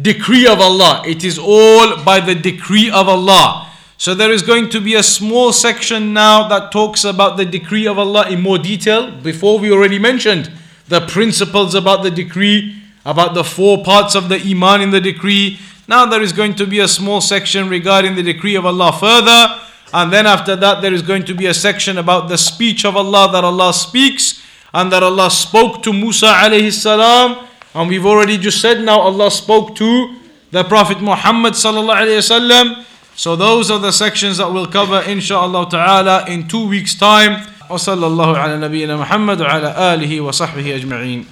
decree 0.00 0.46
of 0.46 0.60
Allah. 0.60 1.02
It 1.06 1.24
is 1.24 1.38
all 1.38 2.02
by 2.04 2.20
the 2.20 2.34
decree 2.34 2.90
of 2.90 3.08
Allah. 3.08 3.70
So 3.96 4.14
there 4.14 4.30
is 4.30 4.42
going 4.42 4.70
to 4.70 4.80
be 4.80 4.94
a 4.94 5.02
small 5.02 5.52
section 5.52 6.12
now 6.12 6.46
that 6.48 6.70
talks 6.70 7.04
about 7.04 7.36
the 7.36 7.44
decree 7.44 7.86
of 7.86 7.98
Allah 7.98 8.28
in 8.28 8.40
more 8.40 8.58
detail. 8.58 9.10
Before 9.10 9.58
we 9.58 9.72
already 9.72 9.98
mentioned 9.98 10.52
the 10.86 11.00
principles 11.00 11.74
about 11.74 12.04
the 12.04 12.10
decree, 12.10 12.80
about 13.04 13.34
the 13.34 13.42
four 13.42 13.82
parts 13.82 14.14
of 14.14 14.28
the 14.28 14.40
iman 14.50 14.82
in 14.82 14.90
the 14.90 15.00
decree. 15.00 15.58
Now 15.88 16.06
there 16.06 16.22
is 16.22 16.32
going 16.32 16.54
to 16.56 16.66
be 16.66 16.78
a 16.78 16.86
small 16.86 17.20
section 17.20 17.68
regarding 17.68 18.14
the 18.14 18.22
decree 18.22 18.54
of 18.54 18.66
Allah 18.66 18.92
further. 18.92 19.60
And 19.92 20.12
then 20.12 20.26
after 20.26 20.54
that, 20.54 20.80
there 20.80 20.92
is 20.92 21.02
going 21.02 21.24
to 21.24 21.34
be 21.34 21.46
a 21.46 21.54
section 21.54 21.98
about 21.98 22.28
the 22.28 22.38
speech 22.38 22.84
of 22.84 22.96
Allah 22.96 23.32
that 23.32 23.42
Allah 23.42 23.72
speaks 23.72 24.44
and 24.72 24.92
that 24.92 25.02
Allah 25.02 25.30
spoke 25.30 25.82
to 25.82 25.92
Musa 25.92 26.26
alayhi 26.26 26.70
salam 26.70 27.47
and 27.75 27.89
we've 27.89 28.05
already 28.05 28.37
just 28.37 28.61
said 28.61 28.81
now 28.81 28.99
Allah 28.99 29.31
spoke 29.31 29.75
to 29.75 30.15
the 30.51 30.63
Prophet 30.63 31.01
Muhammad 31.01 31.53
sallallahu 31.53 32.05
alaihi 32.05 32.21
wasallam 32.21 32.85
So 33.15 33.35
those 33.35 33.69
are 33.69 33.77
the 33.77 33.91
sections 33.91 34.37
that 34.37 34.51
we'll 34.51 34.65
cover 34.65 35.01
inshallah 35.05 35.69
ta'ala 35.69 36.25
in 36.27 36.47
two 36.47 36.67
weeks 36.67 36.95
time. 36.95 37.45
وصلى 37.69 38.05
الله 38.07 38.37
على 38.37 38.57
نبينا 38.57 38.97
محمد 38.97 39.41
وعلى 39.41 39.93
آله 39.93 40.21
وصحبه 40.21 40.75
أجمعين 40.75 41.25